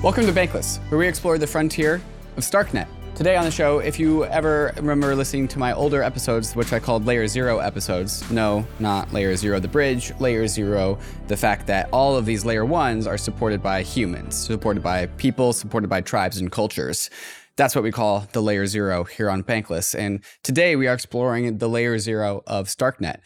Welcome 0.00 0.26
to 0.26 0.32
Bankless, 0.32 0.78
where 0.92 0.98
we 0.98 1.08
explore 1.08 1.38
the 1.38 1.46
frontier 1.48 2.00
of 2.36 2.44
Starknet. 2.44 2.86
Today 3.16 3.34
on 3.34 3.44
the 3.44 3.50
show, 3.50 3.80
if 3.80 3.98
you 3.98 4.24
ever 4.26 4.72
remember 4.76 5.12
listening 5.16 5.48
to 5.48 5.58
my 5.58 5.72
older 5.72 6.04
episodes, 6.04 6.54
which 6.54 6.72
I 6.72 6.78
called 6.78 7.04
Layer 7.04 7.26
Zero 7.26 7.58
episodes, 7.58 8.30
no, 8.30 8.64
not 8.78 9.12
Layer 9.12 9.34
Zero 9.34 9.58
the 9.58 9.66
bridge, 9.66 10.12
Layer 10.20 10.46
Zero, 10.46 11.00
the 11.26 11.36
fact 11.36 11.66
that 11.66 11.88
all 11.92 12.14
of 12.14 12.26
these 12.26 12.44
Layer 12.44 12.64
Ones 12.64 13.08
are 13.08 13.18
supported 13.18 13.60
by 13.60 13.82
humans, 13.82 14.36
supported 14.36 14.84
by 14.84 15.06
people, 15.16 15.52
supported 15.52 15.90
by 15.90 16.00
tribes 16.00 16.38
and 16.38 16.52
cultures. 16.52 17.10
That's 17.56 17.74
what 17.74 17.82
we 17.82 17.90
call 17.90 18.28
the 18.32 18.40
Layer 18.40 18.68
Zero 18.68 19.02
here 19.02 19.28
on 19.28 19.42
Bankless. 19.42 19.98
And 19.98 20.22
today 20.44 20.76
we 20.76 20.86
are 20.86 20.94
exploring 20.94 21.58
the 21.58 21.68
Layer 21.68 21.98
Zero 21.98 22.44
of 22.46 22.68
Starknet. 22.68 23.18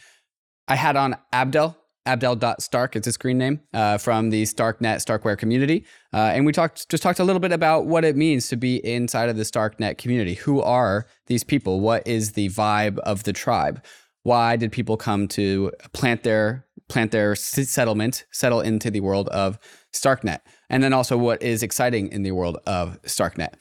I 0.67 0.75
had 0.75 0.95
on 0.95 1.17
Abdel, 1.31 1.77
Abdel.Stark, 2.05 2.95
it's 2.95 3.05
his 3.05 3.15
screen 3.15 3.37
name, 3.37 3.61
uh, 3.73 3.97
from 3.97 4.29
the 4.29 4.43
Starknet 4.43 4.97
Starkware 4.97 5.37
community. 5.37 5.85
Uh, 6.13 6.31
and 6.33 6.45
we 6.45 6.51
talked 6.51 6.89
just 6.89 7.01
talked 7.01 7.19
a 7.19 7.23
little 7.23 7.39
bit 7.39 7.51
about 7.51 7.85
what 7.85 8.03
it 8.03 8.17
means 8.17 8.47
to 8.49 8.57
be 8.57 8.77
inside 8.85 9.29
of 9.29 9.37
the 9.37 9.43
Starknet 9.43 9.97
community. 9.97 10.33
Who 10.35 10.61
are 10.61 11.07
these 11.27 11.43
people? 11.43 11.79
What 11.79 12.05
is 12.07 12.33
the 12.33 12.49
vibe 12.49 12.97
of 12.99 13.23
the 13.23 13.33
tribe? 13.33 13.83
Why 14.23 14.55
did 14.55 14.71
people 14.71 14.97
come 14.97 15.27
to 15.29 15.71
plant 15.93 16.23
their 16.23 16.65
plant 16.89 17.11
their 17.11 17.35
settlement, 17.35 18.25
settle 18.31 18.61
into 18.61 18.91
the 18.91 18.99
world 18.99 19.29
of 19.29 19.57
Starknet? 19.93 20.39
And 20.69 20.83
then 20.83 20.93
also 20.93 21.17
what 21.17 21.41
is 21.41 21.63
exciting 21.63 22.09
in 22.09 22.23
the 22.23 22.31
world 22.31 22.57
of 22.65 23.01
Starknet? 23.03 23.53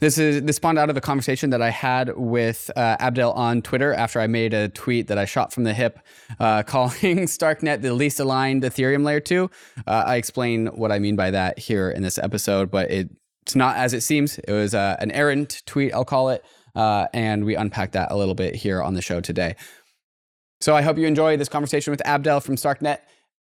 This 0.00 0.16
is 0.16 0.42
this 0.42 0.56
spawned 0.56 0.78
out 0.78 0.88
of 0.88 0.96
a 0.96 1.00
conversation 1.02 1.50
that 1.50 1.60
I 1.60 1.68
had 1.68 2.16
with 2.16 2.70
uh, 2.74 2.96
Abdel 2.98 3.32
on 3.32 3.60
Twitter 3.60 3.92
after 3.92 4.18
I 4.18 4.26
made 4.26 4.54
a 4.54 4.70
tweet 4.70 5.08
that 5.08 5.18
I 5.18 5.26
shot 5.26 5.52
from 5.52 5.64
the 5.64 5.74
hip, 5.74 5.98
uh, 6.38 6.62
calling 6.66 7.26
Starknet 7.26 7.82
the 7.82 7.92
least 7.92 8.18
aligned 8.18 8.62
Ethereum 8.62 9.04
layer 9.04 9.20
two. 9.20 9.50
Uh, 9.86 10.04
I 10.06 10.16
explain 10.16 10.68
what 10.68 10.90
I 10.90 10.98
mean 10.98 11.16
by 11.16 11.30
that 11.32 11.58
here 11.58 11.90
in 11.90 12.02
this 12.02 12.16
episode, 12.16 12.70
but 12.70 12.90
it, 12.90 13.10
it's 13.42 13.54
not 13.54 13.76
as 13.76 13.92
it 13.92 14.00
seems. 14.00 14.38
It 14.38 14.52
was 14.52 14.74
uh, 14.74 14.96
an 15.00 15.10
errant 15.10 15.62
tweet, 15.66 15.92
I'll 15.92 16.06
call 16.06 16.30
it, 16.30 16.46
uh, 16.74 17.08
and 17.12 17.44
we 17.44 17.54
unpack 17.54 17.92
that 17.92 18.10
a 18.10 18.16
little 18.16 18.34
bit 18.34 18.54
here 18.54 18.82
on 18.82 18.94
the 18.94 19.02
show 19.02 19.20
today. 19.20 19.54
So 20.62 20.74
I 20.74 20.80
hope 20.80 20.96
you 20.96 21.06
enjoy 21.06 21.36
this 21.36 21.50
conversation 21.50 21.90
with 21.90 22.00
Abdel 22.06 22.40
from 22.40 22.56
Starknet. 22.56 23.00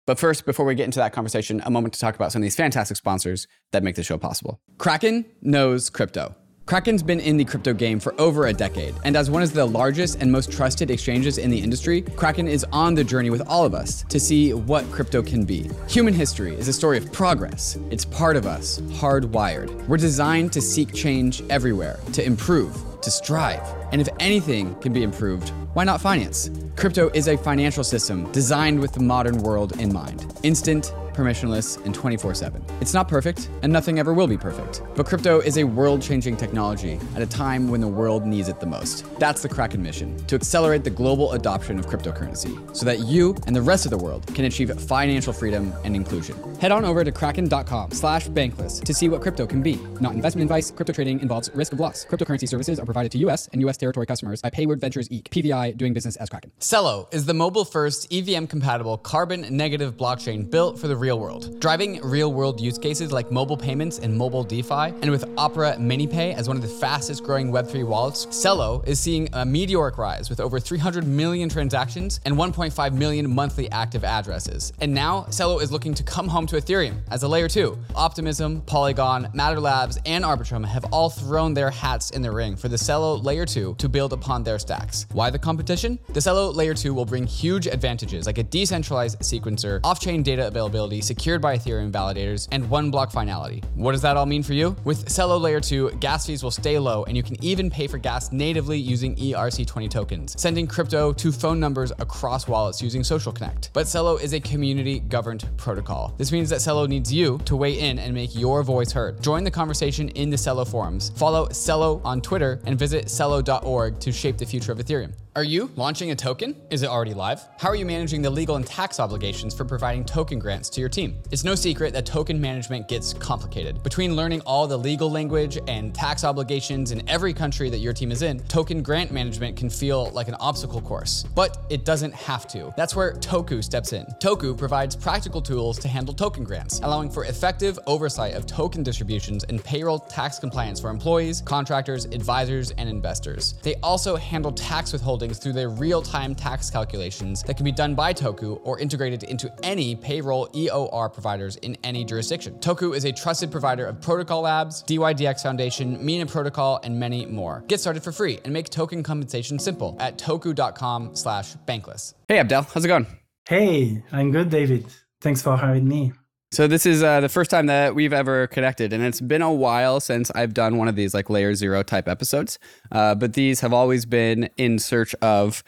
But 0.05 0.19
first, 0.19 0.45
before 0.45 0.65
we 0.65 0.75
get 0.75 0.85
into 0.85 0.99
that 0.99 1.13
conversation, 1.13 1.61
a 1.63 1.71
moment 1.71 1.93
to 1.93 1.99
talk 1.99 2.15
about 2.15 2.31
some 2.33 2.41
of 2.41 2.43
these 2.43 2.55
fantastic 2.55 2.97
sponsors 2.97 3.47
that 3.71 3.83
make 3.83 3.95
the 3.95 4.03
show 4.03 4.17
possible. 4.17 4.59
Kraken 4.77 5.25
knows 5.41 5.89
crypto. 5.89 6.35
Kraken's 6.65 7.03
been 7.03 7.19
in 7.19 7.37
the 7.37 7.43
crypto 7.43 7.73
game 7.73 7.99
for 7.99 8.19
over 8.21 8.47
a 8.47 8.53
decade, 8.53 8.93
and 9.03 9.17
as 9.17 9.29
one 9.29 9.43
of 9.43 9.51
the 9.51 9.65
largest 9.65 10.21
and 10.21 10.31
most 10.31 10.51
trusted 10.51 10.89
exchanges 10.89 11.37
in 11.37 11.49
the 11.49 11.59
industry, 11.59 12.01
Kraken 12.01 12.47
is 12.47 12.65
on 12.71 12.93
the 12.93 13.03
journey 13.03 13.29
with 13.29 13.41
all 13.47 13.65
of 13.65 13.73
us 13.73 14.03
to 14.03 14.19
see 14.19 14.53
what 14.53 14.89
crypto 14.91 15.21
can 15.21 15.43
be. 15.43 15.69
Human 15.89 16.13
history 16.13 16.55
is 16.55 16.67
a 16.67 16.73
story 16.73 16.97
of 16.97 17.11
progress. 17.11 17.77
It's 17.89 18.05
part 18.05 18.37
of 18.37 18.45
us, 18.45 18.79
hardwired. 18.91 19.87
We're 19.87 19.97
designed 19.97 20.53
to 20.53 20.61
seek 20.61 20.93
change 20.93 21.43
everywhere, 21.49 21.99
to 22.13 22.23
improve, 22.23 22.77
to 23.01 23.11
strive. 23.11 23.67
And 23.91 23.99
if 23.99 24.07
anything 24.19 24.75
can 24.75 24.93
be 24.93 25.03
improved, 25.03 25.49
why 25.73 25.83
not 25.83 25.99
finance? 25.99 26.51
Crypto 26.77 27.09
is 27.13 27.27
a 27.27 27.37
financial 27.37 27.83
system 27.83 28.31
designed 28.31 28.79
with 28.79 28.93
the 28.93 29.01
modern 29.01 29.39
world 29.39 29.77
in 29.79 29.91
mind. 29.91 30.25
Instant, 30.43 30.93
permissionless, 31.21 31.83
and 31.85 31.93
24 31.93 32.33
7. 32.33 32.63
It's 32.81 32.93
not 32.93 33.07
perfect, 33.07 33.49
and 33.61 33.71
nothing 33.71 33.99
ever 33.99 34.13
will 34.13 34.27
be 34.27 34.37
perfect. 34.37 34.81
But 34.95 35.05
crypto 35.05 35.39
is 35.39 35.57
a 35.57 35.63
world 35.63 36.01
changing 36.01 36.37
technology 36.37 36.99
at 37.15 37.21
a 37.21 37.27
time 37.27 37.69
when 37.69 37.81
the 37.81 37.87
world 37.87 38.25
needs 38.25 38.47
it 38.47 38.59
the 38.59 38.65
most. 38.65 39.05
That's 39.19 39.41
the 39.41 39.49
Kraken 39.49 39.81
mission 39.81 40.17
to 40.27 40.35
accelerate 40.35 40.83
the 40.83 40.89
global 40.89 41.33
adoption 41.33 41.77
of 41.77 41.85
cryptocurrency 41.85 42.75
so 42.75 42.85
that 42.85 42.99
you 42.99 43.35
and 43.47 43.55
the 43.55 43.61
rest 43.61 43.85
of 43.85 43.91
the 43.91 43.97
world 43.97 44.25
can 44.33 44.45
achieve 44.45 44.71
financial 44.81 45.33
freedom 45.33 45.73
and 45.83 45.95
inclusion. 45.95 46.35
Head 46.59 46.71
on 46.71 46.85
over 46.85 47.03
to 47.03 47.11
kraken.com 47.11 47.91
slash 47.91 48.27
bankless 48.29 48.83
to 48.83 48.93
see 48.93 49.09
what 49.09 49.21
crypto 49.21 49.45
can 49.45 49.61
be. 49.61 49.75
Not 49.99 50.13
investment 50.13 50.43
advice, 50.43 50.71
crypto 50.71 50.93
trading 50.93 51.19
involves 51.19 51.49
risk 51.53 51.73
of 51.73 51.79
loss. 51.79 52.05
Cryptocurrency 52.05 52.47
services 52.47 52.79
are 52.79 52.85
provided 52.85 53.11
to 53.13 53.17
US 53.29 53.47
and 53.51 53.61
US 53.67 53.77
territory 53.77 54.05
customers 54.05 54.41
by 54.41 54.49
Payward 54.49 54.79
Ventures 54.79 55.09
Inc., 55.09 55.23
PVI, 55.29 55.77
doing 55.77 55.93
business 55.93 56.15
as 56.17 56.29
Kraken. 56.29 56.51
Celo 56.59 57.13
is 57.13 57.25
the 57.25 57.33
mobile 57.33 57.65
first 57.65 58.11
EVM 58.11 58.45
compatible 58.45 58.97
carbon 58.97 59.45
negative 59.55 59.97
blockchain 59.97 60.49
built 60.49 60.79
for 60.79 60.87
the 60.87 60.95
real 60.95 61.10
world, 61.19 61.59
driving 61.59 62.01
real 62.01 62.33
world 62.33 62.59
use 62.59 62.77
cases 62.77 63.11
like 63.11 63.31
mobile 63.31 63.57
payments 63.57 63.99
and 63.99 64.15
mobile 64.15 64.43
DeFi. 64.43 64.93
And 65.01 65.11
with 65.11 65.25
Opera 65.37 65.75
MiniPay 65.77 66.35
as 66.35 66.47
one 66.47 66.57
of 66.57 66.63
the 66.63 66.69
fastest 66.69 67.23
growing 67.23 67.51
Web3 67.51 67.85
wallets, 67.85 68.25
Celo 68.27 68.85
is 68.87 68.99
seeing 68.99 69.29
a 69.33 69.45
meteoric 69.45 69.97
rise 69.97 70.29
with 70.29 70.39
over 70.39 70.59
300 70.59 71.05
million 71.05 71.49
transactions 71.49 72.19
and 72.25 72.35
1.5 72.35 72.93
million 72.93 73.33
monthly 73.33 73.69
active 73.71 74.03
addresses. 74.03 74.73
And 74.81 74.93
now 74.93 75.25
Celo 75.29 75.61
is 75.61 75.71
looking 75.71 75.93
to 75.93 76.03
come 76.03 76.27
home 76.27 76.45
to 76.47 76.55
Ethereum 76.55 77.01
as 77.09 77.23
a 77.23 77.27
layer 77.27 77.47
2. 77.47 77.77
Optimism, 77.95 78.61
Polygon, 78.61 79.29
Matter 79.33 79.59
Labs, 79.59 79.97
and 80.05 80.23
Arbitrum 80.23 80.65
have 80.65 80.85
all 80.85 81.09
thrown 81.09 81.53
their 81.53 81.69
hats 81.69 82.11
in 82.11 82.21
the 82.21 82.31
ring 82.31 82.55
for 82.55 82.67
the 82.67 82.75
Celo 82.75 83.23
layer 83.23 83.45
2 83.45 83.75
to 83.77 83.89
build 83.89 84.13
upon 84.13 84.43
their 84.43 84.59
stacks. 84.59 85.05
Why 85.11 85.29
the 85.29 85.39
competition? 85.39 85.99
The 86.09 86.19
Celo 86.19 86.53
layer 86.53 86.73
2 86.73 86.93
will 86.93 87.05
bring 87.05 87.25
huge 87.25 87.67
advantages 87.67 88.25
like 88.25 88.37
a 88.37 88.43
decentralized 88.43 89.19
sequencer, 89.19 89.79
off-chain 89.83 90.23
data 90.23 90.47
availability 90.47 90.90
secured 90.99 91.41
by 91.41 91.57
Ethereum 91.57 91.91
validators, 91.91 92.47
and 92.51 92.69
one 92.69 92.91
block 92.91 93.11
finality. 93.11 93.63
What 93.75 93.93
does 93.93 94.01
that 94.01 94.17
all 94.17 94.25
mean 94.25 94.43
for 94.43 94.53
you? 94.53 94.75
With 94.83 95.05
Celo 95.05 95.39
layer 95.39 95.61
2, 95.61 95.91
gas 95.99 96.25
fees 96.25 96.43
will 96.43 96.51
stay 96.51 96.77
low 96.79 97.03
and 97.05 97.15
you 97.15 97.23
can 97.23 97.41
even 97.43 97.69
pay 97.69 97.87
for 97.87 97.97
gas 97.97 98.31
natively 98.31 98.77
using 98.77 99.15
ERC20 99.15 99.89
tokens, 99.89 100.41
sending 100.41 100.67
crypto 100.67 101.13
to 101.13 101.31
phone 101.31 101.59
numbers 101.59 101.91
across 101.99 102.47
wallets 102.47 102.81
using 102.81 103.03
Social 103.03 103.31
Connect. 103.31 103.71
But 103.73 103.85
Celo 103.85 104.19
is 104.21 104.33
a 104.33 104.39
community 104.39 104.99
governed 104.99 105.47
protocol. 105.57 106.13
This 106.17 106.31
means 106.31 106.49
that 106.49 106.59
Celo 106.59 106.87
needs 106.87 107.13
you 107.13 107.37
to 107.45 107.55
weigh 107.55 107.79
in 107.79 107.99
and 107.99 108.13
make 108.13 108.35
your 108.35 108.63
voice 108.63 108.91
heard. 108.91 109.21
Join 109.21 109.43
the 109.43 109.51
conversation 109.51 110.09
in 110.09 110.29
the 110.29 110.37
Celo 110.37 110.67
forums. 110.67 111.11
Follow 111.15 111.47
Celo 111.47 112.01
on 112.03 112.21
Twitter 112.21 112.59
and 112.65 112.77
visit 112.77 113.05
celo.org 113.05 113.99
to 113.99 114.11
shape 114.11 114.37
the 114.37 114.45
future 114.45 114.71
of 114.71 114.79
Ethereum. 114.79 115.13
Are 115.33 115.45
you 115.45 115.71
launching 115.77 116.11
a 116.11 116.15
token? 116.15 116.57
Is 116.69 116.83
it 116.83 116.89
already 116.89 117.13
live? 117.13 117.47
How 117.57 117.69
are 117.69 117.75
you 117.75 117.85
managing 117.85 118.21
the 118.21 118.29
legal 118.29 118.57
and 118.57 118.67
tax 118.67 118.99
obligations 118.99 119.53
for 119.53 119.63
providing 119.63 120.03
token 120.03 120.39
grants 120.39 120.69
to 120.71 120.80
your 120.81 120.89
team? 120.89 121.17
It's 121.31 121.45
no 121.45 121.55
secret 121.55 121.93
that 121.93 122.05
token 122.05 122.41
management 122.41 122.89
gets 122.89 123.13
complicated. 123.13 123.81
Between 123.83 124.15
learning 124.15 124.41
all 124.41 124.67
the 124.67 124.77
legal 124.77 125.09
language 125.09 125.57
and 125.67 125.95
tax 125.95 126.25
obligations 126.25 126.91
in 126.91 127.07
every 127.07 127.33
country 127.33 127.69
that 127.69 127.77
your 127.77 127.93
team 127.93 128.11
is 128.11 128.23
in, 128.23 128.39
token 128.47 128.81
grant 128.81 129.11
management 129.11 129.55
can 129.55 129.69
feel 129.69 130.09
like 130.11 130.27
an 130.27 130.35
obstacle 130.39 130.81
course. 130.81 131.23
But 131.35 131.59
it 131.69 131.85
doesn't 131.85 132.13
have 132.13 132.47
to. 132.49 132.73
That's 132.75 132.95
where 132.95 133.13
Toku 133.13 133.63
steps 133.63 133.93
in. 133.93 134.05
Toku 134.19 134.57
provides 134.57 134.95
practical 134.95 135.41
tools 135.41 135.79
to 135.79 135.87
handle 135.87 136.13
token 136.13 136.43
grants, 136.43 136.79
allowing 136.79 137.09
for 137.09 137.25
effective 137.25 137.79
oversight 137.87 138.33
of 138.33 138.45
token 138.45 138.83
distributions 138.83 139.43
and 139.45 139.63
payroll 139.63 139.99
tax 139.99 140.39
compliance 140.39 140.79
for 140.79 140.89
employees, 140.89 141.41
contractors, 141.41 142.05
advisors, 142.05 142.71
and 142.71 142.89
investors. 142.89 143.53
They 143.61 143.75
also 143.75 144.15
handle 144.15 144.51
tax 144.51 144.91
withholdings 144.91 145.41
through 145.41 145.53
their 145.53 145.69
real 145.69 146.01
time 146.01 146.33
tax 146.33 146.69
calculations 146.69 147.43
that 147.43 147.55
can 147.55 147.63
be 147.63 147.71
done 147.71 147.93
by 147.93 148.13
Toku 148.13 148.59
or 148.63 148.79
integrated 148.79 149.23
into 149.23 149.53
any 149.63 149.95
payroll 149.95 150.49
EOR 150.71 151.13
providers 151.13 151.57
in 151.57 151.77
any 151.83 152.03
jurisdiction. 152.03 152.55
Toku 152.59 152.95
is 152.95 153.05
a 153.05 153.11
trusted 153.11 153.51
provider 153.51 153.85
of 153.85 154.01
Protocol 154.01 154.41
Labs, 154.41 154.83
DYDX 154.83 155.43
Foundation, 155.43 156.03
Mina 156.03 156.25
Protocol, 156.25 156.79
and 156.83 156.99
many 156.99 157.25
more. 157.25 157.63
Get 157.67 157.79
started 157.79 158.03
for 158.03 158.11
free 158.11 158.39
and 158.43 158.53
make 158.53 158.69
token 158.69 159.03
compensation 159.03 159.59
simple 159.59 159.95
at 159.99 160.17
toku.com 160.17 161.15
slash 161.15 161.55
bankless. 161.67 162.13
Hey, 162.27 162.39
Abdel, 162.39 162.63
how's 162.73 162.85
it 162.85 162.87
going? 162.87 163.07
Hey, 163.47 164.03
I'm 164.11 164.31
good, 164.31 164.49
David. 164.49 164.85
Thanks 165.19 165.41
for 165.41 165.57
having 165.57 165.87
me. 165.87 166.13
So 166.51 166.67
this 166.67 166.85
is 166.85 167.01
uh, 167.01 167.21
the 167.21 167.29
first 167.29 167.49
time 167.49 167.67
that 167.67 167.95
we've 167.95 168.11
ever 168.11 168.47
connected, 168.47 168.91
and 168.91 169.01
it's 169.03 169.21
been 169.21 169.41
a 169.41 169.53
while 169.53 170.01
since 170.01 170.29
I've 170.31 170.53
done 170.53 170.75
one 170.75 170.89
of 170.89 170.97
these 170.97 171.13
like 171.13 171.29
layer 171.29 171.55
zero 171.55 171.81
type 171.81 172.09
episodes. 172.09 172.59
Uh, 172.91 173.15
but 173.15 173.33
these 173.35 173.61
have 173.61 173.71
always 173.71 174.05
been 174.05 174.49
in 174.57 174.77
search 174.77 175.15
of 175.21 175.63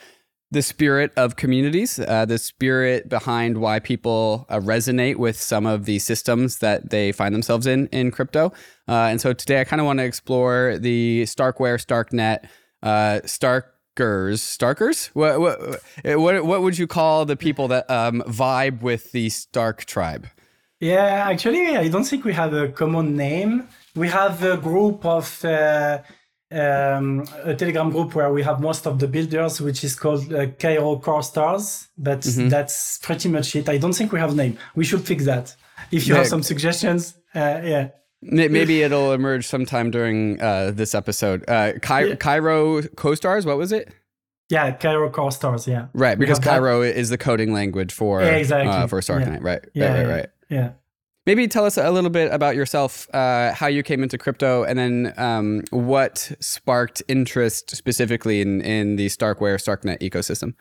the 0.50 0.62
spirit 0.62 1.12
of 1.16 1.36
communities, 1.36 1.98
uh, 1.98 2.24
the 2.24 2.38
spirit 2.38 3.08
behind 3.08 3.58
why 3.58 3.80
people 3.80 4.46
uh, 4.48 4.60
resonate 4.60 5.16
with 5.16 5.40
some 5.40 5.66
of 5.66 5.84
the 5.84 5.98
systems 5.98 6.58
that 6.58 6.90
they 6.90 7.12
find 7.12 7.34
themselves 7.34 7.66
in 7.66 7.88
in 7.88 8.10
crypto. 8.10 8.52
Uh, 8.88 9.08
and 9.10 9.20
so 9.20 9.32
today 9.32 9.60
I 9.60 9.64
kind 9.64 9.80
of 9.80 9.86
want 9.86 9.98
to 9.98 10.04
explore 10.04 10.78
the 10.78 11.24
Starkware, 11.24 11.78
Starknet, 11.78 12.46
uh, 12.82 13.20
Stark 13.24 13.74
Starkers, 13.96 14.40
Starkers. 14.40 15.06
What, 15.14 15.40
what 15.40 15.80
what 16.18 16.44
what 16.44 16.62
would 16.62 16.78
you 16.78 16.86
call 16.86 17.24
the 17.24 17.36
people 17.36 17.68
that 17.68 17.88
um, 17.90 18.22
vibe 18.26 18.82
with 18.82 19.12
the 19.12 19.28
Stark 19.30 19.84
tribe? 19.84 20.26
Yeah, 20.80 21.28
actually, 21.30 21.76
I 21.76 21.88
don't 21.88 22.04
think 22.04 22.24
we 22.24 22.32
have 22.32 22.52
a 22.52 22.68
common 22.68 23.16
name. 23.16 23.68
We 23.94 24.08
have 24.08 24.42
a 24.42 24.56
group 24.56 25.04
of 25.04 25.44
uh, 25.44 25.98
um, 26.54 27.24
a 27.42 27.54
Telegram 27.54 27.90
group 27.90 28.14
where 28.14 28.32
we 28.32 28.42
have 28.42 28.60
most 28.60 28.86
of 28.86 28.98
the 28.98 29.08
builders, 29.08 29.60
which 29.60 29.82
is 29.84 29.96
called 29.96 30.32
uh, 30.32 30.46
Cairo 30.58 30.98
Core 30.98 31.22
Stars. 31.22 31.88
But 31.98 32.20
mm-hmm. 32.20 32.48
that's 32.48 32.98
pretty 32.98 33.28
much 33.28 33.56
it. 33.56 33.68
I 33.68 33.78
don't 33.78 33.92
think 33.92 34.12
we 34.12 34.20
have 34.20 34.32
a 34.32 34.36
name. 34.36 34.58
We 34.74 34.84
should 34.84 35.04
fix 35.06 35.24
that. 35.24 35.54
If 35.90 36.06
you 36.06 36.14
yeah. 36.14 36.20
have 36.20 36.28
some 36.28 36.42
suggestions, 36.42 37.14
uh, 37.34 37.60
yeah. 37.62 37.88
Maybe 38.22 38.82
it'll 38.82 39.12
emerge 39.12 39.46
sometime 39.46 39.90
during 39.90 40.40
uh, 40.40 40.70
this 40.70 40.94
episode. 40.94 41.44
Uh, 41.46 41.72
Ky- 41.82 42.08
yeah. 42.08 42.14
Cairo 42.14 42.82
co-stars, 42.82 43.44
what 43.44 43.58
was 43.58 43.70
it? 43.70 43.92
Yeah, 44.48 44.72
Cairo 44.72 45.10
core 45.10 45.32
stars. 45.32 45.66
Yeah, 45.66 45.88
right. 45.92 46.18
Because 46.18 46.38
Cairo 46.38 46.80
that. 46.80 46.96
is 46.98 47.10
the 47.10 47.18
coding 47.18 47.52
language 47.52 47.92
for 47.92 48.22
yeah, 48.22 48.36
exactly. 48.36 48.72
uh, 48.72 48.86
for 48.86 49.00
Starknet. 49.00 49.40
Yeah. 49.40 49.48
Right. 49.48 49.64
Yeah, 49.74 49.92
right. 49.92 50.06
Right. 50.06 50.14
Right. 50.16 50.26
Yeah. 50.48 50.70
Maybe 51.26 51.48
tell 51.48 51.64
us 51.64 51.78
a 51.78 51.90
little 51.90 52.10
bit 52.10 52.30
about 52.32 52.54
yourself, 52.54 53.08
uh, 53.14 53.54
how 53.54 53.66
you 53.66 53.82
came 53.82 54.02
into 54.02 54.18
crypto, 54.18 54.62
and 54.64 54.78
then 54.78 55.14
um, 55.16 55.62
what 55.70 56.32
sparked 56.38 57.02
interest 57.08 57.74
specifically 57.74 58.42
in, 58.42 58.60
in 58.60 58.96
the 58.96 59.06
Starkware, 59.06 59.56
Starknet 59.56 60.00
ecosystem. 60.00 60.52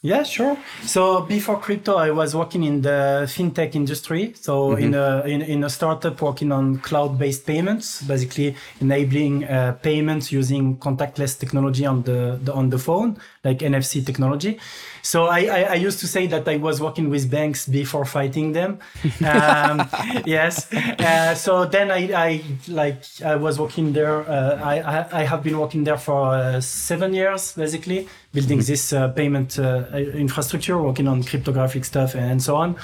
Yeah, 0.00 0.22
sure. 0.22 0.56
So 0.84 1.22
before 1.22 1.58
crypto, 1.58 1.96
I 1.96 2.12
was 2.12 2.32
working 2.32 2.62
in 2.62 2.82
the 2.82 3.24
fintech 3.26 3.74
industry. 3.74 4.32
So 4.36 4.70
mm-hmm. 4.70 4.84
in 4.84 4.94
a 4.94 5.22
in, 5.26 5.42
in, 5.42 5.64
a 5.64 5.68
startup 5.68 6.22
working 6.22 6.52
on 6.52 6.78
cloud-based 6.78 7.44
payments, 7.44 8.02
basically 8.02 8.54
enabling 8.80 9.42
uh, 9.42 9.72
payments 9.82 10.30
using 10.30 10.76
contactless 10.76 11.36
technology 11.36 11.84
on 11.84 12.02
the, 12.02 12.38
the, 12.40 12.52
on 12.54 12.70
the 12.70 12.78
phone, 12.78 13.18
like 13.42 13.58
NFC 13.58 14.06
technology. 14.06 14.60
So 15.02 15.26
I, 15.26 15.40
I, 15.46 15.62
I, 15.62 15.74
used 15.74 15.98
to 16.00 16.06
say 16.06 16.28
that 16.28 16.46
I 16.46 16.58
was 16.58 16.80
working 16.80 17.08
with 17.08 17.28
banks 17.30 17.66
before 17.66 18.04
fighting 18.04 18.52
them. 18.52 18.78
Um, 19.24 19.88
yes. 20.26 20.72
Uh, 20.72 21.34
so 21.34 21.64
then 21.64 21.90
I, 21.90 22.10
I 22.14 22.42
like 22.68 23.02
I 23.24 23.36
was 23.36 23.58
working 23.58 23.92
there. 23.92 24.20
Uh, 24.28 24.60
I, 24.62 25.20
I 25.20 25.24
have 25.24 25.42
been 25.42 25.58
working 25.58 25.84
there 25.84 25.98
for 25.98 26.34
uh, 26.34 26.60
seven 26.60 27.14
years 27.14 27.52
basically 27.52 28.08
building 28.32 28.58
this 28.58 28.92
uh, 28.92 29.08
payment 29.08 29.58
uh, 29.58 29.86
infrastructure, 29.94 30.76
working 30.76 31.08
on 31.08 31.22
cryptographic 31.24 31.84
stuff 31.84 32.14
and 32.14 32.42
so 32.42 32.56
on. 32.56 32.76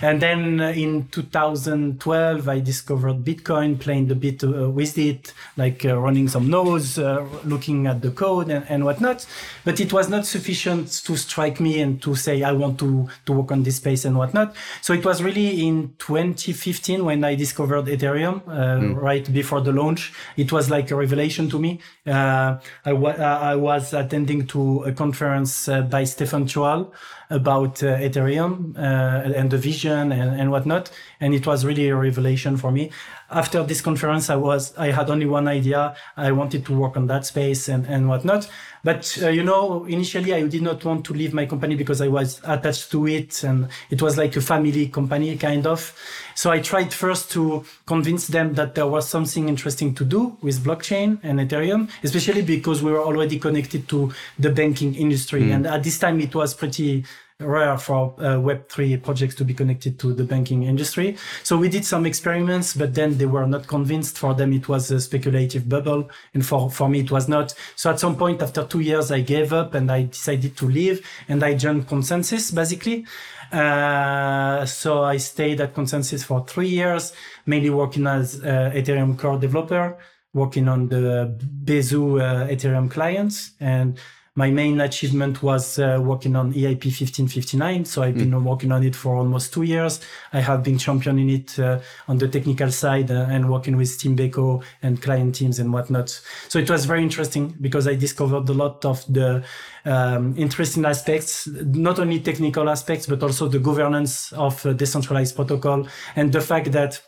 And 0.00 0.22
then 0.22 0.60
uh, 0.60 0.68
in 0.68 1.08
2012, 1.08 2.48
I 2.48 2.60
discovered 2.60 3.24
Bitcoin, 3.24 3.80
playing 3.80 4.10
a 4.12 4.14
bit 4.14 4.44
uh, 4.44 4.70
with 4.70 4.96
it, 4.98 5.34
like 5.56 5.84
uh, 5.84 5.98
running 5.98 6.28
some 6.28 6.48
nodes, 6.48 6.98
uh, 6.98 7.26
looking 7.44 7.88
at 7.88 8.00
the 8.00 8.12
code 8.12 8.48
and, 8.48 8.64
and 8.68 8.84
whatnot. 8.84 9.26
But 9.64 9.80
it 9.80 9.92
was 9.92 10.08
not 10.08 10.24
sufficient 10.24 10.88
to 11.04 11.16
strike 11.16 11.58
me 11.58 11.80
and 11.80 12.00
to 12.02 12.14
say 12.14 12.44
I 12.44 12.52
want 12.52 12.78
to 12.78 13.08
to 13.26 13.32
work 13.32 13.50
on 13.50 13.64
this 13.64 13.76
space 13.76 14.04
and 14.04 14.16
whatnot. 14.16 14.54
So 14.82 14.92
it 14.92 15.04
was 15.04 15.20
really 15.20 15.66
in 15.66 15.94
2015 15.98 17.04
when 17.04 17.24
I 17.24 17.34
discovered 17.34 17.86
Ethereum, 17.86 18.44
mm. 18.44 18.94
right 19.00 19.30
before 19.32 19.60
the 19.60 19.72
launch. 19.72 20.12
It 20.36 20.52
was 20.52 20.70
like 20.70 20.90
a 20.92 20.96
revelation 20.96 21.50
to 21.50 21.58
me. 21.58 21.80
I, 22.06 22.58
I 22.84 23.56
was 23.56 23.92
attending 23.92 24.46
to 24.48 24.91
a 24.92 24.94
conference 24.94 25.68
uh, 25.68 25.82
by 25.82 26.04
Stephen 26.04 26.44
Tual 26.46 26.90
about 27.32 27.82
uh, 27.82 27.96
Ethereum 27.96 28.76
uh, 28.76 29.32
and 29.34 29.50
the 29.50 29.58
vision 29.58 30.12
and, 30.12 30.40
and 30.40 30.50
whatnot. 30.50 30.90
And 31.20 31.34
it 31.34 31.46
was 31.46 31.64
really 31.64 31.88
a 31.88 31.96
revelation 31.96 32.56
for 32.56 32.70
me. 32.70 32.90
After 33.30 33.64
this 33.64 33.80
conference, 33.80 34.28
I 34.28 34.36
was, 34.36 34.76
I 34.76 34.90
had 34.90 35.08
only 35.08 35.24
one 35.24 35.48
idea. 35.48 35.96
I 36.16 36.32
wanted 36.32 36.66
to 36.66 36.78
work 36.78 36.96
on 36.96 37.06
that 37.06 37.24
space 37.24 37.68
and, 37.68 37.86
and 37.86 38.08
whatnot. 38.08 38.48
But, 38.84 39.18
uh, 39.22 39.28
you 39.28 39.44
know, 39.44 39.84
initially 39.84 40.34
I 40.34 40.46
did 40.46 40.62
not 40.62 40.84
want 40.84 41.04
to 41.06 41.14
leave 41.14 41.32
my 41.32 41.46
company 41.46 41.76
because 41.76 42.00
I 42.00 42.08
was 42.08 42.40
attached 42.44 42.90
to 42.90 43.06
it 43.06 43.44
and 43.44 43.68
it 43.90 44.02
was 44.02 44.18
like 44.18 44.36
a 44.36 44.40
family 44.40 44.88
company 44.88 45.36
kind 45.36 45.66
of. 45.66 45.96
So 46.34 46.50
I 46.50 46.60
tried 46.60 46.92
first 46.92 47.30
to 47.32 47.64
convince 47.86 48.26
them 48.26 48.54
that 48.54 48.74
there 48.74 48.86
was 48.86 49.08
something 49.08 49.48
interesting 49.48 49.94
to 49.94 50.04
do 50.04 50.36
with 50.42 50.64
blockchain 50.64 51.20
and 51.22 51.38
Ethereum, 51.38 51.88
especially 52.02 52.42
because 52.42 52.82
we 52.82 52.90
were 52.90 53.00
already 53.00 53.38
connected 53.38 53.88
to 53.88 54.12
the 54.38 54.50
banking 54.50 54.94
industry. 54.94 55.42
Mm. 55.42 55.54
And 55.54 55.66
at 55.68 55.84
this 55.84 55.98
time 55.98 56.20
it 56.20 56.34
was 56.34 56.52
pretty 56.52 57.04
rare 57.42 57.76
for 57.78 58.14
uh, 58.18 58.36
Web3 58.36 59.02
projects 59.02 59.34
to 59.36 59.44
be 59.44 59.54
connected 59.54 59.98
to 60.00 60.12
the 60.12 60.24
banking 60.24 60.64
industry. 60.64 61.16
So 61.42 61.56
we 61.56 61.68
did 61.68 61.84
some 61.84 62.06
experiments, 62.06 62.74
but 62.74 62.94
then 62.94 63.18
they 63.18 63.26
were 63.26 63.46
not 63.46 63.66
convinced. 63.66 64.18
For 64.18 64.34
them, 64.34 64.52
it 64.52 64.68
was 64.68 64.90
a 64.90 65.00
speculative 65.00 65.68
bubble. 65.68 66.10
And 66.34 66.44
for, 66.44 66.70
for 66.70 66.88
me, 66.88 67.00
it 67.00 67.10
was 67.10 67.28
not. 67.28 67.54
So 67.76 67.90
at 67.90 68.00
some 68.00 68.16
point 68.16 68.42
after 68.42 68.64
two 68.64 68.80
years, 68.80 69.10
I 69.10 69.20
gave 69.20 69.52
up 69.52 69.74
and 69.74 69.90
I 69.90 70.04
decided 70.04 70.56
to 70.56 70.66
leave 70.66 71.06
and 71.28 71.42
I 71.42 71.54
joined 71.54 71.88
ConsenSys 71.88 72.54
basically. 72.54 73.06
Uh, 73.52 74.64
so 74.64 75.02
I 75.02 75.18
stayed 75.18 75.60
at 75.60 75.74
ConsenSys 75.74 76.24
for 76.24 76.44
three 76.46 76.68
years, 76.68 77.12
mainly 77.44 77.70
working 77.70 78.06
as 78.06 78.40
uh, 78.40 78.72
Ethereum 78.74 79.18
core 79.18 79.38
developer, 79.38 79.98
working 80.32 80.68
on 80.68 80.88
the 80.88 81.38
Besu 81.64 82.20
uh, 82.20 82.48
Ethereum 82.48 82.90
clients 82.90 83.52
and 83.60 83.98
my 84.34 84.50
main 84.50 84.80
achievement 84.80 85.42
was 85.42 85.78
uh, 85.78 86.00
working 86.02 86.36
on 86.36 86.54
EIP 86.54 86.84
1559. 86.86 87.84
So 87.84 88.02
I've 88.02 88.14
been 88.14 88.30
mm. 88.30 88.42
working 88.42 88.72
on 88.72 88.82
it 88.82 88.96
for 88.96 89.16
almost 89.16 89.52
two 89.52 89.62
years. 89.62 90.00
I 90.32 90.40
have 90.40 90.62
been 90.62 90.78
championing 90.78 91.28
it 91.28 91.58
uh, 91.58 91.80
on 92.08 92.16
the 92.16 92.28
technical 92.28 92.70
side 92.70 93.10
uh, 93.10 93.26
and 93.28 93.50
working 93.50 93.76
with 93.76 93.98
Tim 93.98 94.16
Beiko 94.16 94.64
and 94.82 95.02
client 95.02 95.34
teams 95.34 95.58
and 95.58 95.70
whatnot. 95.70 96.18
So 96.48 96.58
it 96.58 96.70
was 96.70 96.86
very 96.86 97.02
interesting 97.02 97.54
because 97.60 97.86
I 97.86 97.94
discovered 97.94 98.48
a 98.48 98.54
lot 98.54 98.82
of 98.86 99.04
the 99.12 99.44
um, 99.84 100.34
interesting 100.38 100.86
aspects, 100.86 101.46
not 101.46 101.98
only 101.98 102.18
technical 102.20 102.70
aspects, 102.70 103.06
but 103.06 103.22
also 103.22 103.48
the 103.48 103.58
governance 103.58 104.32
of 104.32 104.62
decentralized 104.78 105.36
protocol 105.36 105.86
and 106.16 106.32
the 106.32 106.40
fact 106.40 106.72
that 106.72 107.02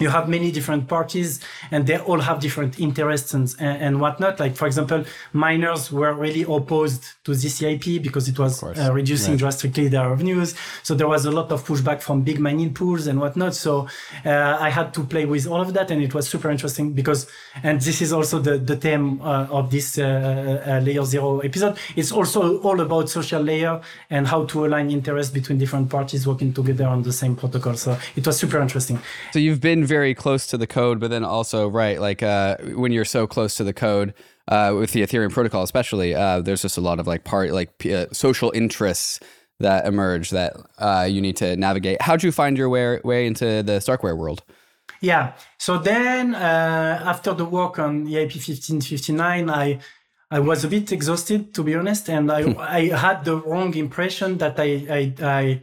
you 0.00 0.08
have 0.08 0.28
many 0.28 0.50
different 0.50 0.88
parties 0.88 1.40
and 1.70 1.86
they 1.86 1.98
all 1.98 2.20
have 2.20 2.40
different 2.40 2.80
interests 2.80 3.34
and, 3.34 3.54
and 3.60 4.00
whatnot. 4.00 4.40
Like, 4.40 4.56
for 4.56 4.66
example, 4.66 5.04
miners 5.32 5.92
were 5.92 6.12
really 6.12 6.42
opposed 6.42 7.04
to 7.24 7.34
this 7.34 7.60
EIP 7.60 8.02
because 8.02 8.28
it 8.28 8.38
was 8.38 8.62
uh, 8.62 8.90
reducing 8.92 9.36
drastically 9.36 9.88
their 9.88 10.08
revenues. 10.08 10.54
So 10.82 10.94
there 10.94 11.08
was 11.08 11.24
a 11.24 11.30
lot 11.30 11.52
of 11.52 11.64
pushback 11.64 12.02
from 12.02 12.22
big 12.22 12.40
mining 12.40 12.74
pools 12.74 13.06
and 13.06 13.20
whatnot. 13.20 13.54
So 13.54 13.88
uh, 14.24 14.58
I 14.60 14.70
had 14.70 14.92
to 14.94 15.04
play 15.04 15.26
with 15.26 15.46
all 15.46 15.60
of 15.60 15.72
that 15.74 15.90
and 15.90 16.02
it 16.02 16.12
was 16.12 16.28
super 16.28 16.50
interesting 16.50 16.92
because, 16.92 17.28
and 17.62 17.80
this 17.80 18.02
is 18.02 18.12
also 18.12 18.40
the, 18.40 18.58
the 18.58 18.76
theme 18.76 19.20
uh, 19.22 19.46
of 19.50 19.70
this 19.70 19.98
uh, 19.98 20.62
uh, 20.66 20.84
layer 20.84 21.04
zero 21.04 21.40
episode. 21.40 21.78
It's 21.94 22.10
also 22.10 22.58
all 22.62 22.80
about 22.80 23.08
social 23.08 23.42
layer 23.42 23.80
and 24.10 24.26
how 24.26 24.44
to 24.46 24.66
align 24.66 24.90
interests 24.90 25.32
between 25.32 25.58
different 25.58 25.88
parties 25.88 26.26
working 26.26 26.52
together 26.52 26.86
on 26.86 27.02
the 27.02 27.12
same 27.12 27.36
protocol. 27.36 27.74
So 27.74 27.96
it 28.16 28.26
was 28.26 28.36
super 28.36 28.60
interesting. 28.60 29.00
So 29.32 29.38
you've 29.38 29.60
been 29.60 29.83
very 29.86 30.14
close 30.14 30.46
to 30.48 30.58
the 30.58 30.66
code, 30.66 31.00
but 31.00 31.10
then 31.10 31.24
also 31.24 31.68
right, 31.68 32.00
like 32.00 32.22
uh, 32.22 32.56
when 32.74 32.92
you're 32.92 33.04
so 33.04 33.26
close 33.26 33.56
to 33.56 33.64
the 33.64 33.72
code 33.72 34.14
uh, 34.48 34.74
with 34.78 34.92
the 34.92 35.02
Ethereum 35.02 35.32
protocol, 35.32 35.62
especially, 35.62 36.14
uh, 36.14 36.40
there's 36.40 36.62
just 36.62 36.76
a 36.76 36.80
lot 36.80 37.00
of 37.00 37.06
like 37.06 37.24
part 37.24 37.52
like 37.52 37.86
uh, 37.86 38.06
social 38.12 38.50
interests 38.54 39.20
that 39.60 39.86
emerge 39.86 40.30
that 40.30 40.56
uh, 40.78 41.06
you 41.08 41.20
need 41.20 41.36
to 41.36 41.56
navigate. 41.56 42.02
How'd 42.02 42.22
you 42.22 42.32
find 42.32 42.58
your 42.58 42.68
way 42.68 43.00
way 43.04 43.26
into 43.26 43.62
the 43.62 43.78
Starkware 43.78 44.16
world? 44.16 44.42
Yeah. 45.00 45.32
So 45.58 45.78
then, 45.78 46.34
uh, 46.34 47.02
after 47.04 47.34
the 47.34 47.44
work 47.44 47.78
on 47.78 48.06
EIP 48.06 48.34
1559, 48.36 49.50
I 49.50 49.80
I 50.30 50.40
was 50.40 50.64
a 50.64 50.68
bit 50.68 50.90
exhausted, 50.92 51.54
to 51.54 51.62
be 51.62 51.74
honest, 51.74 52.08
and 52.08 52.30
I 52.30 52.42
I 52.58 52.88
had 52.96 53.24
the 53.24 53.36
wrong 53.36 53.74
impression 53.74 54.38
that 54.38 54.58
I 54.58 54.70
I, 54.90 55.14
I 55.22 55.62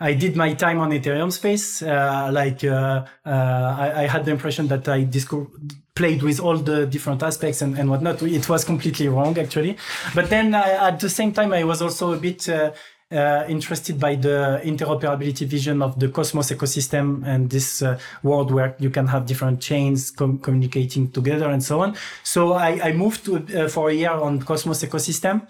I 0.00 0.14
did 0.14 0.36
my 0.36 0.54
time 0.54 0.78
on 0.78 0.90
Ethereum 0.90 1.32
space. 1.32 1.82
Uh, 1.82 2.30
like 2.32 2.62
uh, 2.62 3.04
uh, 3.26 3.30
I, 3.30 4.02
I, 4.02 4.06
had 4.06 4.24
the 4.24 4.30
impression 4.30 4.68
that 4.68 4.88
I 4.88 5.02
disco- 5.02 5.50
played 5.94 6.22
with 6.22 6.38
all 6.38 6.56
the 6.56 6.86
different 6.86 7.22
aspects 7.22 7.62
and, 7.62 7.76
and 7.76 7.90
whatnot. 7.90 8.22
It 8.22 8.48
was 8.48 8.64
completely 8.64 9.08
wrong, 9.08 9.36
actually. 9.38 9.76
But 10.14 10.30
then 10.30 10.54
I, 10.54 10.88
at 10.88 11.00
the 11.00 11.08
same 11.08 11.32
time, 11.32 11.52
I 11.52 11.64
was 11.64 11.82
also 11.82 12.12
a 12.12 12.16
bit 12.16 12.48
uh, 12.48 12.70
uh, 13.10 13.44
interested 13.48 13.98
by 13.98 14.14
the 14.14 14.60
interoperability 14.62 15.46
vision 15.46 15.82
of 15.82 15.98
the 15.98 16.08
Cosmos 16.08 16.50
ecosystem 16.52 17.26
and 17.26 17.50
this 17.50 17.82
uh, 17.82 17.98
world 18.22 18.52
where 18.52 18.76
you 18.78 18.90
can 18.90 19.08
have 19.08 19.26
different 19.26 19.60
chains 19.60 20.12
com- 20.12 20.38
communicating 20.38 21.10
together 21.10 21.50
and 21.50 21.64
so 21.64 21.80
on. 21.80 21.96
So 22.22 22.52
I, 22.52 22.90
I 22.90 22.92
moved 22.92 23.24
to, 23.24 23.68
for 23.68 23.90
a 23.90 23.94
year 23.94 24.12
on 24.12 24.42
Cosmos 24.42 24.84
ecosystem. 24.84 25.48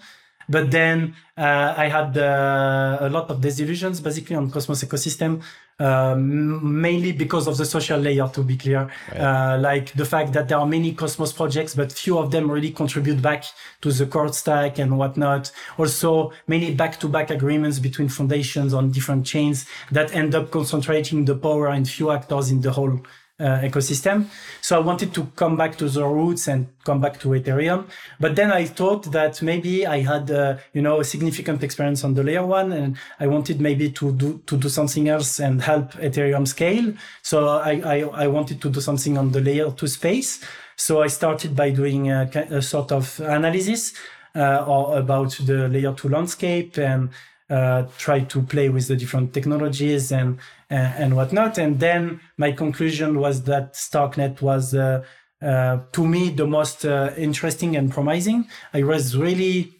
But 0.49 0.71
then 0.71 1.15
uh, 1.37 1.75
I 1.77 1.87
had 1.87 2.17
uh, 2.17 2.97
a 3.01 3.09
lot 3.09 3.29
of 3.29 3.39
disillusions 3.39 4.01
basically 4.01 4.35
on 4.35 4.49
Cosmos 4.49 4.83
ecosystem, 4.83 5.41
um, 5.79 6.81
mainly 6.81 7.11
because 7.11 7.47
of 7.47 7.55
the 7.55 7.65
social 7.65 7.99
layer, 7.99 8.27
to 8.29 8.41
be 8.43 8.57
clear. 8.57 8.89
Right. 9.11 9.21
Uh, 9.21 9.57
like 9.59 9.93
the 9.93 10.05
fact 10.05 10.33
that 10.33 10.49
there 10.49 10.57
are 10.57 10.65
many 10.65 10.93
Cosmos 10.93 11.31
projects, 11.31 11.75
but 11.75 11.91
few 11.91 12.17
of 12.17 12.31
them 12.31 12.49
really 12.49 12.71
contribute 12.71 13.21
back 13.21 13.45
to 13.81 13.91
the 13.91 14.05
core 14.05 14.33
stack 14.33 14.79
and 14.79 14.97
whatnot. 14.97 15.51
Also, 15.77 16.33
many 16.47 16.73
back-to-back 16.73 17.29
agreements 17.29 17.79
between 17.79 18.09
foundations 18.09 18.73
on 18.73 18.91
different 18.91 19.25
chains 19.25 19.67
that 19.91 20.13
end 20.13 20.35
up 20.35 20.51
concentrating 20.51 21.25
the 21.25 21.35
power 21.35 21.69
in 21.69 21.85
few 21.85 22.11
actors 22.11 22.49
in 22.51 22.61
the 22.61 22.71
whole 22.71 22.99
uh, 23.39 23.61
ecosystem. 23.61 24.25
So 24.61 24.75
I 24.75 24.79
wanted 24.79 25.13
to 25.13 25.25
come 25.35 25.55
back 25.55 25.77
to 25.77 25.89
the 25.89 26.05
roots 26.05 26.47
and 26.47 26.67
come 26.83 26.99
back 26.99 27.19
to 27.21 27.29
Ethereum. 27.29 27.85
But 28.19 28.35
then 28.35 28.51
I 28.51 28.65
thought 28.65 29.11
that 29.11 29.41
maybe 29.41 29.85
I 29.87 30.01
had, 30.01 30.29
uh, 30.29 30.57
you 30.73 30.81
know, 30.81 30.99
a 30.99 31.03
significant 31.03 31.63
experience 31.63 32.03
on 32.03 32.13
the 32.13 32.23
layer 32.23 32.45
one 32.45 32.71
and 32.71 32.97
I 33.19 33.27
wanted 33.27 33.61
maybe 33.61 33.89
to 33.91 34.11
do, 34.11 34.41
to 34.45 34.57
do 34.57 34.69
something 34.69 35.07
else 35.07 35.39
and 35.39 35.61
help 35.61 35.93
Ethereum 35.93 36.47
scale. 36.47 36.93
So 37.21 37.47
I, 37.47 37.81
I, 37.85 38.23
I 38.23 38.27
wanted 38.27 38.61
to 38.61 38.69
do 38.69 38.81
something 38.81 39.17
on 39.17 39.31
the 39.31 39.41
layer 39.41 39.71
two 39.71 39.87
space. 39.87 40.43
So 40.75 41.01
I 41.01 41.07
started 41.07 41.55
by 41.55 41.71
doing 41.71 42.11
a, 42.11 42.29
a 42.51 42.61
sort 42.61 42.91
of 42.91 43.19
analysis 43.19 43.93
uh, 44.35 44.65
or 44.65 44.97
about 44.97 45.31
the 45.45 45.67
layer 45.67 45.93
two 45.93 46.09
landscape 46.09 46.77
and 46.77 47.09
uh, 47.49 47.83
try 47.97 48.19
to 48.19 48.41
play 48.43 48.69
with 48.69 48.87
the 48.87 48.95
different 48.95 49.33
technologies 49.33 50.11
and 50.11 50.37
uh, 50.71 50.75
and 50.75 51.15
whatnot. 51.15 51.57
And 51.57 51.79
then 51.79 52.21
my 52.37 52.51
conclusion 52.51 53.19
was 53.19 53.43
that 53.43 53.73
Starknet 53.73 54.41
was 54.41 54.73
uh, 54.73 55.03
uh, 55.41 55.79
to 55.93 56.05
me 56.05 56.29
the 56.29 56.47
most 56.47 56.85
uh, 56.85 57.11
interesting 57.17 57.75
and 57.75 57.91
promising. 57.91 58.47
I 58.73 58.83
was 58.83 59.15
really 59.15 59.71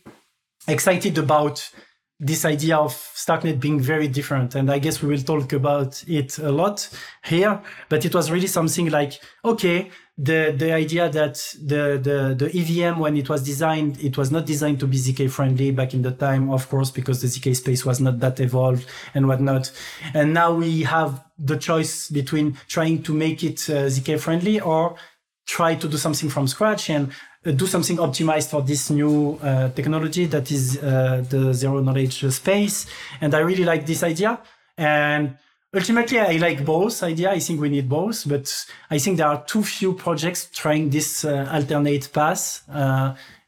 excited 0.68 1.18
about 1.18 1.70
this 2.20 2.44
idea 2.44 2.78
of 2.78 2.92
Starknet 3.16 3.60
being 3.60 3.80
very 3.80 4.08
different. 4.08 4.54
And 4.56 4.70
I 4.70 4.80
guess 4.80 5.02
we 5.02 5.08
will 5.08 5.22
talk 5.22 5.54
about 5.54 6.04
it 6.08 6.38
a 6.38 6.52
lot 6.52 6.90
here, 7.24 7.62
but 7.88 8.04
it 8.04 8.14
was 8.14 8.30
really 8.30 8.48
something 8.48 8.90
like, 8.90 9.22
okay, 9.46 9.90
the, 10.18 10.54
the 10.56 10.74
idea 10.74 11.10
that 11.10 11.36
the, 11.64 11.98
the, 12.02 12.36
the 12.38 12.50
EVM, 12.54 13.00
when 13.00 13.16
it 13.16 13.30
was 13.30 13.42
designed, 13.42 14.04
it 14.04 14.18
was 14.18 14.32
not 14.32 14.46
designed 14.46 14.82
to 14.82 14.88
be 14.88 14.98
ZK 14.98 15.32
friendly 15.32 15.72
back 15.72 15.94
in 15.94 16.02
the 16.02 16.12
time, 16.12 16.52
of 16.52 16.68
course, 16.68 16.92
because 16.92 17.22
the 17.22 17.28
ZK 17.28 17.56
space 17.56 17.86
was 17.86 18.02
not 18.02 18.20
that 18.20 18.42
evolved 18.42 18.86
and 19.14 19.30
whatnot. 19.30 19.72
And 20.14 20.34
now 20.34 20.54
we 20.54 20.84
have 20.84 21.24
the 21.38 21.56
choice 21.56 22.10
between 22.10 22.58
trying 22.68 23.02
to 23.04 23.14
make 23.14 23.46
it 23.46 23.70
uh, 23.70 23.88
ZK 23.88 24.20
friendly 24.20 24.60
or 24.60 24.96
try 25.46 25.74
to 25.74 25.88
do 25.88 25.96
something 25.96 26.30
from 26.30 26.48
scratch 26.48 26.90
and 26.90 27.12
do 27.44 27.66
something 27.66 27.98
optimized 27.98 28.50
for 28.50 28.62
this 28.62 28.90
new 28.90 29.40
uh, 29.42 29.70
technology 29.70 30.26
that 30.26 30.52
is 30.52 30.78
uh, 30.78 31.24
the 31.30 31.54
zero 31.54 31.82
knowledge 31.82 32.30
space. 32.32 32.86
And 33.22 33.34
I 33.34 33.40
really 33.40 33.64
like 33.64 33.86
this 33.86 34.04
idea. 34.04 34.40
And 34.78 35.38
ultimately, 35.74 36.20
I 36.20 36.38
like 36.38 36.66
both 36.66 37.02
idea. 37.04 37.32
I 37.32 37.40
think 37.40 37.62
we 37.62 37.70
need 37.70 37.88
both, 37.88 38.28
but 38.28 38.66
I 38.90 38.98
think 38.98 39.18
there 39.18 39.28
are 39.28 39.44
too 39.46 39.64
few 39.64 39.94
projects 39.94 40.50
trying 40.54 40.90
this 40.90 41.24
uh, 41.24 41.50
alternate 41.52 42.12
path. 42.12 42.64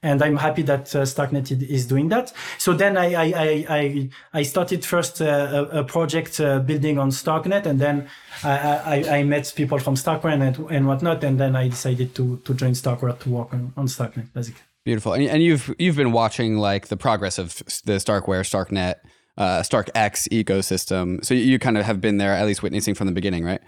And 0.04 0.22
I'm 0.24 0.38
happy 0.38 0.64
that 0.64 0.96
uh, 0.96 1.04
Starknet 1.04 1.52
is 1.70 1.86
doing 1.86 2.10
that. 2.10 2.34
So 2.58 2.74
then 2.74 2.98
I 2.98 3.14
I 3.14 3.66
I 3.70 4.10
I 4.34 4.44
started 4.44 4.84
first 4.84 5.22
uh, 5.22 5.68
a, 5.72 5.80
a, 5.80 5.84
project 5.84 6.40
uh, 6.40 6.60
building 6.60 6.98
on 6.98 7.12
Starknet, 7.12 7.68
and 7.68 7.80
then 7.80 8.08
I, 8.44 9.04
I, 9.08 9.18
I 9.18 9.24
met 9.24 9.54
people 9.56 9.78
from 9.78 9.96
Starkware 9.96 10.34
and, 10.34 10.72
and 10.72 10.88
whatnot, 10.88 11.24
and 11.24 11.40
then 11.40 11.56
I 11.56 11.68
decided 11.68 12.16
to 12.16 12.38
to 12.38 12.54
join 12.56 12.72
Starkware 12.72 13.18
to 13.20 13.30
work 13.30 13.54
on, 13.54 13.74
on 13.78 13.86
Starknet 13.88 14.34
basically. 14.34 14.62
Beautiful, 14.84 15.14
and, 15.14 15.24
and 15.26 15.44
you've 15.44 15.76
you've 15.78 15.98
been 15.98 16.12
watching 16.12 16.58
like 16.58 16.88
the 16.88 16.98
progress 16.98 17.38
of 17.38 17.58
the 17.86 18.00
Starkware, 18.00 18.44
Starknet, 18.44 18.96
uh, 19.38 19.62
StarkEx 19.62 20.28
ecosystem. 20.30 21.24
So 21.24 21.36
you 21.36 21.60
kind 21.60 21.78
of 21.78 21.86
have 21.86 22.02
been 22.02 22.18
there, 22.18 22.34
at 22.34 22.46
least 22.48 22.64
witnessing 22.64 22.96
from 22.96 23.08
the 23.08 23.14
beginning, 23.14 23.44
right? 23.44 23.62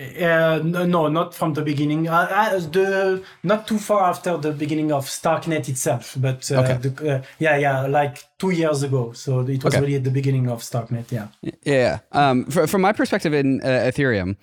Uh, 0.00 0.60
no, 0.64 1.08
not 1.08 1.34
from 1.34 1.52
the 1.52 1.60
beginning. 1.60 2.08
Uh, 2.08 2.26
uh, 2.30 2.58
the 2.58 3.22
not 3.42 3.68
too 3.68 3.78
far 3.78 4.08
after 4.08 4.38
the 4.38 4.50
beginning 4.50 4.90
of 4.92 5.04
Starknet 5.04 5.68
itself, 5.68 6.16
but 6.18 6.50
uh, 6.50 6.60
okay. 6.60 6.76
the, 6.76 7.16
uh, 7.16 7.22
yeah, 7.38 7.56
yeah, 7.58 7.80
like 7.82 8.24
two 8.38 8.50
years 8.50 8.82
ago. 8.82 9.12
So 9.12 9.40
it 9.40 9.62
was 9.62 9.74
okay. 9.74 9.80
really 9.80 9.96
at 9.96 10.04
the 10.04 10.10
beginning 10.10 10.48
of 10.48 10.62
Starknet. 10.62 11.12
Yeah. 11.12 11.28
Yeah. 11.64 11.98
Um, 12.12 12.46
for, 12.46 12.66
from 12.66 12.80
my 12.80 12.92
perspective 12.92 13.34
in 13.34 13.60
uh, 13.62 13.66
Ethereum, 13.66 14.36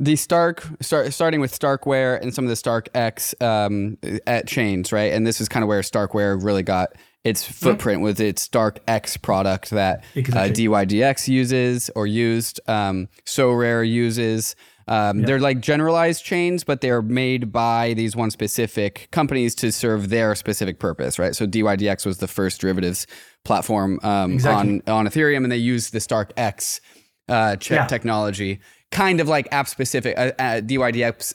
the 0.00 0.16
Stark 0.16 0.66
start, 0.80 1.12
starting 1.12 1.40
with 1.40 1.56
Starkware 1.56 2.20
and 2.20 2.34
some 2.34 2.44
of 2.44 2.48
the 2.48 2.56
StarkEx 2.56 3.40
um, 3.40 3.98
at 4.26 4.48
chains, 4.48 4.92
right? 4.92 5.12
And 5.12 5.24
this 5.24 5.40
is 5.40 5.48
kind 5.48 5.62
of 5.62 5.68
where 5.68 5.82
Starkware 5.82 6.42
really 6.42 6.64
got 6.64 6.94
its 7.22 7.44
mm-hmm. 7.44 7.52
footprint 7.52 8.02
with 8.02 8.20
its 8.20 8.48
StarkEx 8.48 9.22
product 9.22 9.70
that 9.70 10.02
exactly. 10.16 10.66
DYDX 10.66 11.28
uses 11.28 11.90
or 11.94 12.08
used, 12.08 12.60
um, 12.66 13.08
Sorare 13.24 13.88
uses. 13.88 14.56
Um, 14.88 15.22
They're 15.22 15.40
like 15.40 15.60
generalized 15.60 16.24
chains, 16.24 16.62
but 16.62 16.80
they're 16.80 17.02
made 17.02 17.50
by 17.50 17.94
these 17.94 18.14
one 18.14 18.30
specific 18.30 19.08
companies 19.10 19.54
to 19.56 19.72
serve 19.72 20.10
their 20.10 20.34
specific 20.34 20.78
purpose, 20.78 21.18
right? 21.18 21.34
So 21.34 21.46
DYDX 21.46 22.06
was 22.06 22.18
the 22.18 22.28
first 22.28 22.60
derivatives 22.60 23.06
platform 23.44 23.98
um, 24.02 24.34
exactly. 24.34 24.82
on 24.86 25.06
on 25.06 25.06
Ethereum, 25.06 25.42
and 25.42 25.50
they 25.50 25.56
used 25.56 25.92
the 25.92 25.98
StarkEx 25.98 26.80
uh, 27.28 27.56
ch- 27.56 27.72
yeah. 27.72 27.86
technology, 27.86 28.60
kind 28.92 29.20
of 29.20 29.28
like 29.28 29.48
app 29.52 29.68
specific. 29.68 30.16
Uh, 30.16 30.32
uh, 30.38 30.60
DYDX 30.60 31.34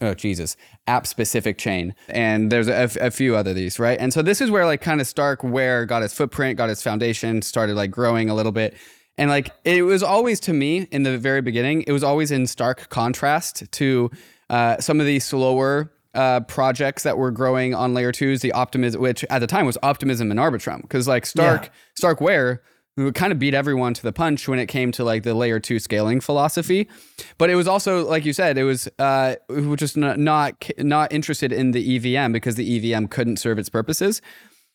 oh 0.00 0.14
Jesus, 0.14 0.56
app 0.86 1.06
specific 1.06 1.56
chain, 1.56 1.94
and 2.08 2.50
there's 2.52 2.68
a, 2.68 2.90
a 3.00 3.10
few 3.10 3.36
other 3.36 3.54
these, 3.54 3.78
right? 3.78 3.98
And 3.98 4.12
so 4.12 4.22
this 4.22 4.40
is 4.40 4.50
where 4.50 4.66
like 4.66 4.80
kind 4.80 5.00
of 5.00 5.06
Stark 5.06 5.40
Starkware 5.40 5.86
got 5.86 6.02
its 6.02 6.12
footprint, 6.12 6.58
got 6.58 6.68
its 6.68 6.82
foundation, 6.82 7.40
started 7.40 7.76
like 7.76 7.90
growing 7.90 8.28
a 8.28 8.34
little 8.34 8.52
bit 8.52 8.74
and 9.16 9.30
like 9.30 9.50
it 9.64 9.82
was 9.82 10.02
always 10.02 10.40
to 10.40 10.52
me 10.52 10.88
in 10.90 11.02
the 11.02 11.18
very 11.18 11.40
beginning, 11.40 11.84
it 11.86 11.92
was 11.92 12.02
always 12.02 12.30
in 12.30 12.46
stark 12.46 12.88
contrast 12.88 13.70
to 13.72 14.10
uh, 14.50 14.78
some 14.78 15.00
of 15.00 15.06
the 15.06 15.20
slower 15.20 15.92
uh, 16.14 16.40
projects 16.40 17.02
that 17.02 17.18
were 17.18 17.30
growing 17.30 17.74
on 17.74 17.94
layer 17.94 18.12
twos, 18.12 18.40
the 18.40 18.52
optimism, 18.52 19.00
which 19.00 19.24
at 19.30 19.40
the 19.40 19.46
time 19.46 19.66
was 19.66 19.78
optimism 19.82 20.30
and 20.30 20.38
arbitrum, 20.38 20.82
because 20.82 21.08
like 21.08 21.26
Stark, 21.26 21.64
yeah. 21.64 21.70
Starkware, 22.00 22.60
who 22.96 23.10
kind 23.10 23.32
of 23.32 23.38
beat 23.40 23.54
everyone 23.54 23.92
to 23.94 24.02
the 24.02 24.12
punch 24.12 24.46
when 24.46 24.58
it 24.60 24.66
came 24.66 24.92
to 24.92 25.02
like 25.02 25.24
the 25.24 25.34
layer 25.34 25.58
two 25.58 25.80
scaling 25.80 26.20
philosophy, 26.20 26.88
but 27.38 27.50
it 27.50 27.56
was 27.56 27.66
also 27.66 28.06
like 28.08 28.24
you 28.24 28.32
said, 28.32 28.56
it 28.56 28.64
was 28.64 28.88
uh, 28.98 29.34
just 29.74 29.96
not, 29.96 30.18
not 30.18 30.70
not 30.78 31.12
interested 31.12 31.52
in 31.52 31.72
the 31.72 31.96
EVM 31.96 32.32
because 32.32 32.54
the 32.54 32.94
EVM 32.94 33.06
couldn't 33.06 33.38
serve 33.38 33.58
its 33.58 33.68
purposes. 33.68 34.22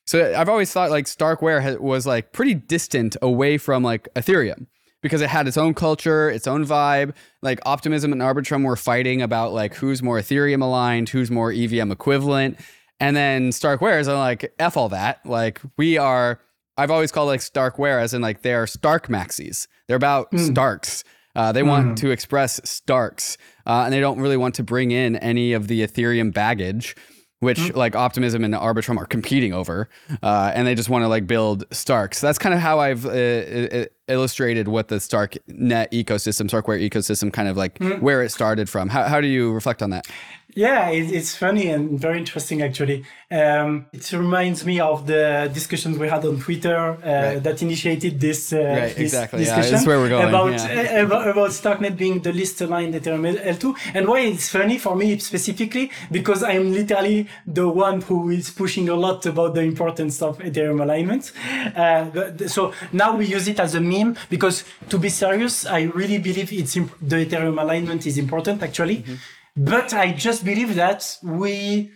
So 0.10 0.34
I've 0.36 0.50
always 0.50 0.74
thought 0.74 0.90
like 0.90 1.06
Starkware 1.06 1.80
was 1.80 2.08
like 2.08 2.32
pretty 2.32 2.56
distant 2.56 3.16
away 3.22 3.60
from 3.60 3.84
like 3.84 4.08
Ethereum 4.16 4.66
because 5.04 5.22
it 5.22 5.30
had 5.30 5.48
its 5.48 5.56
own 5.56 5.76
culture, 5.76 6.32
its 6.32 6.48
own 6.48 6.66
vibe. 6.66 7.14
Like 7.44 7.60
Optimism 7.64 8.12
and 8.12 8.20
Arbitrum 8.20 8.66
were 8.66 8.76
fighting 8.76 9.22
about 9.22 9.54
like 9.54 9.76
who's 9.76 10.02
more 10.02 10.18
Ethereum 10.18 10.64
aligned, 10.64 11.10
who's 11.10 11.30
more 11.30 11.52
EVM 11.52 11.92
equivalent. 11.92 12.60
And 13.00 13.16
then 13.16 13.52
Starkware 13.52 14.00
is 14.00 14.08
like, 14.08 14.52
F 14.58 14.78
all 14.78 14.90
that. 14.90 15.24
Like 15.28 15.62
we 15.78 16.00
are, 16.00 16.42
I've 16.76 16.90
always 16.90 17.12
called 17.12 17.28
like 17.28 17.42
Starkware 17.42 18.02
as 18.02 18.16
in 18.16 18.24
like 18.24 18.42
they're 18.42 18.66
Stark 18.66 19.10
maxis. 19.10 19.68
They're 19.86 19.96
about 19.96 20.32
mm. 20.32 20.40
Starks. 20.40 21.04
Uh, 21.36 21.52
they 21.52 21.62
mm. 21.62 21.68
want 21.68 21.88
hmm. 21.90 21.94
to 21.94 22.10
express 22.10 22.60
Starks 22.68 23.38
uh, 23.68 23.84
and 23.84 23.94
they 23.94 24.00
don't 24.00 24.20
really 24.20 24.38
want 24.38 24.56
to 24.56 24.64
bring 24.64 24.90
in 24.90 25.18
any 25.18 25.54
of 25.54 25.68
the 25.68 25.86
Ethereum 25.86 26.34
baggage 26.34 26.96
which 27.40 27.60
mm-hmm. 27.60 27.78
like 27.78 27.96
Optimism 27.96 28.44
and 28.44 28.54
Arbitrum 28.54 28.98
are 28.98 29.06
competing 29.06 29.54
over, 29.54 29.90
uh, 30.22 30.52
and 30.54 30.68
they 30.68 30.76
just 30.76 30.90
want 30.90 31.04
to 31.04 31.08
like 31.08 31.26
build 31.28 31.66
Stark. 31.72 32.16
So 32.16 32.28
that's 32.28 32.38
kind 32.38 32.54
of 32.54 32.62
how 32.62 32.80
I've 32.80 33.06
uh, 33.06 33.86
illustrated 34.08 34.68
what 34.68 34.90
the 34.90 35.00
Stark 35.00 35.38
net 35.48 35.92
ecosystem, 35.92 36.50
Starkware 36.50 36.82
ecosystem, 36.88 37.32
kind 37.32 37.48
of 37.48 37.58
like 37.58 37.80
mm-hmm. 37.80 38.02
where 38.02 38.24
it 38.24 38.30
started 38.30 38.70
from. 38.70 38.90
How, 38.90 39.04
how 39.04 39.22
do 39.22 39.28
you 39.28 39.52
reflect 39.52 39.82
on 39.82 39.92
that? 39.92 40.08
Yeah, 40.56 40.90
it's 40.90 41.36
funny 41.36 41.70
and 41.70 42.00
very 42.00 42.18
interesting 42.18 42.64
actually. 42.64 43.06
Um, 43.30 43.86
it 43.94 44.12
reminds 44.12 44.66
me 44.66 44.80
of 44.80 45.06
the 45.06 45.50
discussions 45.54 46.00
we 46.00 46.08
had 46.08 46.26
on 46.26 46.40
Twitter 46.40 46.76
uh, 46.76 46.96
right. 47.04 47.44
that 47.44 47.62
initiated 47.62 48.20
this, 48.20 48.52
uh, 48.52 48.58
right, 48.58 48.96
this 48.96 49.14
exactly. 49.14 49.40
discussion 49.40 49.76
yeah, 49.76 49.86
where 49.86 50.00
we're 50.00 50.10
going. 50.10 50.28
about 50.28 50.54
yeah. 50.54 51.02
about, 51.02 51.28
about 51.28 51.52
Starknet 51.52 51.96
being 51.96 52.22
the 52.22 52.34
least 52.34 52.60
aligned 52.62 52.96
Ethereum 52.96 53.38
L2. 53.38 53.76
And 53.94 54.08
why 54.08 54.22
it's 54.22 54.50
funny 54.50 54.80
for 54.80 54.96
me 54.96 55.20
specifically 55.20 55.92
because 56.12 56.42
I'm 56.42 56.74
literally 56.74 57.28
the 57.46 57.70
one 57.70 58.02
who 58.02 58.32
is 58.32 58.50
pushing 58.50 58.90
a 58.90 58.96
lot 58.96 59.28
about 59.28 59.54
the 59.54 59.62
importance 59.62 60.20
of 60.24 60.40
Ethereum 60.40 60.82
alignment. 60.82 61.32
Uh, 61.76 62.48
so 62.48 62.74
now 62.92 63.16
we 63.16 63.28
use 63.28 63.48
it 63.48 63.60
as 63.60 63.76
a 63.76 63.82
meme 63.82 64.18
because 64.32 64.64
to 64.90 64.98
be 64.98 65.10
serious, 65.10 65.68
I 65.68 65.82
really 65.84 66.18
believe 66.18 66.52
it's 66.52 66.76
imp- 66.76 66.98
the 67.00 67.18
Ethereum 67.26 67.62
alignment 67.62 68.08
is 68.08 68.18
important 68.18 68.64
actually. 68.64 68.98
Mm-hmm 68.98 69.16
but 69.56 69.94
I 69.94 70.14
just 70.14 70.46
believe 70.46 70.76
that 70.76 71.18
we 71.24 71.92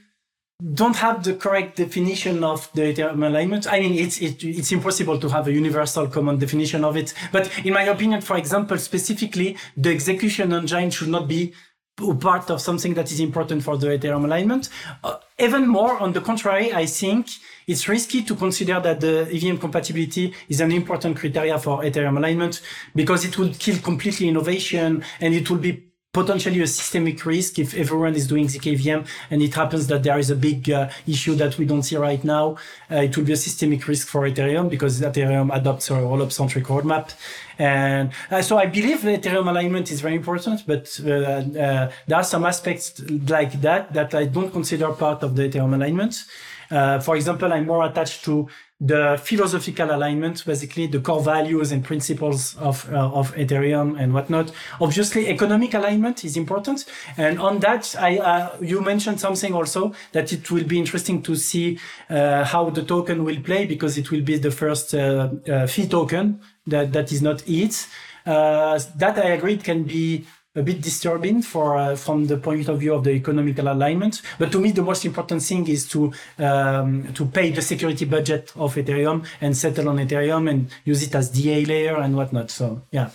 don't 0.74 0.96
have 0.96 1.24
the 1.24 1.34
correct 1.34 1.78
definition 1.78 2.44
of 2.44 2.72
the 2.74 2.94
Ethereum 2.94 3.26
alignment. 3.26 3.72
I 3.72 3.80
mean, 3.82 3.96
it's 3.96 4.22
it, 4.22 4.44
it's 4.44 4.72
impossible 4.72 5.20
to 5.20 5.30
have 5.30 5.48
a 5.48 5.52
universal 5.52 6.08
common 6.08 6.38
definition 6.40 6.86
of 6.86 6.96
it. 6.96 7.14
But 7.32 7.52
in 7.66 7.74
my 7.74 7.84
opinion, 7.84 8.22
for 8.22 8.38
example, 8.38 8.78
specifically, 8.78 9.58
the 9.76 9.90
execution 9.92 10.54
engine 10.54 10.90
should 10.92 11.10
not 11.10 11.28
be 11.28 11.54
part 12.20 12.50
of 12.50 12.60
something 12.60 12.96
that 12.96 13.12
is 13.12 13.20
important 13.20 13.62
for 13.62 13.78
the 13.78 13.88
Ethereum 13.88 14.24
alignment. 14.24 14.70
Uh, 15.04 15.18
even 15.40 15.68
more, 15.68 16.00
on 16.00 16.14
the 16.14 16.22
contrary, 16.22 16.74
I 16.74 16.86
think 16.86 17.28
it's 17.68 17.88
risky 17.88 18.24
to 18.24 18.36
consider 18.36 18.80
that 18.80 19.00
the 19.00 19.30
EVM 19.32 19.58
compatibility 19.58 20.34
is 20.50 20.60
an 20.60 20.72
important 20.72 21.18
criteria 21.18 21.60
for 21.60 21.84
Ethereum 21.84 22.18
alignment 22.18 22.62
because 22.96 23.26
it 23.26 23.38
will 23.38 23.54
kill 23.54 23.78
completely 23.80 24.28
innovation 24.28 25.04
and 25.20 25.34
it 25.34 25.50
will 25.50 25.60
be 25.60 25.93
potentially 26.14 26.62
a 26.62 26.68
systemic 26.68 27.26
risk 27.26 27.58
if 27.58 27.74
everyone 27.74 28.14
is 28.14 28.28
doing 28.28 28.46
zkVM 28.46 29.06
and 29.32 29.42
it 29.42 29.54
happens 29.56 29.88
that 29.88 30.04
there 30.04 30.20
is 30.20 30.30
a 30.30 30.36
big 30.36 30.70
uh, 30.70 30.88
issue 31.08 31.34
that 31.34 31.58
we 31.58 31.66
don't 31.66 31.82
see 31.82 31.98
right 31.98 32.24
now. 32.24 32.56
Uh, 32.92 32.98
it 32.98 33.18
will 33.18 33.26
be 33.26 33.34
a 33.34 33.38
systemic 33.38 33.88
risk 33.88 34.08
for 34.08 34.22
Ethereum 34.30 34.70
because 34.70 35.02
Ethereum 35.02 35.54
adopts 35.54 35.90
a 35.90 35.94
rollup 35.94 36.32
centric 36.32 36.66
roadmap. 36.66 37.14
And 37.58 38.12
uh, 38.30 38.44
so 38.44 38.60
I 38.60 38.68
believe 38.68 39.00
Ethereum 39.00 39.50
alignment 39.50 39.90
is 39.90 40.02
very 40.02 40.16
important, 40.16 40.68
but 40.68 41.00
uh, 41.04 41.10
uh, 41.10 41.92
there 42.08 42.18
are 42.18 42.24
some 42.24 42.46
aspects 42.46 43.02
like 43.28 43.60
that 43.62 43.94
that 43.94 44.14
I 44.14 44.26
don't 44.26 44.52
consider 44.52 44.92
part 44.92 45.24
of 45.24 45.36
the 45.36 45.50
Ethereum 45.50 45.74
alignment. 45.74 46.16
Uh, 46.70 47.00
for 47.00 47.16
example, 47.16 47.52
I'm 47.52 47.66
more 47.66 47.86
attached 47.86 48.24
to 48.26 48.48
the 48.80 49.20
philosophical 49.24 49.92
alignment, 49.92 50.44
basically 50.46 50.88
the 50.88 51.00
core 51.00 51.22
values 51.22 51.72
and 51.72 51.86
principles 51.86 52.58
of, 52.58 52.92
uh, 52.92 53.12
of 53.12 53.34
Ethereum 53.36 54.00
and 54.00 54.14
whatnot. 54.14 54.52
Obviously, 54.82 55.28
economic 55.28 55.74
alignment 55.74 56.26
is 56.26 56.36
important. 56.36 56.86
And 57.18 57.40
on 57.40 57.60
that, 57.60 57.96
I, 57.98 58.18
uh, 58.18 58.58
you 58.62 58.82
mentioned 58.82 59.20
something 59.20 59.54
also 59.54 59.94
that 60.12 60.34
it 60.34 60.52
will 60.52 60.66
be 60.66 60.80
interesting 60.80 61.22
to 61.24 61.36
see 61.36 61.80
uh, 62.10 62.44
how 62.44 62.70
the 62.70 62.84
token 62.84 63.24
will 63.24 63.42
play 63.42 63.66
because 63.66 63.98
it 63.98 64.12
will 64.12 64.22
be 64.22 64.38
the 64.38 64.52
first 64.52 64.94
uh, 64.94 65.30
uh, 65.48 65.68
fee 65.68 65.88
token 65.88 66.42
that, 66.68 66.92
that 66.94 67.12
is 67.12 67.22
not 67.22 67.44
ETH. 67.48 67.88
Uh, 68.26 68.80
that 68.98 69.18
I 69.18 69.30
agree 69.32 69.54
it 69.54 69.64
can 69.64 69.84
be 69.84 70.26
a 70.56 70.62
bit 70.62 70.82
disturbing 70.82 71.42
for 71.42 71.78
uh, 71.78 71.96
from 71.96 72.28
the 72.28 72.38
point 72.38 72.68
of 72.68 72.80
view 72.80 72.94
of 72.94 73.04
the 73.04 73.12
economical 73.12 73.68
alignment. 73.72 74.22
But 74.38 74.52
to 74.52 74.60
me, 74.60 74.72
the 74.72 74.84
most 74.84 75.06
important 75.06 75.42
thing 75.42 75.68
is 75.68 75.88
to 75.90 76.14
um, 76.40 77.12
to 77.14 77.26
pay 77.26 77.52
the 77.52 77.62
security 77.62 78.06
budget 78.06 78.52
of 78.56 78.76
Ethereum 78.76 79.26
and 79.42 79.58
settle 79.58 79.90
on 79.90 79.98
Ethereum 79.98 80.50
and 80.50 80.70
use 80.86 81.04
it 81.04 81.16
as 81.16 81.30
DA 81.30 81.66
layer 81.66 81.98
and 81.98 82.16
whatnot. 82.16 82.52
So 82.52 82.82
yeah. 82.92 83.10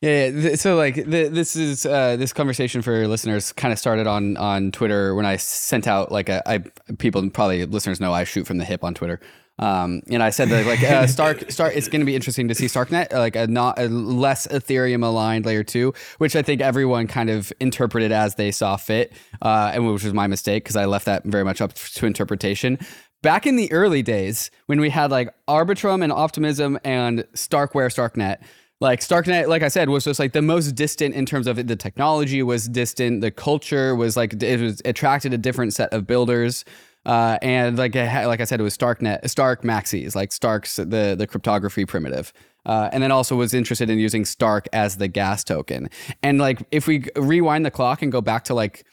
Yeah. 0.00 0.56
So 0.56 0.76
like 0.76 0.96
this 0.96 1.56
is 1.56 1.86
uh, 1.86 2.16
this 2.16 2.34
conversation 2.34 2.82
for 2.82 3.08
listeners 3.08 3.52
kind 3.52 3.72
of 3.72 3.78
started 3.78 4.06
on 4.06 4.36
on 4.36 4.70
Twitter 4.70 5.14
when 5.14 5.24
I 5.24 5.36
sent 5.36 5.86
out 5.86 6.12
like 6.12 6.28
a 6.28 6.46
I 6.46 6.64
people 6.98 7.28
probably 7.30 7.64
listeners 7.64 8.00
know 8.00 8.12
I 8.12 8.24
shoot 8.24 8.46
from 8.46 8.58
the 8.58 8.66
hip 8.66 8.84
on 8.84 8.92
Twitter. 8.92 9.20
Um, 9.58 10.02
and 10.10 10.22
I 10.22 10.30
said 10.30 10.48
that 10.48 10.66
like 10.66 10.82
uh, 10.82 11.06
Stark, 11.08 11.50
Stark, 11.50 11.76
it's 11.76 11.88
going 11.88 12.00
to 12.00 12.06
be 12.06 12.14
interesting 12.14 12.48
to 12.48 12.54
see 12.54 12.66
Starknet, 12.66 13.12
like 13.12 13.36
a 13.36 13.46
not 13.46 13.78
a 13.78 13.88
less 13.88 14.46
Ethereum 14.48 15.04
aligned 15.04 15.46
layer 15.46 15.62
two, 15.62 15.94
which 16.18 16.34
I 16.34 16.42
think 16.42 16.60
everyone 16.60 17.06
kind 17.06 17.30
of 17.30 17.52
interpreted 17.60 18.10
as 18.12 18.34
they 18.34 18.50
saw 18.50 18.76
fit, 18.76 19.12
uh, 19.42 19.72
and 19.74 19.86
which 19.92 20.04
was 20.04 20.12
my 20.12 20.26
mistake 20.26 20.64
because 20.64 20.76
I 20.76 20.86
left 20.86 21.06
that 21.06 21.24
very 21.24 21.44
much 21.44 21.60
up 21.60 21.74
to 21.74 22.06
interpretation. 22.06 22.78
Back 23.22 23.46
in 23.46 23.56
the 23.56 23.72
early 23.72 24.02
days 24.02 24.50
when 24.66 24.80
we 24.80 24.90
had 24.90 25.10
like 25.10 25.32
Arbitrum 25.48 26.02
and 26.02 26.12
Optimism 26.12 26.78
and 26.84 27.20
Starkware, 27.34 27.88
Starknet, 27.88 28.42
like 28.80 29.00
Starknet, 29.00 29.48
like 29.48 29.62
I 29.62 29.68
said, 29.68 29.88
was 29.88 30.04
just 30.04 30.18
like 30.18 30.32
the 30.32 30.42
most 30.42 30.74
distant 30.74 31.14
in 31.14 31.24
terms 31.24 31.46
of 31.46 31.58
it. 31.58 31.68
the 31.68 31.76
technology 31.76 32.42
was 32.42 32.68
distant, 32.68 33.22
the 33.22 33.30
culture 33.30 33.94
was 33.94 34.16
like 34.16 34.42
it 34.42 34.60
was 34.60 34.82
attracted 34.84 35.32
a 35.32 35.38
different 35.38 35.72
set 35.72 35.92
of 35.92 36.06
builders. 36.06 36.64
Uh, 37.06 37.38
and 37.42 37.76
like 37.76 37.94
like 37.94 38.40
I 38.40 38.44
said, 38.44 38.60
it 38.60 38.62
was 38.62 38.76
Starknet, 38.76 39.28
Stark 39.28 39.62
Maxis, 39.62 40.14
like 40.14 40.32
Stark's 40.32 40.76
the 40.76 41.14
the 41.16 41.26
cryptography 41.26 41.84
primitive. 41.84 42.32
Uh, 42.66 42.88
and 42.92 43.02
then 43.02 43.12
also 43.12 43.36
was 43.36 43.52
interested 43.52 43.90
in 43.90 43.98
using 43.98 44.24
Stark 44.24 44.66
as 44.72 44.96
the 44.96 45.06
gas 45.06 45.44
token. 45.44 45.90
And 46.22 46.38
like 46.38 46.62
if 46.70 46.86
we 46.86 47.04
rewind 47.14 47.66
the 47.66 47.70
clock 47.70 48.00
and 48.00 48.10
go 48.10 48.22
back 48.22 48.44
to 48.44 48.54
like 48.54 48.86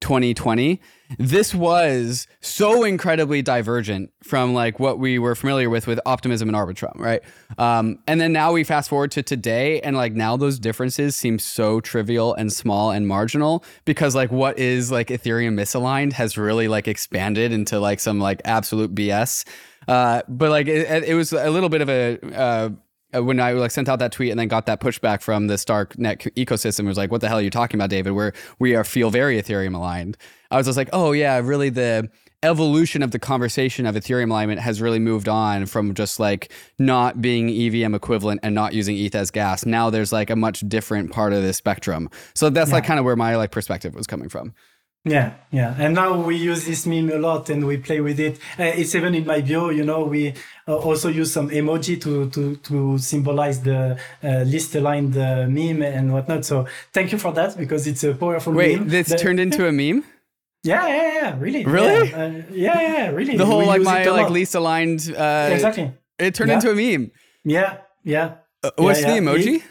2020 0.00 0.80
this 1.18 1.54
was 1.54 2.26
so 2.40 2.84
incredibly 2.84 3.42
divergent 3.42 4.10
from 4.22 4.54
like 4.54 4.78
what 4.78 4.98
we 4.98 5.18
were 5.18 5.34
familiar 5.34 5.68
with 5.68 5.86
with 5.86 6.00
optimism 6.06 6.48
and 6.48 6.56
arbitrum 6.56 6.98
right? 6.98 7.22
Um, 7.58 7.98
and 8.06 8.20
then 8.20 8.32
now 8.32 8.52
we 8.52 8.64
fast 8.64 8.88
forward 8.88 9.10
to 9.12 9.22
today 9.22 9.80
and 9.80 9.96
like 9.96 10.12
now 10.12 10.36
those 10.36 10.58
differences 10.58 11.16
seem 11.16 11.38
so 11.38 11.80
trivial 11.80 12.34
and 12.34 12.52
small 12.52 12.90
and 12.90 13.08
marginal 13.08 13.64
because 13.84 14.14
like 14.14 14.30
what 14.30 14.58
is 14.58 14.90
like 14.90 15.08
ethereum 15.08 15.54
misaligned 15.54 16.12
has 16.12 16.38
really 16.38 16.68
like 16.68 16.86
expanded 16.86 17.52
into 17.52 17.80
like 17.80 18.00
some 18.00 18.20
like 18.20 18.40
absolute 18.44 18.94
bs 18.94 19.44
uh, 19.88 20.22
but 20.28 20.50
like 20.50 20.68
it, 20.68 21.04
it 21.04 21.14
was 21.14 21.32
a 21.32 21.50
little 21.50 21.68
bit 21.68 21.80
of 21.80 21.88
a 21.88 22.18
uh, 22.34 22.70
Uh, 23.14 23.24
when 23.24 23.40
I 23.40 23.52
like 23.52 23.70
sent 23.70 23.88
out 23.88 23.98
that 23.98 24.12
tweet 24.12 24.30
and 24.30 24.38
then 24.38 24.48
got 24.48 24.66
that 24.66 24.80
pushback 24.80 25.20
from 25.22 25.46
the 25.46 25.58
Stark 25.58 25.98
net 25.98 26.20
ecosystem, 26.36 26.80
it 26.80 26.86
was 26.86 26.96
like, 26.96 27.10
"What 27.10 27.20
the 27.20 27.28
hell 27.28 27.38
are 27.38 27.42
you 27.42 27.50
talking 27.50 27.78
about, 27.78 27.90
David? 27.90 28.12
We're 28.12 28.32
we 28.58 28.74
are 28.74 28.84
feel 28.84 29.10
very 29.10 29.40
Ethereum 29.40 29.74
aligned." 29.74 30.16
I 30.50 30.56
was 30.56 30.66
just 30.66 30.76
like, 30.76 30.90
"Oh 30.92 31.12
yeah, 31.12 31.38
really 31.38 31.70
the." 31.70 32.10
evolution 32.42 33.02
of 33.02 33.10
the 33.10 33.18
conversation 33.18 33.84
of 33.84 33.94
Ethereum 33.94 34.30
alignment 34.30 34.60
has 34.60 34.80
really 34.80 34.98
moved 34.98 35.28
on 35.28 35.66
from 35.66 35.92
just 35.92 36.18
like 36.18 36.50
not 36.78 37.20
being 37.20 37.50
EVM 37.50 37.94
equivalent 37.94 38.40
and 38.42 38.54
not 38.54 38.72
using 38.72 38.96
ETH 38.96 39.14
as 39.14 39.30
gas. 39.30 39.66
Now 39.66 39.90
there's 39.90 40.12
like 40.12 40.30
a 40.30 40.36
much 40.36 40.60
different 40.60 41.12
part 41.12 41.32
of 41.32 41.42
the 41.42 41.52
spectrum. 41.52 42.08
So 42.34 42.48
that's 42.48 42.70
yeah. 42.70 42.76
like 42.76 42.84
kind 42.84 42.98
of 42.98 43.04
where 43.04 43.16
my 43.16 43.36
like 43.36 43.50
perspective 43.50 43.94
was 43.94 44.06
coming 44.06 44.28
from. 44.28 44.54
Yeah, 45.04 45.32
yeah. 45.50 45.74
And 45.78 45.94
now 45.94 46.20
we 46.20 46.36
use 46.36 46.66
this 46.66 46.84
meme 46.84 47.10
a 47.10 47.18
lot 47.18 47.48
and 47.48 47.66
we 47.66 47.78
play 47.78 48.00
with 48.00 48.20
it. 48.20 48.38
Uh, 48.58 48.64
it's 48.64 48.94
even 48.94 49.14
in 49.14 49.26
my 49.26 49.40
bio, 49.40 49.70
you 49.70 49.82
know, 49.82 50.04
we 50.04 50.34
uh, 50.68 50.76
also 50.76 51.08
use 51.08 51.32
some 51.32 51.48
emoji 51.48 51.98
to, 52.02 52.28
to, 52.30 52.56
to 52.56 52.98
symbolize 52.98 53.62
the 53.62 53.98
uh, 54.22 54.28
list 54.42 54.74
aligned 54.74 55.16
uh, 55.16 55.46
meme 55.48 55.82
and 55.82 56.12
whatnot. 56.12 56.44
So 56.44 56.66
thank 56.92 57.12
you 57.12 57.18
for 57.18 57.32
that 57.32 57.56
because 57.56 57.86
it's 57.86 58.04
a 58.04 58.14
powerful 58.14 58.52
Wait, 58.52 58.78
meme. 58.78 58.88
this 58.88 59.08
that, 59.08 59.20
turned 59.20 59.40
into 59.40 59.66
a 59.66 59.72
meme? 59.72 60.04
Yeah, 60.62 60.86
yeah, 60.88 61.12
yeah, 61.14 61.38
really. 61.38 61.64
Really? 61.64 62.10
Yeah, 62.10 62.18
uh, 62.18 62.42
yeah, 62.52 62.80
yeah, 62.82 63.08
really. 63.08 63.34
The 63.38 63.46
whole 63.46 63.60
we 63.60 63.64
like 63.64 63.80
my 63.80 64.04
like 64.04 64.28
least 64.28 64.54
aligned. 64.54 65.10
Uh, 65.10 65.48
exactly. 65.50 65.90
It 66.18 66.34
turned 66.34 66.50
yeah. 66.50 66.56
into 66.56 66.70
a 66.70 66.74
meme. 66.74 67.12
Yeah, 67.44 67.78
yeah. 68.04 68.34
what's 68.76 69.00
yeah, 69.00 69.14
the 69.14 69.20
emoji? 69.22 69.54
It, 69.54 69.62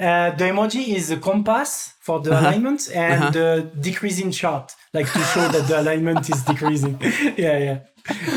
uh, 0.00 0.30
the 0.30 0.44
emoji 0.44 0.88
is 0.88 1.10
a 1.10 1.18
compass 1.18 1.92
for 2.00 2.20
the 2.20 2.32
uh-huh. 2.32 2.48
alignment 2.48 2.90
and 2.94 3.22
uh-huh. 3.22 3.30
the 3.30 3.70
decreasing 3.80 4.30
chart, 4.30 4.74
like 4.94 5.12
to 5.12 5.18
show 5.18 5.46
that 5.48 5.68
the 5.68 5.80
alignment 5.80 6.28
is 6.28 6.42
decreasing. 6.42 6.98
yeah, 7.36 7.58
yeah. 7.58 7.78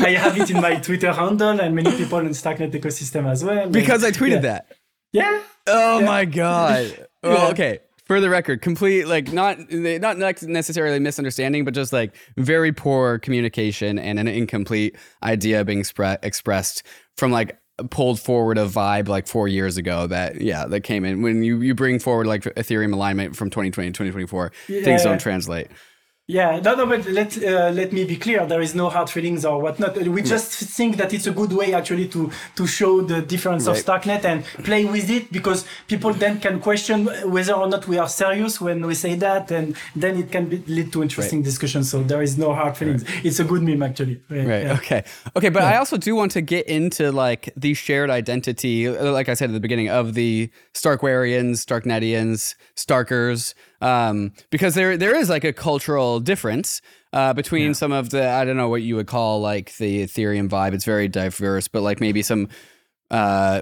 I 0.02 0.10
have 0.10 0.38
it 0.38 0.50
in 0.50 0.60
my 0.60 0.76
Twitter 0.76 1.10
handle 1.10 1.58
and 1.58 1.74
many 1.74 1.90
people 1.96 2.18
in 2.18 2.28
Starknet 2.28 2.70
ecosystem 2.72 3.26
as 3.26 3.42
well. 3.42 3.70
Because 3.70 4.04
I 4.04 4.10
tweeted 4.10 4.30
yeah. 4.30 4.40
that. 4.40 4.72
Yeah. 5.12 5.40
Oh 5.66 6.00
yeah. 6.00 6.06
my 6.06 6.24
god. 6.26 7.06
Well, 7.24 7.52
okay. 7.52 7.78
For 8.04 8.20
the 8.20 8.28
record, 8.28 8.60
complete 8.60 9.06
like 9.06 9.32
not 9.32 9.56
not 9.70 10.42
necessarily 10.42 10.98
misunderstanding, 10.98 11.64
but 11.64 11.72
just 11.72 11.90
like 11.90 12.14
very 12.36 12.70
poor 12.70 13.18
communication 13.18 13.98
and 13.98 14.18
an 14.18 14.28
incomplete 14.28 14.94
idea 15.22 15.64
being 15.64 15.84
spre- 15.84 16.18
expressed 16.22 16.82
from 17.16 17.32
like 17.32 17.58
pulled 17.90 18.20
forward 18.20 18.56
a 18.56 18.66
vibe 18.66 19.08
like 19.08 19.26
four 19.26 19.48
years 19.48 19.76
ago 19.76 20.06
that 20.06 20.40
yeah 20.40 20.64
that 20.64 20.82
came 20.82 21.04
in 21.04 21.22
when 21.22 21.42
you 21.42 21.60
you 21.60 21.74
bring 21.74 21.98
forward 21.98 22.26
like 22.26 22.42
ethereum 22.42 22.92
alignment 22.92 23.34
from 23.34 23.50
2020 23.50 23.88
to 23.88 23.92
2024 23.92 24.52
yeah. 24.68 24.84
things 24.84 25.02
don't 25.02 25.20
translate 25.20 25.66
yeah, 26.26 26.58
no, 26.60 26.74
no, 26.74 26.86
but 26.86 27.04
let 27.04 27.36
uh, 27.36 27.68
let 27.68 27.92
me 27.92 28.06
be 28.06 28.16
clear. 28.16 28.46
There 28.46 28.62
is 28.62 28.74
no 28.74 28.88
hard 28.88 29.10
feelings 29.10 29.44
or 29.44 29.60
whatnot. 29.60 29.98
We 29.98 30.22
just 30.22 30.52
think 30.52 30.96
that 30.96 31.12
it's 31.12 31.26
a 31.26 31.32
good 31.32 31.52
way 31.52 31.74
actually 31.74 32.08
to 32.08 32.30
to 32.56 32.66
show 32.66 33.02
the 33.02 33.20
difference 33.20 33.66
right. 33.66 33.76
of 33.76 33.84
Starknet 33.84 34.24
and 34.24 34.42
play 34.64 34.86
with 34.86 35.10
it 35.10 35.30
because 35.30 35.66
people 35.86 36.14
then 36.14 36.40
can 36.40 36.60
question 36.60 37.04
whether 37.30 37.52
or 37.52 37.68
not 37.68 37.86
we 37.86 37.98
are 37.98 38.08
serious 38.08 38.58
when 38.58 38.86
we 38.86 38.94
say 38.94 39.16
that, 39.16 39.50
and 39.50 39.76
then 39.94 40.16
it 40.16 40.32
can 40.32 40.46
be, 40.46 40.64
lead 40.66 40.94
to 40.94 41.02
interesting 41.02 41.40
right. 41.40 41.44
discussions. 41.44 41.90
So 41.90 42.02
there 42.02 42.22
is 42.22 42.38
no 42.38 42.54
hard 42.54 42.78
feelings. 42.78 43.04
Right. 43.04 43.26
It's 43.26 43.40
a 43.40 43.44
good 43.44 43.62
meme 43.62 43.82
actually. 43.82 44.22
Right. 44.30 44.46
right. 44.46 44.62
Yeah. 44.62 44.78
Okay. 44.78 45.04
Okay. 45.36 45.50
But 45.50 45.62
yeah. 45.62 45.72
I 45.72 45.76
also 45.76 45.98
do 45.98 46.16
want 46.16 46.32
to 46.32 46.40
get 46.40 46.66
into 46.66 47.12
like 47.12 47.52
the 47.54 47.74
shared 47.74 48.08
identity, 48.08 48.88
like 48.88 49.28
I 49.28 49.34
said 49.34 49.50
at 49.50 49.52
the 49.52 49.60
beginning, 49.60 49.90
of 49.90 50.14
the 50.14 50.48
Starkwarians, 50.72 51.60
Starknetians, 51.66 52.54
Starkers 52.76 53.52
um, 53.84 54.32
because 54.48 54.74
there 54.74 54.96
there 54.96 55.14
is 55.14 55.28
like 55.28 55.44
a 55.44 55.52
cultural 55.52 56.18
difference 56.18 56.80
uh, 57.12 57.34
between 57.34 57.68
yeah. 57.68 57.72
some 57.74 57.92
of 57.92 58.08
the 58.10 58.26
I 58.26 58.46
don't 58.46 58.56
know 58.56 58.70
what 58.70 58.80
you 58.80 58.96
would 58.96 59.06
call 59.06 59.40
like 59.40 59.76
the 59.76 60.04
Ethereum 60.04 60.48
vibe. 60.48 60.72
It's 60.72 60.86
very 60.86 61.06
diverse, 61.06 61.68
but 61.68 61.82
like 61.82 62.00
maybe 62.00 62.22
some 62.22 62.48
uh, 63.10 63.60